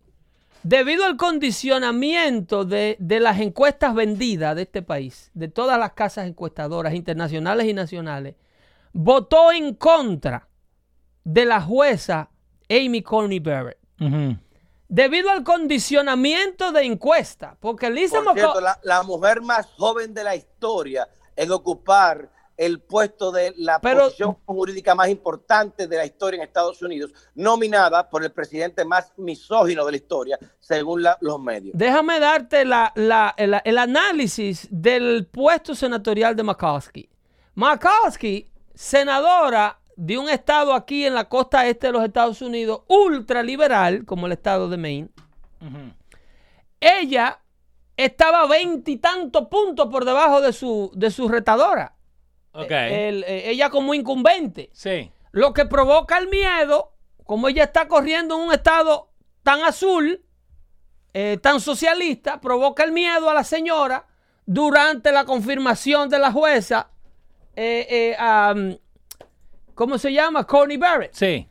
[0.63, 6.27] debido al condicionamiento de, de, las encuestas vendidas de este país, de todas las casas
[6.27, 8.35] encuestadoras internacionales y nacionales,
[8.93, 10.49] votó en contra
[11.23, 12.29] de la jueza
[12.69, 13.79] Amy Coney Barrett
[14.89, 17.57] debido al condicionamiento de encuesta.
[17.61, 23.33] Porque Lisa Por cierto, la, mujer más joven de la historia en ocupar el puesto
[23.33, 28.31] de la posición jurídica más importante de la historia en Estados Unidos, nominada por el
[28.31, 31.77] presidente más misógino de la historia, según los medios.
[31.77, 32.93] Déjame darte la,
[33.37, 37.09] el, el, análisis del puesto senatorial de McCoskey.
[37.57, 44.05] McCoskey, senadora de un estado aquí en la costa este de los Estados Unidos, ultraliberal,
[44.05, 45.09] como el estado de Maine,
[46.81, 47.41] ella
[47.97, 51.95] estaba veintitantos puntos por debajo de su, de su retadora.
[52.55, 54.71] Eh, ella como incumbente.
[54.73, 55.11] Sí.
[55.33, 56.93] Lo que provoca el miedo,
[57.25, 59.11] como ella está corriendo en un estado
[59.43, 60.25] tan azul,
[61.13, 64.07] eh, tan socialista, provoca el miedo a la señora
[64.47, 66.91] durante la confirmación de la jueza
[67.57, 68.17] eh,
[69.75, 70.47] ¿cómo se llama?
[70.47, 71.15] Coney Barrett.
[71.15, 71.49] Sí.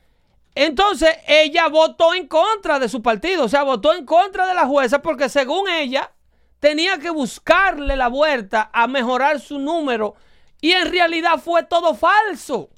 [0.56, 4.66] Entonces ella votó en contra de su partido, o sea, votó en contra de la
[4.68, 6.12] jueza porque según ella
[6.60, 10.16] tenía que buscarle la vuelta a mejorar su número
[10.62, 12.70] y en realidad fue todo falso.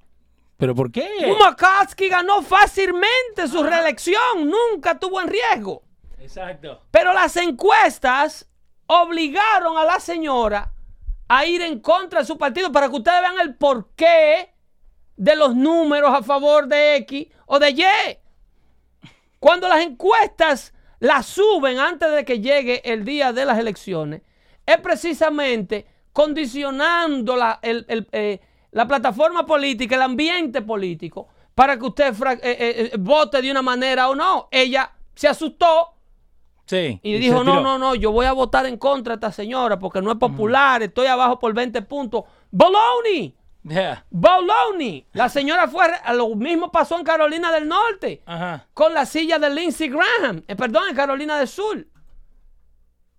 [0.57, 1.07] ¿Pero por qué?
[1.37, 5.83] McCaskey ganó fácilmente su reelección, nunca tuvo en riesgo.
[6.17, 6.81] Exacto.
[6.91, 8.47] Pero las encuestas
[8.87, 10.71] obligaron a la señora
[11.27, 14.54] a ir en contra de su partido para que ustedes vean el por qué
[15.17, 17.83] de los números a favor de X o de Y.
[19.39, 24.21] Cuando las encuestas las suben antes de que llegue el día de las elecciones,
[24.65, 28.39] es precisamente condicionando la, eh,
[28.71, 34.09] la plataforma política, el ambiente político, para que usted eh, eh, vote de una manera
[34.09, 34.47] o no.
[34.51, 35.95] Ella se asustó
[36.65, 39.77] Sí, y, dijo, no, no, no, yo voy a votar en contra de esta señora
[39.77, 42.23] porque no es popular, estoy abajo por 20 puntos.
[42.49, 43.31] ¡Bologna!
[43.67, 44.05] Yeah.
[44.11, 45.03] Bologna.
[45.13, 48.21] La señora fue, lo mismo pasó en Carolina del Norte.
[48.73, 50.43] Con la silla de Lindsey Graham.
[50.47, 51.85] Eh, perdón, en Carolina del Sur.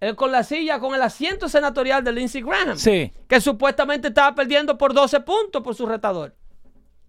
[0.01, 2.77] Eh, con la silla, con el asiento senatorial de Lindsey Graham.
[2.77, 3.13] Sí.
[3.29, 6.35] Que supuestamente estaba perdiendo por 12 puntos por su retador.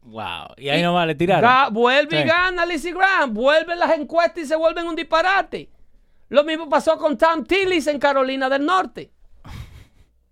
[0.02, 0.56] Wow.
[0.56, 1.74] Y ahí no nomás le tiraron.
[1.74, 3.34] vuelve y gana Lindsey Graham.
[3.34, 5.70] Vuelven las encuestas y se vuelven un disparate.
[6.30, 9.12] Lo mismo pasó con Tom Tillis en Carolina del Norte.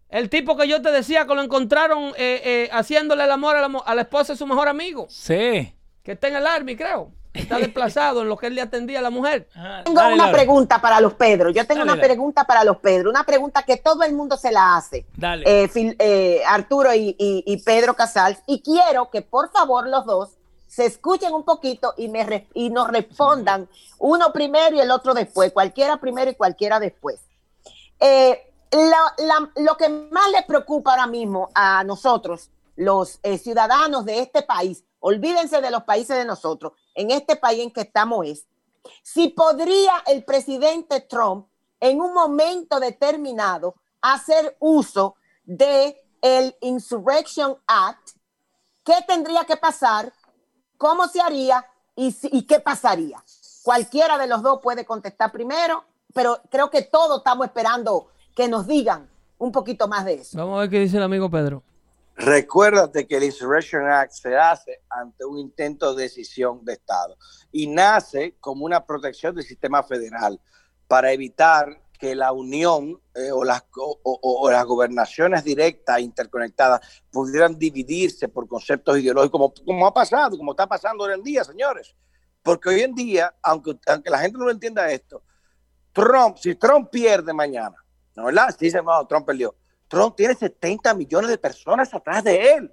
[0.09, 3.95] El tipo que yo te decía que lo encontraron eh, eh, haciéndole el amor a
[3.95, 5.07] la, esposa de su mejor amigo.
[5.09, 5.73] Sí.
[6.03, 7.11] Que está en el Army, creo.
[7.33, 9.49] Está desplazado en lo que él le atendía a la mujer.
[9.83, 11.49] tengo una pregunta para los Pedro.
[11.49, 13.09] Yo tengo una pregunta para los Pedro.
[13.09, 15.05] Una pregunta que todo el mundo se la hace.
[15.17, 15.43] Dale.
[15.45, 18.41] Eh, Arturo y, Pedro Casals.
[18.45, 20.29] Y quiero que por favor los dos
[20.67, 23.67] se escuchen un poquito y, me, y nos respondan
[23.97, 25.51] uno primero y el otro después.
[25.51, 27.19] Cualquiera primero y cualquiera después.
[27.99, 34.41] Eh, lo que más le preocupa ahora mismo a nosotros, los eh, ciudadanos de este
[34.41, 38.47] país, olvídense de los países de nosotros, en este país en que estamos es,
[39.03, 41.47] si podría el presidente Trump
[41.79, 48.11] en un momento determinado hacer uso de el Insurrection Act,
[48.83, 50.11] ¿qué tendría que pasar?
[50.77, 51.65] ¿Cómo se haría?
[51.95, 53.23] ¿Y, y qué pasaría?
[53.63, 58.67] Cualquiera de los dos puede contestar primero, pero creo que todos estamos esperando que nos
[58.67, 60.37] digan un poquito más de eso.
[60.37, 61.63] Vamos a ver qué dice el amigo Pedro.
[62.17, 67.17] Recuérdate que el Insurrection Act se hace ante un intento de decisión de Estado
[67.51, 70.39] y nace como una protección del sistema federal
[70.87, 78.27] para evitar que la unión eh, o, las, o, las gobernaciones directas interconectadas pudieran dividirse
[78.27, 81.95] por conceptos ideológicos, como, como ha pasado, como está pasando hoy en día, señores.
[82.43, 85.23] Porque hoy en día, aunque, aunque la gente no lo entienda esto,
[85.91, 87.75] Trump, si Trump pierde mañana,
[88.15, 88.55] ¿no verdad?
[88.57, 89.55] Si dicen, no, Trump perdió.
[89.87, 92.71] Trump tiene 70 millones de personas atrás de él.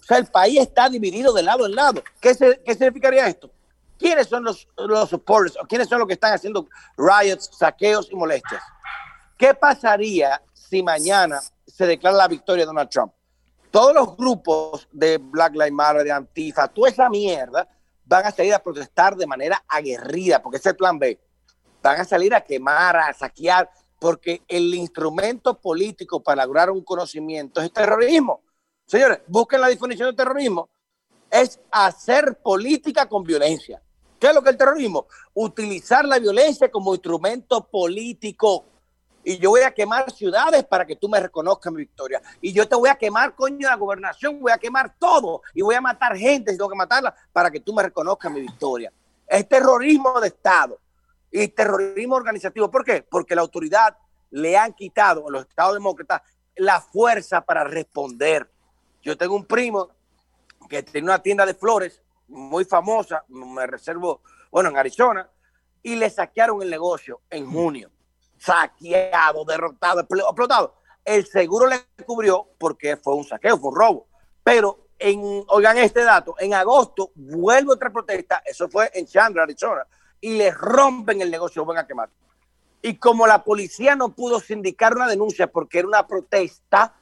[0.00, 2.02] O sea, el país está dividido de lado en lado.
[2.20, 2.34] ¿Qué,
[2.64, 3.50] qué significaría esto?
[3.98, 5.58] ¿Quiénes son los, los supporters?
[5.68, 8.62] ¿Quiénes son los que están haciendo riots, saqueos y molestias?
[9.36, 13.12] ¿Qué pasaría si mañana se declara la victoria de Donald Trump?
[13.70, 17.68] Todos los grupos de Black Lives Matter, de Antifa, toda esa mierda,
[18.04, 21.20] van a salir a protestar de manera aguerrida, porque ese es el plan B.
[21.82, 23.70] Van a salir a quemar, a saquear,
[24.00, 28.40] porque el instrumento político para lograr un conocimiento es terrorismo.
[28.86, 30.68] Señores, busquen la definición de terrorismo.
[31.30, 33.80] Es hacer política con violencia.
[34.18, 35.06] ¿Qué es lo que es el terrorismo?
[35.34, 38.64] Utilizar la violencia como instrumento político
[39.22, 42.22] y yo voy a quemar ciudades para que tú me reconozcas mi victoria.
[42.40, 45.74] Y yo te voy a quemar, coño, la gobernación, voy a quemar todo y voy
[45.74, 48.90] a matar gente si tengo que matarla para que tú me reconozcas mi victoria.
[49.28, 50.79] Es terrorismo de Estado
[51.30, 52.70] y terrorismo organizativo.
[52.70, 53.02] ¿Por qué?
[53.02, 53.96] Porque la autoridad
[54.30, 56.22] le han quitado a los Estados demócratas
[56.56, 58.50] la fuerza para responder.
[59.02, 59.90] Yo tengo un primo
[60.68, 65.28] que tiene una tienda de flores muy famosa, me reservo, bueno, en Arizona,
[65.82, 67.90] y le saquearon el negocio en junio
[68.40, 70.74] saqueado, derrotado, explotado.
[71.04, 74.08] El seguro le cubrió porque fue un saqueo, fue un robo.
[74.42, 79.86] Pero, en, oigan este dato, en agosto vuelve otra protesta, eso fue en Chandler, Arizona,
[80.20, 82.10] y le rompen el negocio, van a quemar.
[82.82, 86.94] Y como la policía no pudo sindicar una denuncia porque era una protesta,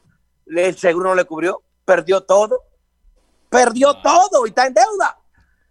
[0.47, 2.65] el seguro no le cubrió, perdió todo,
[3.49, 5.19] perdió todo y está en deuda.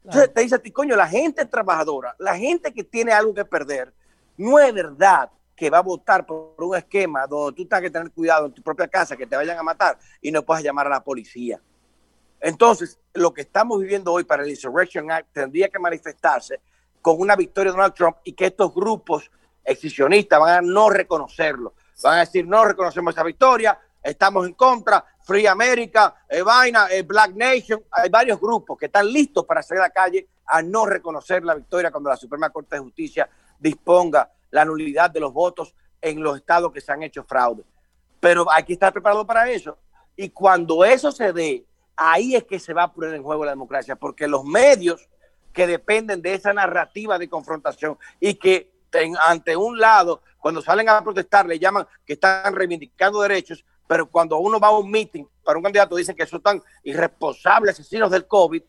[0.03, 3.43] Entonces te dice a ti, coño, la gente trabajadora, la gente que tiene algo que
[3.43, 3.93] perder,
[4.37, 8.11] no es verdad que va a votar por un esquema donde tú tienes que tener
[8.11, 10.91] cuidado en tu propia casa que te vayan a matar y no puedas llamar a
[10.91, 11.59] la policía.
[12.39, 16.61] Entonces, lo que estamos viviendo hoy para el Insurrection Act tendría que manifestarse
[17.07, 19.31] con una victoria de Donald Trump y que estos grupos
[19.63, 21.73] excisionistas van a no reconocerlo.
[22.03, 27.03] Van a decir, no reconocemos esa victoria, estamos en contra, Free America, eh, Vaina, eh,
[27.03, 27.81] Black Nation.
[27.91, 31.55] Hay varios grupos que están listos para salir a la calle a no reconocer la
[31.55, 36.35] victoria cuando la Suprema Corte de Justicia disponga la nulidad de los votos en los
[36.35, 37.63] estados que se han hecho fraude.
[38.19, 39.77] Pero hay que estar preparado para eso.
[40.17, 41.65] Y cuando eso se dé,
[41.95, 45.07] ahí es que se va a poner en juego la democracia, porque los medios
[45.57, 48.71] que dependen de esa narrativa de confrontación y que
[49.25, 54.37] ante un lado, cuando salen a protestar, le llaman que están reivindicando derechos, pero cuando
[54.37, 58.27] uno va a un meeting para un candidato, dicen que son tan irresponsables asesinos del
[58.27, 58.61] COVID,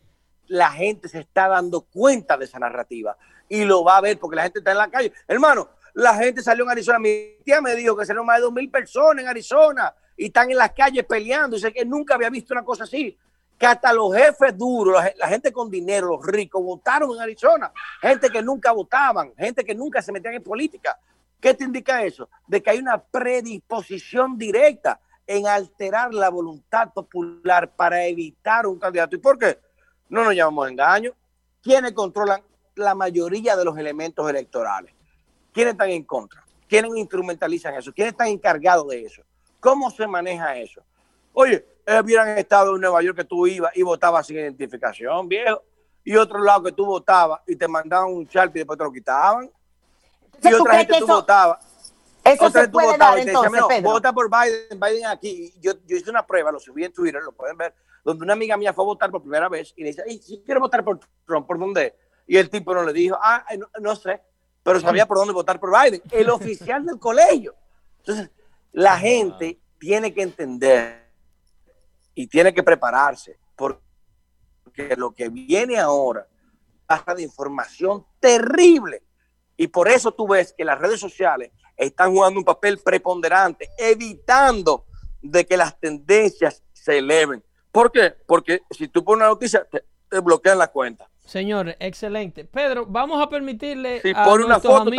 [0.47, 3.15] la gente se está dando cuenta de esa narrativa
[3.47, 5.13] y lo va a ver porque la gente está en la calle.
[5.27, 6.97] Hermano, la gente salió en Arizona.
[6.97, 10.49] Mi tía me dijo que salieron más de dos mil personas en Arizona y están
[10.49, 11.55] en las calles peleando.
[11.55, 13.15] Dice que nunca había visto una cosa así.
[13.59, 17.71] Que hasta los jefes duros, la, gente con dinero, los ricos, votaron en Arizona.
[18.01, 20.97] Gente que nunca votaban, gente que nunca se metían en política.
[21.41, 22.29] ¿Qué te indica eso?
[22.47, 29.15] De que hay una predisposición directa en alterar la voluntad popular para evitar un candidato.
[29.15, 29.59] ¿Y por qué?
[30.09, 31.11] No nos llamamos engaño.
[31.61, 32.41] ¿Quiénes controlan
[32.75, 34.93] la mayoría de los elementos electorales?
[35.53, 36.43] ¿Quiénes están en contra?
[36.67, 37.93] ¿Quiénes instrumentalizan eso?
[37.93, 39.21] ¿Quiénes están encargados de eso?
[39.59, 40.81] ¿Cómo se maneja eso?
[41.33, 41.65] Oye,
[42.03, 45.63] hubieran estado en Nueva York que tú ibas y votabas sin identificación, viejo.
[46.03, 48.91] Y otro lado que tú votabas y te mandaban un chat y después te lo
[48.91, 49.51] quitaban.
[50.41, 51.65] y otra gente que tú votabas.
[52.23, 55.53] Eso se puede dar entonces, no, Vota por Biden, Biden aquí.
[55.59, 58.57] Yo, yo hice una prueba, lo subí en Twitter, lo pueden ver donde una amiga
[58.57, 61.47] mía fue a votar por primera vez y le dice, si quiero votar por Trump,
[61.47, 61.95] ¿por dónde?
[62.27, 63.45] Y el tipo no le dijo, ah,
[63.79, 64.21] no, sé,
[64.63, 67.55] pero sabía por dónde votar por Biden, el oficial del colegio.
[67.99, 68.29] Entonces,
[68.71, 71.08] la gente tiene que entender
[72.19, 73.79] y tiene que prepararse, porque
[74.97, 76.27] lo que viene ahora
[76.85, 79.03] pasa de información terrible.
[79.55, 84.85] Y por eso tú ves que las redes sociales están jugando un papel preponderante, evitando
[85.21, 87.41] de que las tendencias se eleven.
[87.71, 88.13] ¿Por qué?
[88.27, 91.09] Porque si tú pones una noticia, te, bloquean la cuenta.
[91.19, 92.43] Señor, excelente.
[92.43, 94.91] Pedro, vamos a permitirle si a una foto,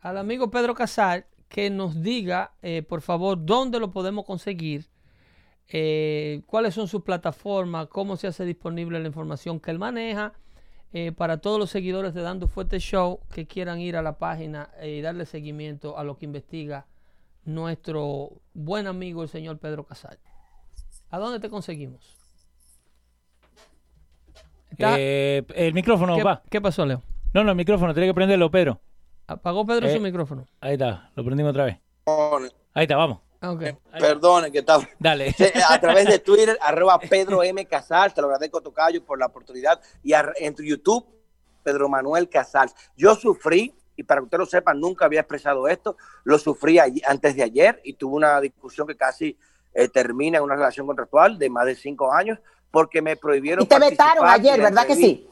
[0.00, 4.88] al amigo Pedro Casal que nos diga, eh, por favor, dónde lo podemos conseguir,
[5.68, 10.32] eh, cuáles son sus plataformas, cómo se hace disponible la información que él maneja.
[10.94, 14.70] Eh, para todos los seguidores de Dando Fuerte Show que quieran ir a la página
[14.82, 16.86] y darle seguimiento a lo que investiga
[17.44, 20.18] nuestro buen amigo el señor Pedro Casal.
[21.10, 22.16] ¿A dónde te conseguimos?
[24.78, 26.42] Eh, el micrófono, ¿Qué, va.
[26.48, 27.02] ¿Qué pasó, Leo?
[27.34, 28.80] No, no, el micrófono, tiene que prenderlo, Pedro.
[29.26, 30.46] ¿Apagó Pedro su eh, micrófono?
[30.60, 31.78] Ahí está, lo prendimos otra vez.
[32.72, 33.27] Ahí está, vamos.
[33.40, 33.76] Okay.
[33.98, 34.88] Perdone que estaba.
[34.98, 35.34] Dale.
[35.68, 37.64] A través de Twitter, arroba Pedro M.
[37.66, 39.80] Casals, te lo agradezco, Tocayo, por la oportunidad.
[40.02, 41.06] Y en tu YouTube,
[41.62, 42.74] Pedro Manuel Casals.
[42.96, 47.36] Yo sufrí, y para que usted lo sepa, nunca había expresado esto, lo sufrí antes
[47.36, 49.36] de ayer y tuve una discusión que casi
[49.74, 52.38] eh, termina en una relación contractual de más de cinco años
[52.70, 53.64] porque me prohibieron.
[53.64, 55.28] Y te vetaron ayer, ¿verdad que sí?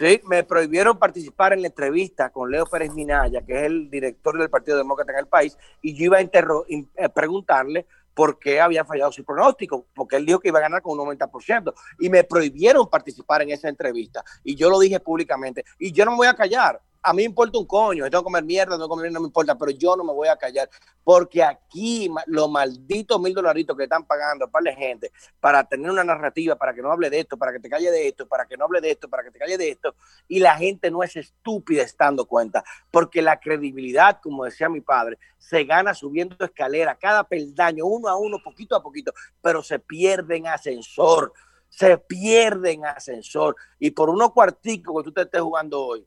[0.00, 4.38] Sí, me prohibieron participar en la entrevista con Leo Pérez Minaya, que es el director
[4.38, 8.82] del Partido Demócrata en el país, y yo iba a eh, preguntarle por qué había
[8.86, 12.24] fallado su pronóstico, porque él dijo que iba a ganar con un 90%, y me
[12.24, 16.28] prohibieron participar en esa entrevista, y yo lo dije públicamente, y yo no me voy
[16.28, 19.20] a callar, a mí me importa un coño, tengo que comer mierda, no comer no
[19.20, 20.68] me importa, pero yo no me voy a callar,
[21.02, 25.10] porque aquí los malditos mil dolaritos que están pagando para la gente,
[25.40, 28.08] para tener una narrativa, para que no hable de esto, para que te calle de
[28.08, 29.94] esto, para que no hable de esto, para que te calle de esto,
[30.28, 35.18] y la gente no es estúpida estando cuenta, porque la credibilidad, como decía mi padre,
[35.38, 40.36] se gana subiendo escalera, cada peldaño, uno a uno, poquito a poquito, pero se pierde
[40.36, 41.32] en ascensor,
[41.70, 46.06] se pierde en ascensor, y por unos cuarticos que tú te estés jugando hoy,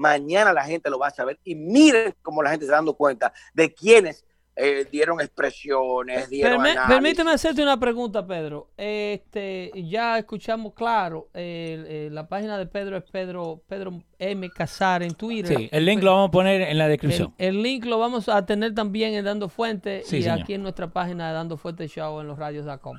[0.00, 2.94] mañana la gente lo va a saber y miren cómo la gente se está dando
[2.94, 4.24] cuenta de quienes
[4.56, 8.70] eh, dieron expresiones, dieron Permíteme hacerte una pregunta, Pedro.
[8.78, 14.50] Este, ya escuchamos claro, la página de Pedro es Pedro, Pedro M.
[14.50, 15.56] Casar en Twitter.
[15.56, 17.34] Sí, el link lo vamos a poner en la descripción.
[17.36, 21.28] El, link lo vamos a tener también en Dando Fuentes y aquí en nuestra página
[21.28, 22.98] de Dando Fuentes Show en los radios.com.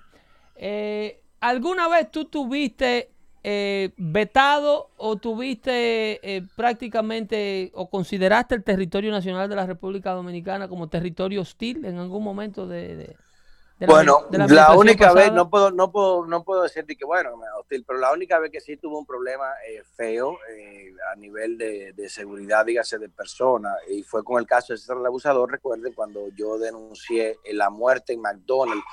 [0.56, 3.11] Eh, ¿Alguna vez tú tuviste
[3.43, 10.68] eh, vetado o tuviste eh, prácticamente o consideraste el territorio nacional de la República Dominicana
[10.68, 13.15] como territorio hostil en algún momento de,
[13.88, 17.97] bueno la, única vez no puedo no puedo no puedo decir que bueno hostil pero
[17.97, 20.38] la única vez que sí tuvo un problema eh, feo
[21.11, 25.05] a nivel de, seguridad dígase de persona y fue con el caso de César el
[25.07, 28.85] abusador recuerden cuando yo denuncié la muerte en McDonald's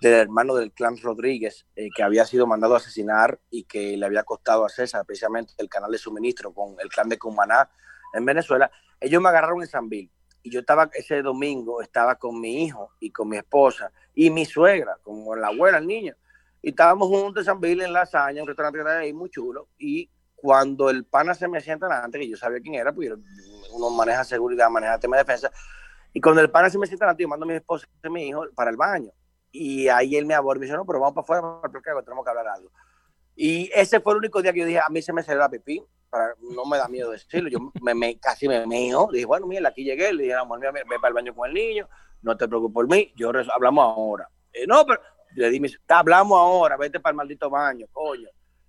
[0.00, 4.06] del hermano del clan Rodríguez, eh, que había sido mandado a asesinar y que le
[4.06, 7.70] había costado a César precisamente el canal de suministro con el clan de Cumaná
[8.12, 8.70] en Venezuela,
[9.00, 10.10] ellos me agarraron en San Bill.
[10.42, 14.44] Y yo estaba ese domingo, estaba con mi hijo y con mi esposa y mi
[14.44, 16.14] suegra, como la abuela, el niño.
[16.62, 19.68] Y estábamos juntos en San Bill en Lasaña, un restaurante ahí muy chulo.
[19.76, 23.10] Y cuando el pana se me sienta delante, que yo sabía quién era, pues
[23.72, 25.50] uno maneja seguridad, maneja tema de defensa.
[26.12, 28.10] Y cuando el pana se me sienta delante, yo mando a mi esposa y a
[28.10, 29.10] mi hijo para el baño
[29.52, 32.30] y ahí él me abordó me dijo, no, pero vamos para afuera porque tenemos que
[32.30, 32.70] hablar algo.
[33.34, 35.50] Y ese fue el único día que yo dije, a mí se me salió la
[35.50, 39.46] pipí, para, no me da miedo decirlo, yo me, me casi me meo, dije, bueno,
[39.46, 41.88] mira, aquí llegué, le dije, amor, ve para el baño con el niño,
[42.22, 44.28] no te preocupes por mí, yo hablamos ahora.
[44.52, 45.00] Eh, no, pero
[45.34, 48.28] le dije, hablamos ahora, vete para el maldito baño, coño.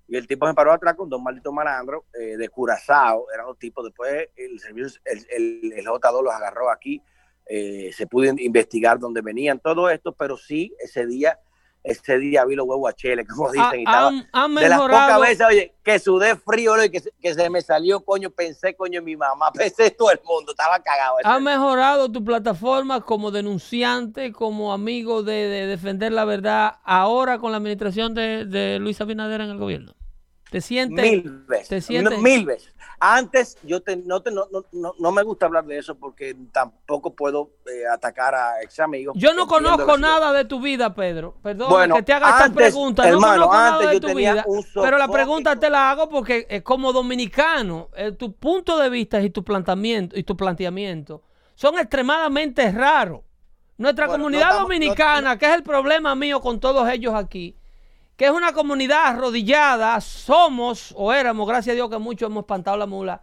[0.09, 3.57] Y el tipo se paró atrás con dos malditos malandros eh, de Curazao, eran los
[3.57, 7.01] tipos, después el servicio, el, el, el J2 los agarró aquí,
[7.49, 11.39] eh, se pudo investigar dónde venían todo esto, pero sí, ese día,
[11.83, 15.47] ese día vi los huevos a chele, como dicen, y estaba, de las pocas veces,
[15.47, 19.15] oye, que sudé frío y que, que, se me salió, coño, pensé, coño, en mi
[19.15, 21.17] mamá, pensé todo el mundo, estaba cagado.
[21.23, 27.57] ¿Ha mejorado tu plataforma como denunciante, como amigo de, defender la verdad, ahora con la
[27.57, 29.93] administración de, de Luis Abinader en el gobierno?
[30.51, 31.03] ¿Te sientes?
[31.03, 31.89] Mil veces.
[31.89, 32.73] mil veces.
[32.99, 34.23] Antes yo no,
[34.71, 39.15] no, no, me gusta hablar de eso porque tampoco puedo eh, atacar a ex amigos.
[39.19, 41.35] Yo no conozco nada de tu vida, Pedro.
[41.43, 43.09] Perdón que te haga esta pregunta.
[43.11, 44.45] no conozco nada de tu vida.
[44.73, 49.21] Pero la pregunta te la hago porque eh, como dominicano, eh, tu punto de vista
[49.21, 51.21] y tu planteamiento y tu planteamiento
[51.53, 53.21] son extremadamente raros.
[53.77, 57.56] Nuestra comunidad dominicana, que es el problema mío con todos ellos aquí,
[58.17, 62.75] que es una comunidad arrodillada, somos, o éramos, gracias a Dios que muchos hemos espantado
[62.75, 63.21] la mula,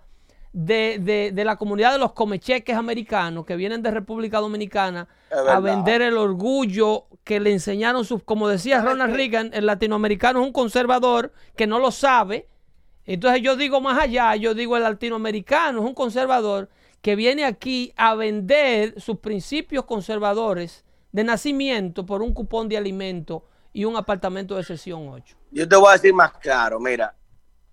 [0.53, 5.09] de, la comunidad de los comecheques americanos que vienen de República Dominicana
[5.49, 10.47] a vender el orgullo que le enseñaron sus, como decía Ronald Reagan, el latinoamericano es
[10.47, 12.47] un conservador que no lo sabe.
[13.05, 16.71] Entonces yo digo más allá, yo digo el latinoamericano es un conservador
[17.03, 23.45] que viene aquí a vender sus principios conservadores de nacimiento por un cupón de alimento
[23.75, 25.37] y un apartamento de sesión 8.
[25.51, 27.15] Yo te voy a decir más claro, mira,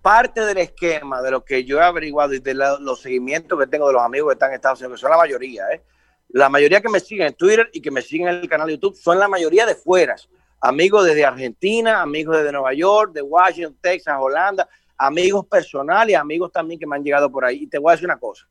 [0.01, 3.87] parte del esquema de lo que yo he averiguado y de los seguimientos que tengo
[3.87, 5.81] de los amigos que están en Estados Unidos, que son la mayoría, ¿eh?
[6.29, 8.73] la mayoría que me siguen en Twitter y que me siguen en el canal de
[8.73, 10.15] YouTube son la mayoría de fuera.
[10.59, 14.67] Amigos desde Argentina, amigos desde Nueva York, de Washington, Texas, Holanda,
[14.97, 17.63] amigos personales amigos también que me han llegado por ahí.
[17.63, 18.47] Y te voy a decir una cosa.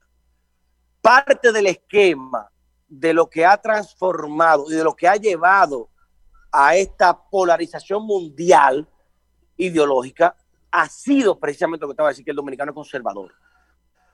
[1.01, 2.51] Parte del esquema
[2.87, 5.89] de lo que ha transformado y de lo que ha llevado
[6.53, 8.87] a esta polarización mundial
[9.57, 10.37] ideológica
[10.71, 13.33] ha sido precisamente lo que estaba a decir que el dominicano es conservador.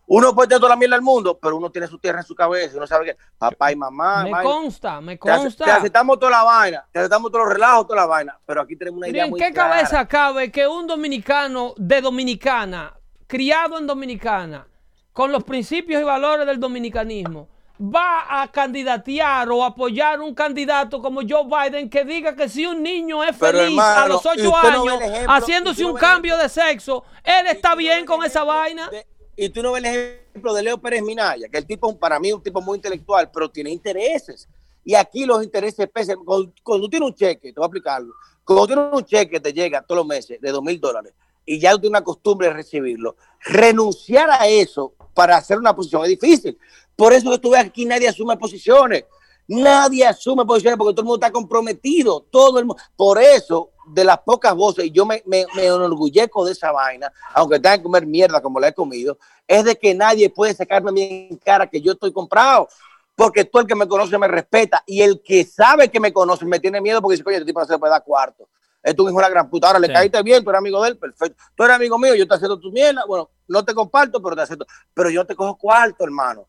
[0.08, 2.34] Uno puede tener toda la mierda del mundo, pero uno tiene su tierra en su
[2.34, 2.76] cabeza.
[2.76, 4.22] Uno sabe que papá y mamá.
[4.22, 5.64] Me consta, me consta.
[5.64, 8.38] Te, aceptamos toda la vaina, te aceptamos todos los relajos, toda la vaina.
[8.46, 12.94] Pero aquí tenemos una idea ¿En qué cabeza cabe que un dominicano de Dominicana,
[13.26, 14.68] criado en Dominicana,
[15.12, 17.48] con los principios y valores del dominicanismo,
[17.80, 22.82] va a candidatear o apoyar un candidato como Joe Biden que diga que si un
[22.82, 24.98] niño es feliz a los ocho años
[25.28, 28.90] haciéndose un cambio de sexo, él está bien con esa vaina?
[29.36, 32.28] y tú no ves el ejemplo de Leo Pérez Minaya, que el tipo, para mí,
[32.28, 34.48] es un tipo muy intelectual, pero tiene intereses.
[34.82, 36.16] Y aquí los intereses pesan.
[36.24, 38.14] Cuando, tú tienes un cheque, te voy a explicarlo.
[38.44, 41.12] Cuando tú tienes un cheque te llega todos los meses de dos mil dólares
[41.44, 46.04] y ya tú tienes una costumbre de recibirlo, renunciar a eso para hacer una posición
[46.04, 46.58] es difícil.
[46.96, 49.04] Por eso que tú ves aquí nadie asume posiciones.
[49.48, 52.26] Nadie asume posiciones porque todo el mundo está comprometido.
[52.30, 52.82] Todo el mundo.
[52.96, 57.12] Por eso, de las pocas voces, y yo me, me, me enorgullezco de esa vaina,
[57.34, 60.90] aunque tenga que comer mierda como la he comido, es de que nadie puede sacarme
[60.90, 62.68] a mí en cara que yo estoy comprado.
[63.14, 66.44] Porque todo el que me conoce me respeta y el que sabe que me conoce
[66.44, 68.48] me tiene miedo porque dice, oye, este tipo no se puede dar cuarto.
[68.82, 69.68] Es tu hijo una gran puta.
[69.68, 71.42] Ahora le caíste bien, tú eres amigo de él, perfecto.
[71.54, 73.04] Tú eres amigo mío, yo te acepto tu mierda.
[73.06, 74.66] Bueno, no te comparto, pero te acepto.
[74.92, 76.46] Pero yo te cojo cuarto, hermano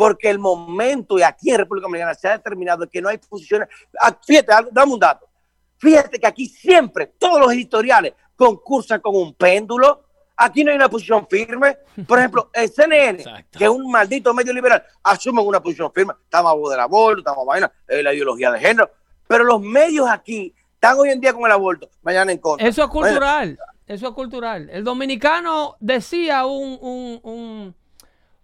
[0.00, 3.68] porque el momento, y aquí en República Dominicana se ha determinado que no hay posiciones.
[4.00, 5.28] Ah, fíjate, dame un dato.
[5.76, 10.06] Fíjate que aquí siempre todos los editoriales concursan con un péndulo.
[10.38, 11.76] Aquí no hay una posición firme.
[12.08, 13.22] Por ejemplo, el CNN,
[13.52, 16.14] que es un maldito medio liberal, asumen una posición firme.
[16.24, 18.90] Estamos a voz del aborto, estamos a vaina, la ideología de género.
[19.28, 22.66] Pero los medios aquí están hoy en día con el aborto, mañana en contra.
[22.66, 23.58] Eso es cultural.
[23.86, 24.70] Eso es cultural.
[24.70, 26.78] El dominicano decía un
[27.22, 27.79] un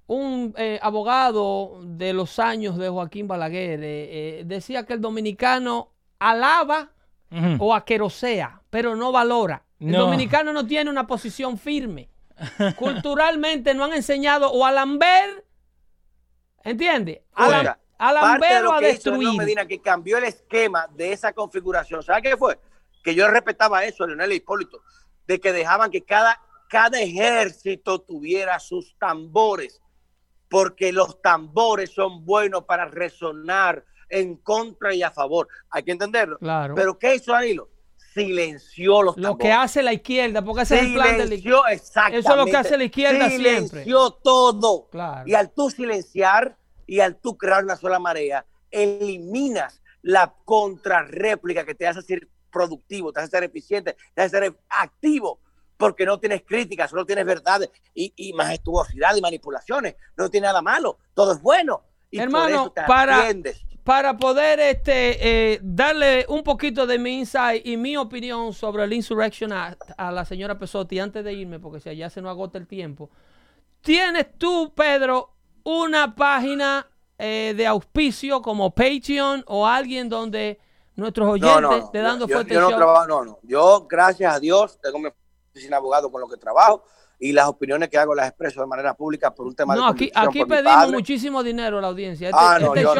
[0.08, 6.92] eh, abogado de los años de Joaquín Balaguer eh, eh, decía que el dominicano alaba
[7.58, 9.64] o aquerosea, pero no valora.
[9.80, 12.08] El dominicano no tiene una posición firme.
[12.76, 15.44] Culturalmente no han enseñado o a lamber,
[16.62, 17.22] ¿entiendes?
[17.34, 17.48] A,
[18.12, 19.36] lamber o a destruir.
[19.36, 22.02] Medina que cambió el esquema de esa configuración.
[22.02, 22.58] ¿Sabes qué fue?
[23.02, 24.82] Que yo respetaba eso, Leonel Hipólito,
[25.26, 29.82] de que dejaban que cada, cada ejército tuviera sus tambores
[30.48, 35.48] porque los tambores son buenos para resonar en contra y a favor.
[35.70, 36.38] Hay que entenderlo.
[36.38, 36.74] Claro.
[36.74, 37.68] Pero ¿qué hizo Danilo?
[38.14, 39.34] Silenció los tambores.
[39.34, 41.72] Lo que hace la izquierda, porque ese es el plan de la izquierda.
[41.72, 42.18] Exactamente.
[42.20, 43.64] Eso es lo que hace la izquierda siempre.
[43.66, 44.88] Silenció todo.
[44.90, 45.28] Claro.
[45.28, 46.56] Y al tú silenciar
[46.86, 53.12] y al tú crear una sola marea, eliminas la contrarréplica que te hace ser productivo,
[53.12, 55.40] te hace ser eficiente, te hace ser activo
[55.76, 59.96] porque no tienes críticas, solo tienes verdades y, majestuosidad y manipulaciones.
[60.16, 61.82] No tiene nada malo, todo es bueno.
[62.10, 63.28] Y Hermano, para,
[63.84, 68.92] para poder este, eh, darle un poquito de mi insight y mi opinión sobre el
[68.92, 72.58] Insurrection Act a la señora Pesotti antes de irme, porque si allá se nos agota
[72.58, 73.10] el tiempo,
[73.80, 75.34] ¿tienes tú, Pedro,
[75.64, 76.88] una página
[77.18, 80.60] eh, de auspicio como Patreon o alguien donde
[80.96, 83.38] nuestros oyentes te dando fuerte yo, no, trabajo, no, no.
[83.42, 85.08] Yo, gracias a Dios, tengo mi
[85.60, 86.84] sin abogado con lo que trabajo
[87.18, 89.90] y las opiniones que hago las expreso de manera pública por un tema no, de
[89.90, 92.28] aquí, aquí pedimos muchísimo dinero a la audiencia.
[92.28, 92.92] Este, ah, no, este yo,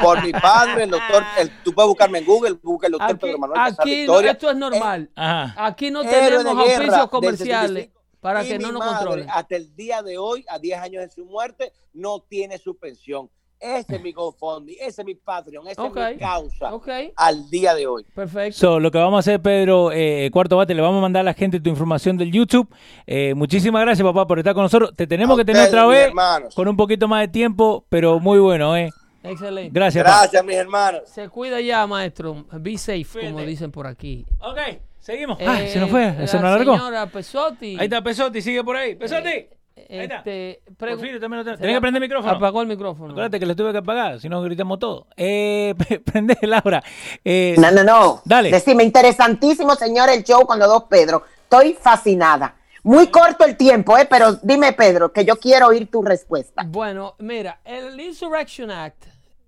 [0.00, 1.22] por, mi padre, el doctor,
[1.62, 5.10] tú puedes buscarme en Google, busca el doctor aquí, Pedro Manuel Aquí esto es normal.
[5.14, 7.90] aquí no tenemos auspicios comerciales
[8.20, 9.28] para que no nos controlen.
[9.30, 13.30] Hasta el día de hoy, a 10 años de su muerte, no tiene su pensión.
[13.64, 16.70] Ese es mi GoFundMe, ese es mi Patreon, esa es mi causa
[17.16, 18.04] al día de hoy.
[18.14, 18.78] Perfecto.
[18.78, 21.32] lo que vamos a hacer, Pedro, eh, cuarto bate, le vamos a mandar a la
[21.32, 22.68] gente tu información del YouTube.
[23.06, 24.94] Eh, muchísimas gracias, papá, por estar con nosotros.
[24.94, 26.12] Te tenemos que tener otra vez
[26.54, 28.90] con un poquito más de tiempo, pero muy bueno, ¿eh?
[29.22, 29.70] Excelente.
[29.72, 30.04] Gracias.
[30.04, 31.02] Gracias, mis hermanos.
[31.06, 32.44] Se cuida ya, maestro.
[32.60, 34.26] Be safe, como dicen por aquí.
[34.40, 34.58] Ok,
[34.98, 35.38] seguimos.
[35.40, 36.76] ah, se nos fue, se nos alargó.
[36.76, 37.78] Señora Pesotti.
[37.78, 38.94] Ahí está Pesotti, sigue por ahí.
[38.94, 39.46] Pesotti.
[39.76, 42.32] Este, Tenés que prender el micrófono.
[42.32, 43.10] Apagó el micrófono.
[43.10, 45.08] Acuérdate que le tuve que apagar, si no gritamos todo.
[45.16, 45.74] Eh,
[46.04, 46.82] prende, Laura.
[47.24, 48.22] Eh, no, no, no.
[48.24, 48.50] Dale.
[48.50, 51.24] Decime, interesantísimo, señor, el show con los dos Pedro.
[51.42, 52.56] Estoy fascinada.
[52.84, 56.64] Muy corto el tiempo, eh, pero dime, Pedro, que yo quiero oír tu respuesta.
[56.66, 59.06] Bueno, mira, el Insurrection Act,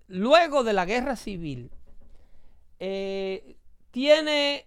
[0.09, 1.70] luego de la guerra civil,
[2.81, 3.57] eh,
[3.90, 4.66] tiene,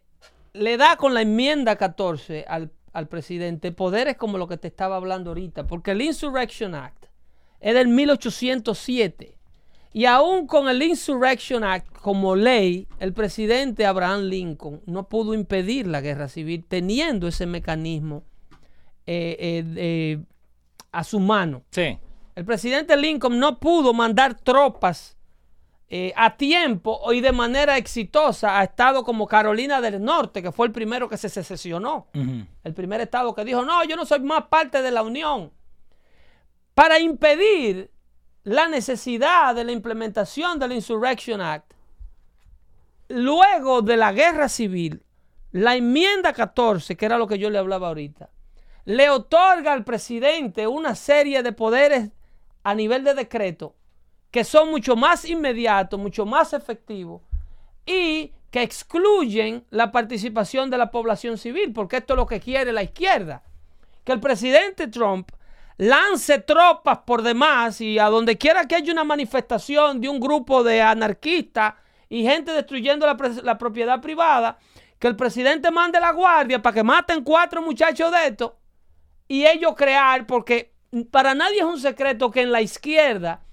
[0.53, 4.95] le da con la enmienda 14 al al presidente poderes como lo que te estaba
[4.95, 7.05] hablando ahorita, porque el Insurrection Act
[7.59, 9.35] es del 1807.
[9.91, 15.87] Y aún con el Insurrection Act como ley, el presidente Abraham Lincoln no pudo impedir
[15.87, 18.23] la guerra civil teniendo ese mecanismo
[19.07, 20.23] eh, eh,
[20.91, 21.63] a su mano.
[21.71, 21.97] Sí.
[22.35, 25.17] El presidente Lincoln no pudo mandar tropas
[25.91, 30.67] eh, a tiempo y de manera exitosa a estados como Carolina del Norte, que fue
[30.67, 32.05] el primero que se secesionó.
[32.63, 35.51] El primer estado que dijo, no, yo no soy más parte de la Unión.
[36.75, 37.89] Para impedir
[38.43, 41.73] la necesidad de la implementación del Insurrection Act,
[43.07, 45.01] luego de la guerra civil,
[45.51, 48.29] la enmienda 14, que era lo que yo le hablaba ahorita,
[48.85, 52.11] le otorga al presidente una serie de poderes
[52.63, 53.73] a nivel de decreto
[54.31, 57.21] que son mucho más inmediatos, mucho más efectivos
[57.85, 62.71] y que excluyen la participación de la población civil, porque esto es lo que quiere
[62.71, 63.43] la izquierda.
[64.03, 65.31] Que el presidente Trump
[65.77, 70.63] lance tropas por demás y a donde quiera que haya una manifestación de un grupo
[70.63, 71.75] de anarquistas
[72.09, 74.57] y gente destruyendo la, propiedad privada,
[74.97, 78.51] que el presidente mande la guardia para que maten cuatro muchachos de estos
[79.27, 80.73] y ellos crear, porque
[81.11, 83.43] para nadie es un secreto que en la izquierda,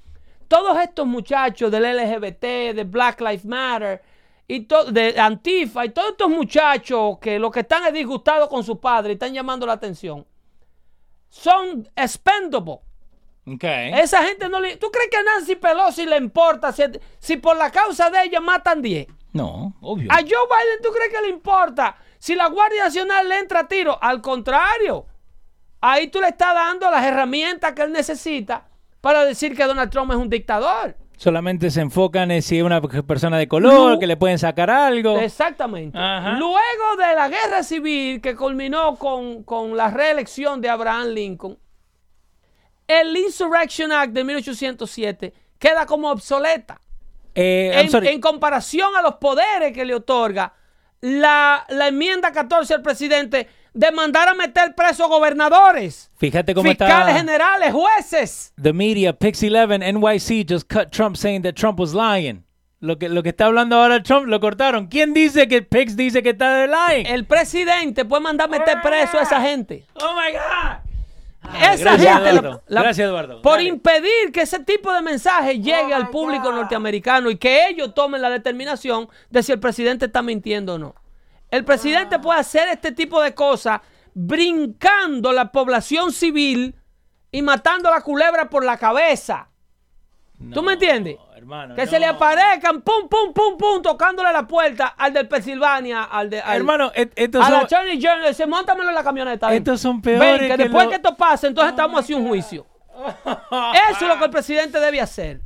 [0.48, 4.02] todos estos muchachos del LGBT, de Black Lives Matter,
[4.48, 8.78] y de Antifa, y todos estos muchachos que lo que están es disgustados con su
[8.78, 10.26] padre y están llamando la atención,
[11.28, 12.78] son expendable.
[13.48, 13.92] Okay.
[13.94, 14.76] Esa gente no le.
[14.76, 16.82] ¿Tú crees que a Nancy Pelosi le importa si,
[17.18, 19.06] si por la causa de ella matan 10?
[19.32, 20.10] No, obvio.
[20.10, 23.68] A Joe Biden, ¿tú crees que le importa si la Guardia Nacional le entra a
[23.68, 23.98] tiro?
[24.00, 25.06] Al contrario.
[25.80, 28.65] Ahí tú le estás dando las herramientas que él necesita
[29.06, 30.96] para decir que Donald Trump es un dictador.
[31.16, 35.20] Solamente se enfocan en si es una persona de color, que le pueden sacar algo.
[35.20, 35.96] Exactamente.
[35.96, 41.56] Luego de la guerra civil que culminó con, con la reelección de Abraham Lincoln,
[42.88, 46.80] el Insurrection Act de 1807 queda como obsoleta.
[47.32, 50.52] Eh, en, comparación a los poderes que le otorga
[51.00, 53.46] la, la enmienda 14 al presidente
[53.76, 56.10] de mandar a meter presos gobernadores.
[56.16, 58.52] Fíjate cómo fiscales generales, jueces.
[58.60, 62.42] The media, Pix 11, NYC just cut Trump saying that Trump was lying.
[62.80, 64.86] Lo que, lo que está hablando ahora Trump lo cortaron.
[64.86, 67.06] ¿Quién dice que Pix dice que está de lying?
[67.06, 69.84] El presidente puede mandar a meter preso a esa gente.
[70.00, 70.86] Oh my God.
[71.72, 72.62] Esa gente, Eduardo.
[72.66, 73.42] gracias, Eduardo.
[73.42, 77.94] Por impedir que ese tipo de mensaje llegue oh al público norteamericano y que ellos
[77.94, 80.94] tomen la determinación de si el presidente está mintiendo o no.
[81.50, 83.80] El presidente puede hacer este tipo de cosas
[84.14, 86.74] brincando la población civil
[87.30, 89.48] y matando a la culebra por la cabeza.
[90.52, 91.16] ¿Tú me entiendes?
[91.76, 96.30] que se le aparezcan, pum, pum, pum, pum, tocándole la puerta al del Pensilvania, al
[96.30, 96.38] de.
[96.38, 99.52] hermano, estos a la Charlie Jones, se montamelo en la camioneta.
[99.54, 100.40] Estos son peores.
[100.40, 102.66] Ven, que, después que esto pase, entonces estamos haciendo un juicio.
[103.90, 105.40] Eso es lo que el presidente debe hacer.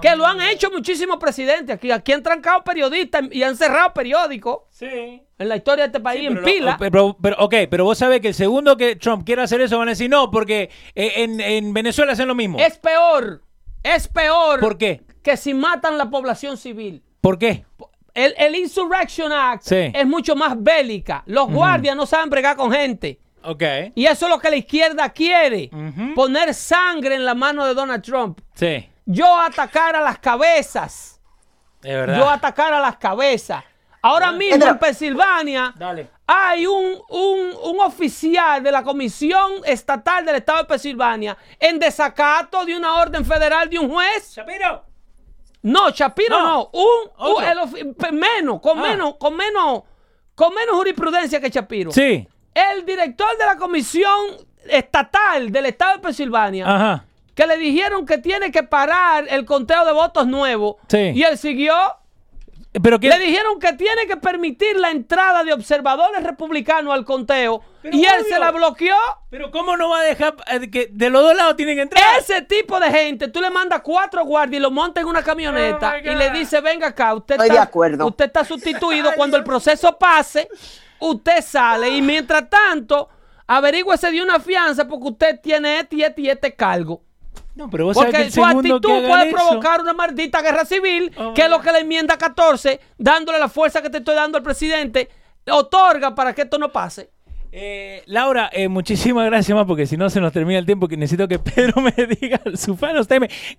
[0.00, 1.90] Que lo han hecho muchísimos presidentes aquí.
[1.90, 4.62] Aquí han trancado periodistas y han cerrado periódicos.
[4.70, 5.22] Sí.
[5.38, 6.76] En la historia de este país, en pila.
[6.78, 9.88] pero, pero, ok, pero vos sabés que el segundo que Trump quiera hacer eso van
[9.88, 12.58] a decir no, porque eh, en, en Venezuela hacen lo mismo.
[12.58, 13.42] Es peor.
[13.82, 14.60] Es peor.
[14.60, 15.02] ¿Por qué?
[15.22, 17.02] Que si matan la población civil.
[17.20, 17.64] ¿Por qué?
[18.14, 21.24] El, Insurrection Act es mucho más bélica.
[21.26, 23.18] Los guardias no saben bregar con gente.
[23.42, 23.92] Okay.
[23.94, 25.70] Y eso es lo que la izquierda quiere.
[26.14, 28.40] Poner sangre en la mano de Donald Trump.
[28.54, 28.88] Sí.
[29.06, 31.20] Yo atacar a las cabezas.
[31.82, 32.16] Es verdad.
[32.16, 33.62] Yo atacar a las cabezas.
[34.04, 35.74] Ahora mismo en Pensilvania
[36.26, 42.76] hay un, un, oficial de la Comisión Estatal del Estado de Pensilvania en desacato de
[42.76, 44.34] una orden federal de un juez.
[44.36, 44.84] ¡Shapiro!
[45.62, 46.70] No, Shapiro no.
[46.72, 48.82] Un, menos, con ah.
[48.82, 49.82] menos, con menos,
[50.34, 51.90] con menos jurisprudencia que Shapiro.
[51.90, 52.28] Sí.
[52.52, 54.36] El director de la Comisión
[54.66, 56.66] Estatal del Estado de Pensilvania.
[56.66, 57.04] Ajá.
[57.34, 60.78] Que le dijeron que tiene que parar el conteo de votos nuevo.
[60.88, 61.12] Sí.
[61.14, 61.74] Y él siguió
[62.82, 68.04] pero Le dijeron que tiene que permitir la entrada de observadores republicanos al conteo y
[68.04, 68.96] él se la bloqueó.
[69.30, 72.02] Pero ¿cómo no va a dejar eh, que de los dos lados tienen que entrar?
[72.18, 75.94] Ese tipo de gente, tú le mandas cuatro guardias y lo montas en una camioneta
[75.94, 77.70] oh y le dice, venga acá, usted, está,
[78.04, 79.12] usted está sustituido.
[79.14, 80.48] Cuando el proceso pase,
[80.98, 83.08] usted sale y mientras tanto,
[83.46, 87.02] averígüese de una fianza porque usted tiene este y este y este cargo.
[87.54, 91.50] No, pero vos Porque que su actitud puede provocar una maldita guerra civil, que es
[91.50, 95.08] lo que la enmienda 14, dándole la fuerza que te estoy dando al presidente,
[95.50, 97.10] otorga para que esto no pase.
[97.56, 100.96] Eh, Laura, eh, muchísimas gracias más, porque si no se nos termina el tiempo que
[100.96, 102.96] necesito que Pedro me diga su fan.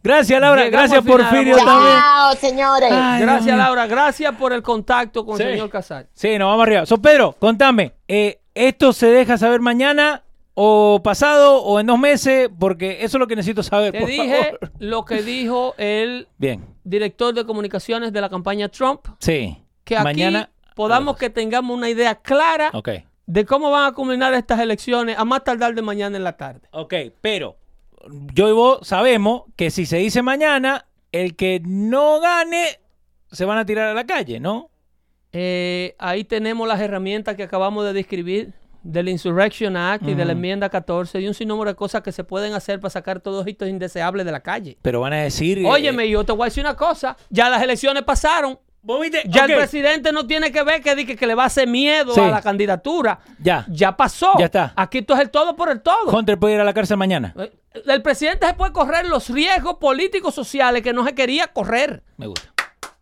[0.04, 0.70] Gracias, Laura.
[0.70, 1.98] gracias, Porfirio, también.
[1.98, 2.90] Chao, señores.
[2.90, 3.88] gracias, Laura.
[3.88, 6.10] Gracias por el contacto con el señor Casal.
[6.14, 6.86] Sí, nos vamos arriba.
[6.86, 7.94] So, Pedro, contame.
[8.06, 10.25] Eh, ¿Esto se deja saber mañana?
[10.56, 13.92] O pasado o en dos meses, porque eso es lo que necesito saber.
[13.92, 16.66] Te dije lo que dijo el Bien.
[16.84, 19.02] director de comunicaciones de la campaña Trump.
[19.20, 19.58] Sí.
[19.84, 22.72] Que Mañana, aquí podamos que tengamos una idea clara
[23.28, 26.62] de cómo van a culminar estas elecciones a más tardar de mañana en la tarde.
[26.72, 27.58] Ok, pero
[28.34, 32.80] yo y vos sabemos que si se dice mañana, el que no gane
[33.32, 34.70] se van a tirar a la calle, ¿no?
[35.34, 38.54] Eh, ahí tenemos las herramientas que acabamos de describir
[38.86, 42.24] del Insurrection Act y de la enmienda 14 y un sinnúmero de cosas que se
[42.24, 44.78] pueden hacer para sacar todos estos indeseables de la calle.
[44.82, 45.66] Pero van a decir...
[45.66, 48.60] Óyeme, eh, yo te voy a decir una cosa, ya las elecciones pasaron.
[49.28, 52.14] Ya el presidente no tiene que ver que, que, que le va a hacer miedo
[52.24, 53.20] a la candidatura.
[53.40, 53.66] Ya.
[53.68, 54.34] Ya pasó.
[54.38, 54.74] Ya está.
[54.76, 56.16] Aquí esto es el todo por el todo.
[56.16, 57.34] Hunter puede ir a la cárcel mañana.
[57.36, 57.52] Eh,
[57.88, 62.04] el presidente se puede correr los riesgos políticos sociales que no se quería correr.
[62.18, 62.55] Me gusta.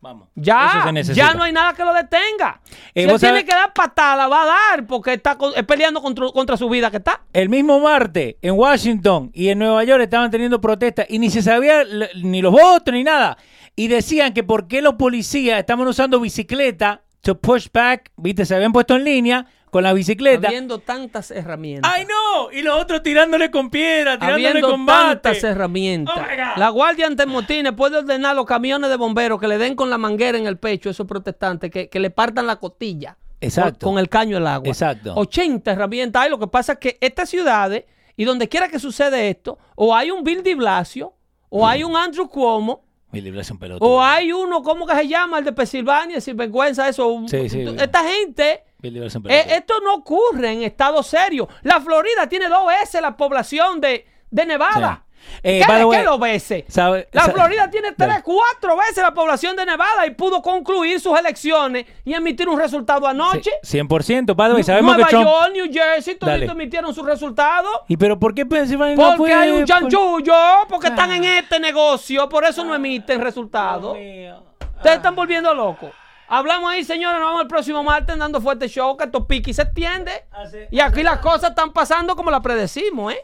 [0.04, 0.28] Vamos.
[0.36, 2.60] Ya, ya no hay nada que lo detenga.
[2.94, 6.58] Eh, si él tiene que dar patada, va a dar porque está peleando contra, contra,
[6.58, 7.22] su vida que está.
[7.32, 11.42] El mismo martes en Washington y en Nueva York estaban teniendo protestas y ni se
[11.42, 11.86] sabía
[12.22, 13.38] ni los votos ni nada.
[13.78, 18.56] Y decían que por qué los policías estaban usando bicicleta to push back, viste, se
[18.56, 20.50] habían puesto en línea con la bicicleta.
[20.50, 21.92] Habiendo tantas herramientas.
[21.92, 22.52] ¡Ay, no!
[22.52, 26.16] Y los otros tirándole con piedra, tirándole Habiendo con tantas herramientas.
[26.16, 29.90] Oh la Guardia Antemotines puede ordenar a los camiones de bomberos que le den con
[29.90, 33.18] la manguera en el pecho a esos protestantes, que, que le partan la costilla.
[33.42, 33.88] Exacto.
[33.88, 34.70] Con, el caño del agua.
[34.70, 35.16] Exacto.
[35.16, 36.30] 80 herramientas hay.
[36.30, 37.86] Lo que pasa es que estas ciudades,
[38.16, 41.16] y donde quiera que sucede esto, o hay un Bill de Blasio,
[41.50, 42.86] o hay un Andrew Cuomo,
[43.80, 45.40] o hay uno, ¿cómo que se llama?
[45.40, 47.26] El de Pensilvania, vergüenza eso.
[47.32, 48.64] Esta gente.
[48.84, 51.48] Eh, esto no ocurre en estados serios.
[51.62, 55.04] La Florida tiene dos veces la población de, de Nevada.
[55.42, 56.66] Eh, ¿Qué, lo veces?
[56.76, 61.86] la Florida tiene tres, cuatro veces la población de Nevada y pudo concluir sus elecciones
[62.06, 63.52] y emitir un resultado anoche.
[63.64, 64.64] 100%, padre.
[64.64, 67.72] Sabemos Nueva York, New Jersey, todos emitieron sus resultados.
[67.88, 70.34] ¿Y pero por qué Pensilvania no Porque hay un chanchullo,
[70.70, 71.40] porque están en ah.
[71.40, 73.98] este negocio, por eso no emiten resultados.
[74.78, 75.92] Ustedes están volviendo locos.
[76.28, 79.54] Hablamos ahí, señores, nos vemos el próximo martes dando fuerte show, que esto pique y
[79.54, 80.26] se extiende.
[80.72, 83.22] Y aquí las cosas están pasando como las predecimos, ¿eh?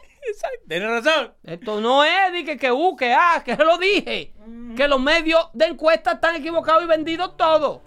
[0.68, 1.34] Tienes razón.
[1.42, 4.34] Esto no es de que, que, uh, que, ah, que lo dije.
[4.76, 7.82] Que los medios de encuesta están equivocados y vendidos todo.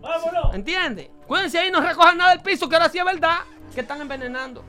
[0.00, 0.54] Vámonos.
[0.54, 1.10] ¿Entiendes?
[1.26, 3.38] Cuídense ahí, no recojan nada del piso, que ahora sí es verdad
[3.74, 4.64] que están envenenando.